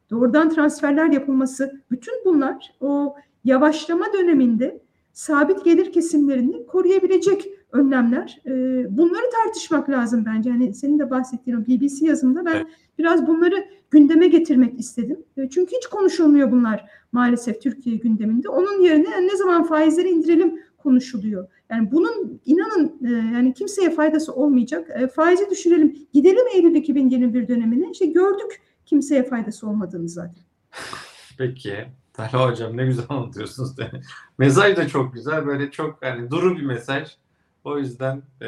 doğrudan 0.10 0.50
transferler 0.50 1.10
yapılması, 1.10 1.82
bütün 1.92 2.14
bunlar 2.26 2.76
o 2.82 3.16
yavaşlama 3.44 4.06
döneminde 4.14 4.82
sabit 5.14 5.66
gelir 5.66 5.92
kesimlerini 5.92 6.66
koruyabilecek 6.66 7.46
önlemler. 7.72 8.42
E, 8.46 8.52
bunları 8.98 9.24
tartışmak 9.44 9.90
lazım 9.90 10.26
bence. 10.26 10.50
Hani 10.50 10.74
senin 10.74 11.00
de 11.00 11.10
bahsettiğin 11.10 11.58
o 11.58 11.68
BBC 11.68 12.06
yazımda 12.06 12.46
ben 12.46 12.56
evet. 12.56 12.68
biraz 13.00 13.28
bunları 13.28 13.66
gündeme 13.92 14.28
getirmek 14.28 14.80
istedim. 14.80 15.20
E, 15.38 15.50
çünkü 15.50 15.76
hiç 15.76 15.88
konuşulmuyor 15.88 16.52
bunlar 16.52 16.90
maalesef 17.12 17.62
Türkiye 17.62 17.96
gündeminde. 17.96 18.50
Onun 18.50 18.82
yerine 18.82 19.10
yani 19.10 19.28
ne 19.28 19.38
zaman 19.38 19.64
faizleri 19.64 20.10
indirelim 20.10 20.60
konuşuluyor. 20.78 21.48
Yani 21.70 21.92
bunun 21.92 22.42
inanın 22.46 23.00
e, 23.06 23.12
yani 23.12 23.54
kimseye 23.54 23.90
faydası 23.90 24.34
olmayacak. 24.34 24.90
E, 24.94 25.08
faizi 25.08 25.50
düşürelim. 25.50 25.96
Gidelim 26.14 26.48
Eylül 26.56 26.76
2021 26.76 27.48
dönemine. 27.48 27.92
İşte 27.92 28.06
gördük 28.06 28.62
kimseye 28.86 29.24
faydası 29.24 29.68
olmadığını 29.68 30.10
zaten. 30.10 30.44
Peki. 31.38 31.86
Talha 32.14 32.50
Hocam 32.50 32.78
ne 32.78 32.86
güzel 32.86 33.06
anlatıyorsunuz. 33.10 33.76
mesaj 34.38 34.78
da 34.78 34.88
çok 34.88 35.14
güzel. 35.14 35.46
Böyle 35.46 35.72
çok 35.72 35.98
hani 36.02 36.32
duru 36.32 36.58
bir 36.58 36.62
mesaj. 36.62 37.18
O 37.68 37.78
yüzden 37.78 38.24
e, 38.42 38.48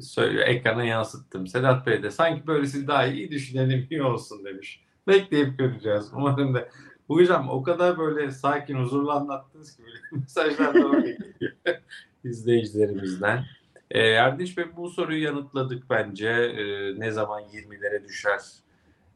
söyle, 0.00 0.42
ekrana 0.42 0.84
yansıttım. 0.84 1.46
Sedat 1.46 1.86
Bey 1.86 2.02
de 2.02 2.10
sanki 2.10 2.46
böyle 2.46 2.66
siz 2.66 2.88
daha 2.88 3.06
iyi 3.06 3.30
düşünelim 3.30 3.86
iyi 3.90 4.02
olsun 4.02 4.44
demiş. 4.44 4.84
Bekleyip 5.08 5.58
göreceğiz. 5.58 6.10
Umarım 6.14 6.54
da 6.54 6.68
bu 7.08 7.16
hocam 7.16 7.48
o 7.48 7.62
kadar 7.62 7.98
böyle 7.98 8.30
sakin, 8.30 8.74
huzurlu 8.74 9.12
anlattınız 9.12 9.76
ki 9.76 9.82
böyle 9.82 9.98
mesajlar 10.22 10.94
öyle 10.96 11.12
geliyor 11.12 11.52
izleyicilerimizden. 12.24 13.44
E, 13.90 14.00
Erdinç 14.00 14.58
Bey 14.58 14.64
bu 14.76 14.90
soruyu 14.90 15.22
yanıtladık 15.22 15.90
bence. 15.90 16.28
E, 16.28 16.94
ne 17.00 17.10
zaman 17.10 17.42
20'lere 17.42 18.04
düşer 18.04 18.40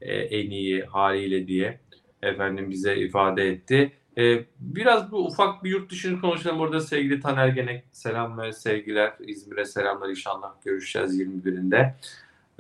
e, 0.01 0.15
en 0.15 0.51
iyi 0.51 0.83
haliyle 0.85 1.47
diye 1.47 1.81
efendim 2.23 2.71
bize 2.71 2.97
ifade 2.97 3.49
etti. 3.49 3.93
Ee, 4.19 4.45
biraz 4.61 5.13
bu 5.13 5.27
ufak 5.27 5.65
bir 5.65 5.71
yurt 5.71 5.91
dışını 5.91 6.21
konuşalım. 6.21 6.61
Orada 6.61 6.81
sevgili 6.81 7.21
Taner 7.21 7.49
Genek 7.49 7.85
selam 7.93 8.39
ve 8.39 8.53
sevgiler. 8.53 9.13
İzmir'e 9.21 9.65
selamlar 9.65 10.09
inşallah 10.09 10.53
görüşeceğiz 10.65 11.21
21'inde. 11.21 11.95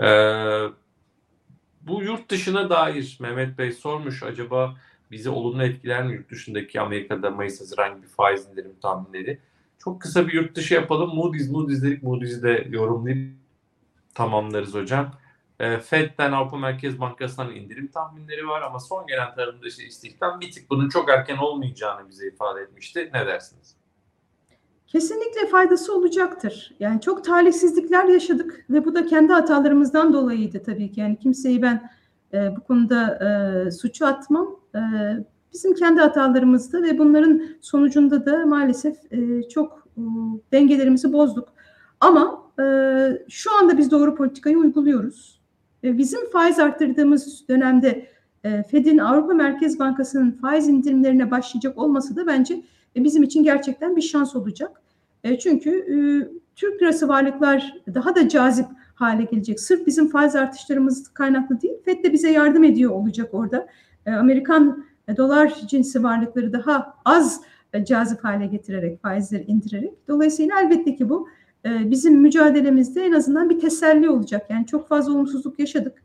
Ee, 0.01 0.73
bu 1.83 2.03
yurt 2.03 2.31
dışına 2.31 2.71
dair 2.71 3.19
Mehmet 3.21 3.59
Bey 3.59 3.73
sormuş 3.73 4.23
acaba 4.23 4.77
bizi 5.11 5.31
olumlu 5.31 5.63
etkiler 5.63 6.07
mi 6.07 6.15
yurt 6.15 6.31
dışındaki 6.31 6.81
Amerika'da 6.81 7.31
Mayıs 7.31 7.61
Haziran 7.61 7.97
gibi 7.97 8.07
faiz 8.07 8.47
indirim 8.47 8.75
tahminleri? 8.83 9.39
Çok 9.79 10.03
kısa 10.03 10.29
bir 10.29 10.33
yurt 10.33 10.55
dışı 10.55 10.75
yapalım. 10.75 11.15
Moody's, 11.15 11.51
Moody's 11.51 11.83
dedik. 11.83 12.03
Moody's'i 12.03 12.43
de 12.43 12.67
yorumlayıp 12.71 13.33
tamamlarız 14.15 14.75
hocam. 14.75 15.13
E, 15.61 15.79
Fed'den 15.79 16.33
Avrupa 16.33 16.57
Merkez 16.57 17.01
Bankası'ndan 17.01 17.55
indirim 17.55 17.87
tahminleri 17.87 18.49
var 18.49 18.63
ama 18.63 18.81
son 18.81 19.07
gelen 19.07 19.35
tarım 19.35 19.63
dışı 19.63 19.83
istihdam 19.83 20.41
bir 20.41 20.53
tık 20.53 20.71
bunun 20.71 20.89
çok 20.89 21.11
erken 21.11 21.37
olmayacağını 21.37 22.09
bize 22.09 22.29
ifade 22.29 22.61
etmişti. 22.61 23.11
Ne 23.15 23.27
dersiniz? 23.27 23.77
Kesinlikle 24.87 25.47
faydası 25.47 25.97
olacaktır. 25.97 26.75
Yani 26.81 27.01
çok 27.01 27.25
talihsizlikler 27.25 28.05
yaşadık 28.05 28.65
ve 28.71 28.85
bu 28.85 28.95
da 28.95 29.07
kendi 29.07 29.33
hatalarımızdan 29.33 30.13
dolayıydı 30.13 30.63
tabii 30.63 30.93
ki. 30.93 31.01
Yani 31.01 31.19
kimseyi 31.19 31.63
ben 31.63 31.91
e, 32.33 32.57
bu 32.57 32.61
konuda 32.61 33.19
e, 33.67 33.71
suçu 33.71 34.07
atmam. 34.07 34.57
E, 34.75 34.81
bizim 35.53 35.75
kendi 35.75 36.01
hatalarımızdı 36.01 36.83
ve 36.83 36.99
bunların 36.99 37.43
sonucunda 37.61 38.27
da 38.27 38.47
maalesef 38.47 39.13
e, 39.13 39.49
çok 39.49 39.89
e, 39.97 40.03
dengelerimizi 40.53 41.13
bozduk. 41.13 41.49
Ama 42.01 42.43
e, 42.61 42.65
şu 43.29 43.59
anda 43.59 43.79
biz 43.79 43.91
doğru 43.91 44.15
politikayı 44.15 44.59
uyguluyoruz. 44.59 45.38
E, 45.85 45.99
bizim 45.99 46.31
faiz 46.31 46.59
arttırdığımız 46.59 47.49
dönemde 47.49 48.07
e, 48.45 48.63
Fed'in 48.63 48.99
Avrupa 48.99 49.35
Merkez 49.35 49.79
Bankası'nın 49.79 50.31
faiz 50.31 50.69
indirimlerine 50.69 51.31
başlayacak 51.31 51.79
olması 51.79 52.17
da 52.17 52.27
bence 52.27 52.63
e, 52.97 53.05
bizim 53.05 53.23
için 53.23 53.43
gerçekten 53.43 53.97
bir 53.97 54.03
şans 54.03 54.37
olacak. 54.37 54.83
Çünkü 55.41 55.85
Türk 56.57 56.83
lirası 56.83 57.09
varlıklar 57.09 57.75
daha 57.95 58.15
da 58.15 58.29
cazip 58.29 58.67
hale 58.95 59.25
gelecek. 59.25 59.61
Sırf 59.61 59.87
bizim 59.87 60.09
faiz 60.09 60.37
artışlarımız 60.37 61.09
kaynaklı 61.09 61.61
değil, 61.61 61.75
Fed 61.85 62.05
de 62.05 62.13
bize 62.13 62.31
yardım 62.31 62.65
ediyor 62.65 62.93
olacak 62.93 63.35
orada. 63.35 63.67
Amerikan 64.07 64.85
dolar 65.17 65.55
cinsi 65.67 66.03
varlıkları 66.03 66.53
daha 66.53 66.95
az 67.05 67.41
cazip 67.85 68.25
hale 68.25 68.47
getirerek, 68.47 69.03
faizleri 69.03 69.45
indirerek. 69.45 70.09
Dolayısıyla 70.09 70.61
elbette 70.61 70.97
ki 70.97 71.09
bu 71.09 71.29
ee, 71.65 71.91
bizim 71.91 72.21
mücadelemizde 72.21 73.05
en 73.05 73.13
azından 73.13 73.51
bir 73.51 73.59
teselli 73.59 74.11
olacak. 74.11 74.47
Yani 74.51 74.67
çok 74.67 74.89
fazla 74.89 75.13
olumsuzluk 75.13 75.59
yaşadık. 75.59 76.03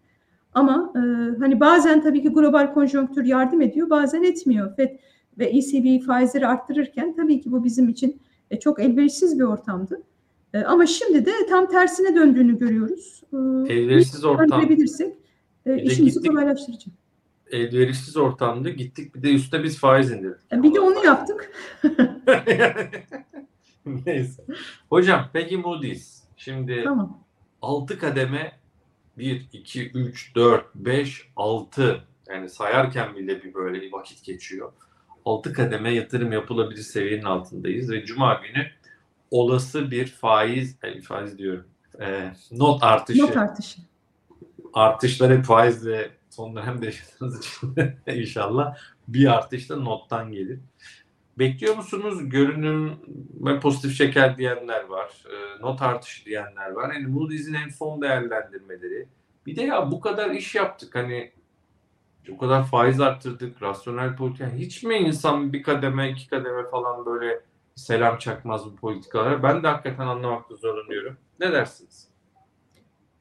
Ama 0.54 0.94
e, 0.96 1.00
hani 1.40 1.60
bazen 1.60 2.02
tabii 2.02 2.22
ki 2.22 2.30
global 2.30 2.74
konjonktür 2.74 3.26
yardım 3.26 3.62
ediyor, 3.62 3.90
bazen 3.90 4.24
etmiyor. 4.24 4.76
FED 4.76 4.90
ve 5.38 5.46
ECB 5.46 6.06
faizleri 6.06 6.48
arttırırken 6.48 7.16
tabii 7.16 7.42
ki 7.42 7.52
bu 7.52 7.64
bizim 7.64 7.90
için 7.90 8.22
e, 8.52 8.60
çok 8.60 8.80
elverişsiz 8.80 9.40
bir 9.40 9.44
ortamdı. 9.44 10.02
E, 10.54 10.64
ama 10.64 10.86
şimdi 10.86 11.26
de 11.26 11.32
tam 11.50 11.70
tersine 11.70 12.16
döndüğünü 12.16 12.58
görüyoruz. 12.58 13.24
E, 13.34 13.74
elverişsiz 13.74 14.26
ortam. 14.26 14.62
E, 15.66 15.84
işimizi 15.84 16.20
gittik, 16.20 16.32
kolaylaştıracak. 16.32 16.94
Elverişsiz 17.52 18.18
ortamda 18.18 18.70
gittik 18.70 19.16
bir 19.16 19.24
de 19.24 19.34
üstte 19.34 19.64
biz 19.64 19.78
faiz 19.78 20.12
indirdik. 20.12 20.54
E, 20.54 20.64
bir 20.64 20.74
de 20.74 20.80
onu 20.80 21.06
yaptık. 21.06 21.52
Neyse. 24.06 24.44
Hocam 24.90 25.30
peki 25.34 25.58
Moody's. 25.58 26.24
Şimdi 26.38 26.84
tamam. 26.84 27.20
6 27.62 28.00
kademe 28.00 28.52
1, 29.18 29.48
2, 29.54 29.92
3, 29.92 30.36
4, 30.36 30.76
5, 30.76 31.28
6 31.36 32.04
yani 32.30 32.50
sayarken 32.50 33.16
bile 33.16 33.44
bir 33.44 33.54
böyle 33.54 33.82
bir 33.82 33.92
vakit 33.92 34.24
geçiyor. 34.24 34.72
6 35.26 35.54
kademe 35.54 35.94
yatırım 35.94 36.32
yapılabilir 36.32 36.82
seviyenin 36.82 37.24
altındayız 37.24 37.92
ve 37.92 38.06
Cuma 38.06 38.34
günü 38.34 38.68
olası 39.32 39.92
bir 39.92 40.08
faiz, 40.08 40.78
yani 40.84 41.02
faiz 41.02 41.38
diyorum, 41.38 41.66
e, 42.02 42.34
not 42.52 42.84
artışı. 42.84 43.22
Not 43.22 43.38
artışı. 43.38 43.82
Artışlar 44.74 45.38
hep 45.38 45.46
faizle 45.46 46.12
son 46.30 46.56
dönemde 46.56 46.86
yaşadığınız 46.86 47.40
için 47.40 47.76
inşallah 48.08 48.78
bir 49.08 49.34
artış 49.34 49.70
da 49.70 49.76
nottan 49.76 50.32
gelir. 50.32 50.60
Bekliyor 51.40 51.76
musunuz? 51.76 52.30
Görünüm 52.30 52.92
ve 53.42 53.60
pozitif 53.60 53.98
şeker 53.98 54.38
diyenler 54.38 54.84
var. 54.84 55.24
E, 55.26 55.62
not 55.62 55.82
artışı 55.82 56.26
diyenler 56.26 56.72
var. 56.72 56.94
Yani 56.94 57.08
Moody's'in 57.08 57.54
en 57.54 57.70
son 57.70 58.02
değerlendirmeleri. 58.02 59.08
Bir 59.46 59.56
de 59.56 59.62
ya 59.62 59.92
bu 59.92 60.02
kadar 60.02 60.32
iş 60.32 60.56
yaptık. 60.56 60.96
Hani 60.96 61.32
o 62.30 62.38
kadar 62.38 62.64
faiz 62.64 63.02
arttırdık. 63.02 63.62
Rasyonel 63.62 64.16
politika. 64.16 64.50
Hiç 64.50 64.84
mi 64.84 64.96
insan 64.96 65.54
bir 65.54 65.64
kademe, 65.64 66.12
iki 66.12 66.30
kademe 66.30 66.70
falan 66.72 67.06
böyle 67.06 67.42
selam 67.76 68.18
çakmaz 68.18 68.66
bu 68.66 68.76
politikalara? 68.76 69.44
Ben 69.44 69.64
de 69.64 69.68
hakikaten 69.68 70.08
anlamakta 70.08 70.56
zorlanıyorum. 70.56 71.18
Ne 71.40 71.52
dersiniz? 71.52 72.08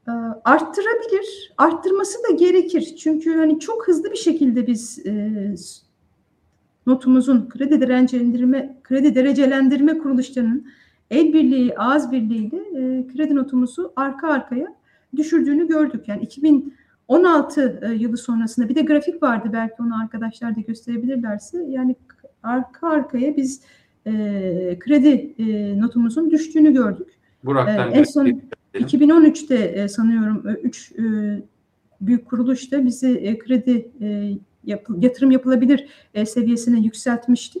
Ee, 0.07 0.11
arttırabilir. 0.45 1.53
Arttırması 1.57 2.17
da 2.29 2.31
gerekir. 2.31 2.95
Çünkü 2.95 3.37
hani 3.37 3.59
çok 3.59 3.87
hızlı 3.87 4.11
bir 4.11 4.17
şekilde 4.17 4.67
biz 4.67 5.05
e, 5.05 5.55
notumuzun 6.87 7.49
kredi 7.49 7.81
derecelendirme 7.81 8.77
kredi 8.83 9.15
derecelendirme 9.15 9.97
kuruluşlarının 9.97 10.67
el 11.11 11.33
birliği, 11.33 11.77
ağız 11.77 12.11
birliğiyle 12.11 12.57
e, 12.57 13.07
kredi 13.07 13.35
notumuzu 13.35 13.93
arka 13.95 14.27
arkaya 14.27 14.75
düşürdüğünü 15.15 15.67
gördük. 15.67 16.07
Yani 16.07 16.23
2016 16.23 17.79
e, 17.81 17.93
yılı 17.93 18.17
sonrasında 18.17 18.69
bir 18.69 18.75
de 18.75 18.81
grafik 18.81 19.23
vardı 19.23 19.49
belki 19.53 19.75
onu 19.79 20.01
arkadaşlar 20.01 20.55
da 20.55 20.61
gösterebilirlerse. 20.61 21.65
Yani 21.69 21.95
arka 22.43 22.87
arkaya 22.87 23.37
biz 23.37 23.61
e, 24.05 24.11
kredi 24.79 25.33
e, 25.37 25.79
notumuzun 25.79 26.31
düştüğünü 26.31 26.73
gördük. 26.73 27.07
Burak'tan 27.43 27.91
e, 27.91 27.95
en 27.95 28.03
son 28.03 28.41
2013'te 28.73 29.55
e, 29.55 29.87
sanıyorum 29.87 30.43
3 30.63 30.91
e, 30.91 31.03
büyük 32.01 32.25
kuruluş 32.25 32.71
da 32.71 32.85
bizi 32.85 33.07
e, 33.07 33.37
kredi 33.37 33.91
e, 34.01 34.31
yap, 34.63 34.87
yatırım 34.97 35.31
yapılabilir 35.31 35.87
e, 36.13 36.25
seviyesine 36.25 36.79
yükseltmişti. 36.79 37.59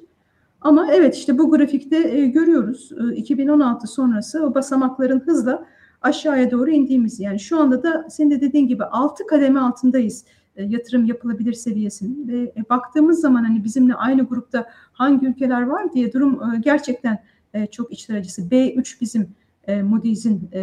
Ama 0.61 0.91
evet 0.91 1.15
işte 1.15 1.37
bu 1.37 1.51
grafikte 1.51 1.97
e, 1.97 2.25
görüyoruz 2.27 2.91
e, 3.11 3.15
2016 3.15 3.87
sonrası 3.87 4.45
o 4.45 4.55
basamakların 4.55 5.19
hızla 5.19 5.65
aşağıya 6.01 6.51
doğru 6.51 6.71
indiğimizi. 6.71 7.23
Yani 7.23 7.39
şu 7.39 7.59
anda 7.59 7.83
da 7.83 8.09
senin 8.09 8.31
de 8.31 8.41
dediğin 8.41 8.67
gibi 8.67 8.83
6 8.83 9.27
kademe 9.27 9.59
altındayız 9.59 10.25
e, 10.55 10.63
yatırım 10.63 11.05
yapılabilir 11.05 11.53
seviyesinin 11.53 12.27
ve 12.27 12.41
e, 12.41 12.69
baktığımız 12.69 13.21
zaman 13.21 13.43
hani 13.43 13.63
bizimle 13.63 13.93
aynı 13.93 14.23
grupta 14.23 14.69
hangi 14.93 15.27
ülkeler 15.27 15.61
var 15.61 15.93
diye 15.93 16.13
durum 16.13 16.33
e, 16.33 16.59
gerçekten 16.59 17.23
e, 17.53 17.67
çok 17.67 17.91
içler 17.91 18.15
acısı. 18.15 18.41
B3 18.41 19.01
bizim 19.01 19.29
e, 19.67 19.81
Moody's'in 19.81 20.49
e, 20.53 20.61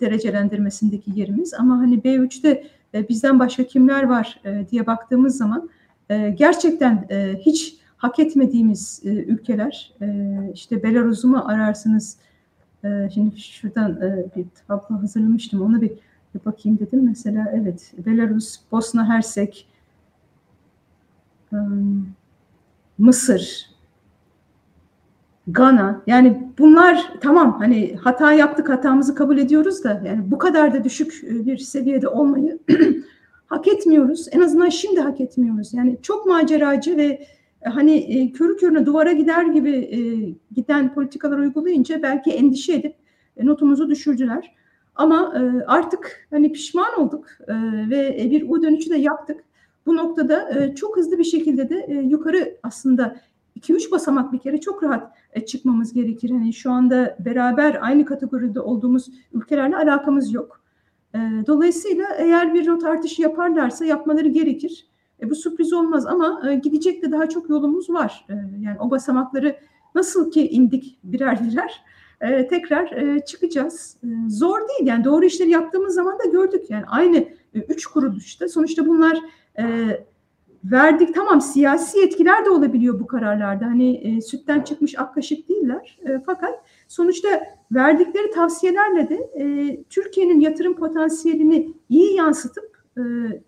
derecelendirmesindeki 0.00 1.10
yerimiz 1.14 1.54
ama 1.54 1.78
hani 1.78 1.98
B3'te 1.98 2.66
e, 2.94 3.08
bizden 3.08 3.38
başka 3.38 3.66
kimler 3.66 4.02
var 4.02 4.40
e, 4.44 4.66
diye 4.70 4.86
baktığımız 4.86 5.36
zaman 5.36 5.70
e, 6.10 6.30
gerçekten 6.30 7.06
e, 7.10 7.34
hiç 7.40 7.76
hak 7.96 8.18
etmediğimiz 8.18 9.00
e, 9.04 9.08
ülkeler 9.08 9.92
e, 10.00 10.06
işte 10.54 10.82
Belarus'u 10.82 11.28
mu 11.28 11.44
ararsınız? 11.46 12.16
E, 12.84 13.08
şimdi 13.14 13.40
şuradan 13.40 14.00
e, 14.02 14.26
bir 14.36 14.46
tablo 14.68 15.00
hazırlamıştım 15.02 15.62
ona 15.62 15.80
bir, 15.80 15.92
bir 16.34 16.44
bakayım 16.44 16.78
dedim. 16.78 17.04
Mesela 17.04 17.52
evet 17.54 17.92
Belarus, 18.06 18.60
Bosna 18.72 19.08
Hersek 19.08 19.68
e, 21.52 21.56
Mısır 22.98 23.73
Gana 25.46 26.02
yani 26.06 26.48
bunlar 26.58 27.12
tamam 27.20 27.58
hani 27.58 27.96
hata 27.96 28.32
yaptık 28.32 28.68
hatamızı 28.68 29.14
kabul 29.14 29.38
ediyoruz 29.38 29.84
da 29.84 30.02
yani 30.06 30.30
bu 30.30 30.38
kadar 30.38 30.74
da 30.74 30.84
düşük 30.84 31.22
bir 31.22 31.58
seviyede 31.58 32.08
olmayı 32.08 32.58
hak 33.46 33.68
etmiyoruz. 33.68 34.28
En 34.32 34.40
azından 34.40 34.68
şimdi 34.68 35.00
hak 35.00 35.20
etmiyoruz. 35.20 35.74
Yani 35.74 35.98
çok 36.02 36.26
maceracı 36.26 36.96
ve 36.96 37.26
hani 37.64 37.96
e, 37.96 38.32
körü 38.32 38.56
körüne 38.56 38.86
duvara 38.86 39.12
gider 39.12 39.44
gibi 39.44 39.70
e, 39.70 39.98
giden 40.54 40.94
politikalar 40.94 41.38
uygulayınca 41.38 42.02
belki 42.02 42.30
endişe 42.30 42.72
edip 42.72 42.94
e, 43.36 43.46
notumuzu 43.46 43.90
düşürdüler. 43.90 44.54
Ama 44.94 45.34
e, 45.36 45.64
artık 45.66 46.26
hani 46.30 46.52
pişman 46.52 47.00
olduk 47.00 47.26
e, 47.48 47.54
ve 47.90 48.28
bir 48.30 48.48
U 48.48 48.62
dönüşü 48.62 48.90
de 48.90 48.96
yaptık. 48.96 49.44
Bu 49.86 49.96
noktada 49.96 50.50
e, 50.50 50.74
çok 50.74 50.96
hızlı 50.96 51.18
bir 51.18 51.24
şekilde 51.24 51.68
de 51.68 51.86
e, 51.88 51.94
yukarı 51.94 52.56
aslında 52.62 53.16
2-3 53.60 53.90
basamak 53.90 54.32
bir 54.32 54.38
kere 54.38 54.60
çok 54.60 54.82
rahat 54.82 55.02
e, 55.02 55.23
çıkmamız 55.46 55.92
gerekir. 55.92 56.30
Hani 56.30 56.52
şu 56.52 56.70
anda 56.70 57.16
beraber 57.24 57.78
aynı 57.80 58.04
kategoride 58.04 58.60
olduğumuz 58.60 59.10
ülkelerle 59.32 59.76
alakamız 59.76 60.34
yok. 60.34 60.60
E, 61.14 61.18
dolayısıyla 61.46 62.06
eğer 62.18 62.54
bir 62.54 62.66
not 62.66 62.84
artışı 62.84 63.22
yaparlarsa 63.22 63.84
yapmaları 63.84 64.28
gerekir. 64.28 64.86
E, 65.22 65.30
bu 65.30 65.34
sürpriz 65.34 65.72
olmaz 65.72 66.06
ama 66.06 66.50
e, 66.50 66.54
gidecek 66.54 67.02
de 67.02 67.12
daha 67.12 67.28
çok 67.28 67.50
yolumuz 67.50 67.90
var. 67.90 68.26
E, 68.28 68.34
yani 68.60 68.76
o 68.80 68.90
basamakları 68.90 69.56
nasıl 69.94 70.30
ki 70.30 70.48
indik 70.48 70.98
birer 71.04 71.38
birer 71.44 71.82
e, 72.20 72.48
tekrar 72.48 72.92
e, 72.92 73.24
çıkacağız. 73.24 73.96
E, 74.04 74.08
zor 74.28 74.58
değil 74.58 74.88
yani 74.88 75.04
doğru 75.04 75.24
işleri 75.24 75.50
yaptığımız 75.50 75.94
zaman 75.94 76.18
da 76.18 76.24
gördük 76.24 76.70
yani 76.70 76.84
aynı 76.86 77.16
e, 77.54 77.58
üç 77.68 77.86
kuruluşta 77.86 78.48
sonuçta 78.48 78.86
bunlar 78.86 79.18
e, 79.58 79.64
verdik 80.64 81.14
tamam 81.14 81.40
siyasi 81.40 82.02
etkiler 82.02 82.44
de 82.44 82.50
olabiliyor 82.50 83.00
bu 83.00 83.06
kararlarda. 83.06 83.66
Hani 83.66 83.96
e, 83.96 84.20
sütten 84.20 84.60
çıkmış 84.60 84.98
ak 84.98 85.14
kaşık 85.14 85.48
değiller. 85.48 85.98
E, 86.08 86.20
fakat 86.26 86.54
sonuçta 86.88 87.28
verdikleri 87.72 88.30
tavsiyelerle 88.30 89.08
de 89.08 89.14
e, 89.14 89.76
Türkiye'nin 89.90 90.40
yatırım 90.40 90.76
potansiyelini 90.76 91.74
iyi 91.88 92.14
yansıtıp 92.14 92.82
e, 92.96 93.02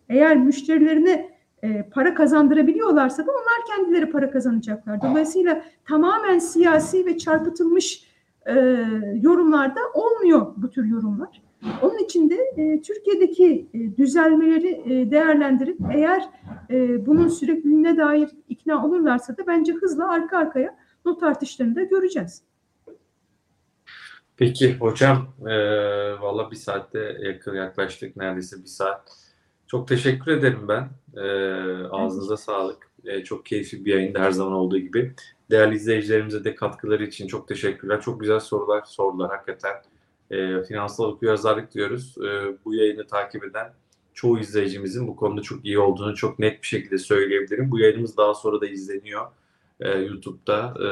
eğer 0.09 0.37
müşterilerine 0.37 1.37
e, 1.63 1.83
para 1.83 2.15
kazandırabiliyorlarsa 2.15 3.27
da 3.27 3.31
onlar 3.31 3.77
kendileri 3.77 4.11
para 4.11 4.31
kazanacaklar. 4.31 5.03
Dolayısıyla 5.03 5.63
tamamen 5.85 6.39
siyasi 6.39 7.07
ve 7.07 7.19
çarpıtılmış 7.19 8.07
e, 8.47 8.55
yorumlarda 9.15 9.81
olmuyor 9.95 10.47
bu 10.57 10.71
tür 10.71 10.85
yorumlar. 10.85 11.43
Onun 11.83 11.99
için 11.99 12.31
de 12.31 12.35
e, 12.57 12.83
Türkiye'deki 12.83 13.67
e, 13.75 13.97
düzelmeleri 13.97 14.69
e, 14.69 15.11
değerlendirip 15.11 15.79
eğer 15.95 16.23
e, 16.71 17.07
bunun 17.07 17.29
sürekliliğine 17.29 17.97
dair 17.97 18.29
ikna 18.49 18.87
olurlarsa 18.87 19.37
da 19.37 19.47
bence 19.47 19.73
hızla 19.73 20.09
arka 20.09 20.39
arkaya 20.39 20.77
not 21.05 21.23
artışlarını 21.23 21.77
da 21.77 21.83
göreceğiz. 21.83 22.43
Peki 24.37 24.77
hocam 24.77 25.29
e, 25.47 25.55
valla 26.21 26.51
bir 26.51 26.57
saatte 26.57 27.17
yakın 27.21 27.55
yaklaştık 27.55 28.17
neredeyse 28.17 28.57
bir 28.63 28.69
saat. 28.69 29.13
Çok 29.67 29.89
teşekkür 29.89 30.33
ederim 30.33 30.69
ben. 30.69 30.89
E, 31.17 31.27
ağzınıza 31.91 32.37
sağlık. 32.37 32.91
E, 33.05 33.25
çok 33.25 33.47
keyifli 33.47 33.85
bir 33.85 33.95
yayında 33.95 34.21
her 34.21 34.31
zaman 34.31 34.53
olduğu 34.53 34.79
gibi. 34.79 35.15
Değerli 35.51 35.75
izleyicilerimize 35.75 36.45
de 36.45 36.55
katkıları 36.55 37.05
için 37.05 37.27
çok 37.27 37.49
teşekkürler. 37.49 38.01
Çok 38.01 38.21
güzel 38.21 38.41
sorular 38.41 38.83
sordular 38.83 39.31
hakikaten 39.31 39.75
e, 40.31 40.63
finansal 40.63 41.05
okuryazarlık 41.05 41.75
diyoruz. 41.75 42.15
E, 42.19 42.57
bu 42.65 42.75
yayını 42.75 43.07
takip 43.07 43.45
eden 43.45 43.73
çoğu 44.15 44.39
izleyicimizin 44.39 45.09
bu 45.09 45.17
konuda 45.17 45.43
çok 45.43 45.65
iyi 45.65 45.79
olduğunu 45.79 46.15
çok 46.15 46.39
net 46.39 46.63
bir 46.63 46.67
şekilde 46.67 46.99
söyleyebilirim. 46.99 47.71
Bu 47.71 47.79
yayınımız 47.79 48.17
daha 48.17 48.35
sonra 48.35 48.61
da 48.61 48.67
izleniyor 48.67 49.27
e, 49.81 49.99
YouTube'da. 49.99 50.75
E, 50.81 50.89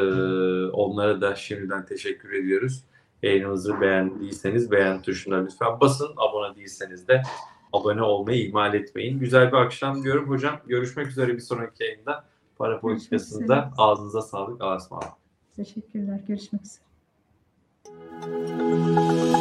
onlara 0.70 1.20
da 1.20 1.34
şimdiden 1.34 1.86
teşekkür 1.86 2.32
ediyoruz. 2.32 2.84
Yayınımızı 3.22 3.80
beğendiyseniz 3.80 4.70
beğen 4.70 5.02
tuşuna 5.02 5.36
lütfen 5.36 5.80
basın. 5.80 6.08
Abone 6.16 6.56
değilseniz 6.56 7.08
de 7.08 7.22
abone 7.72 8.02
olmayı 8.02 8.46
ihmal 8.46 8.74
etmeyin. 8.74 9.18
Güzel 9.18 9.52
bir 9.52 9.56
akşam 9.56 10.02
diyorum 10.02 10.28
hocam. 10.28 10.60
Görüşmek 10.66 11.06
üzere 11.06 11.34
bir 11.34 11.40
sonraki 11.40 11.84
yayında. 11.84 12.24
Para 12.58 12.80
politikasında 12.80 13.70
ağzınıza 13.78 14.22
sağlık. 14.22 14.62
Allah'a 14.62 14.76
ısmarladık. 14.76 15.12
Teşekkürler. 15.56 16.20
Görüşmek 16.28 16.62
üzere. 16.62 16.83
Thank 18.26 19.28
you. 19.28 19.33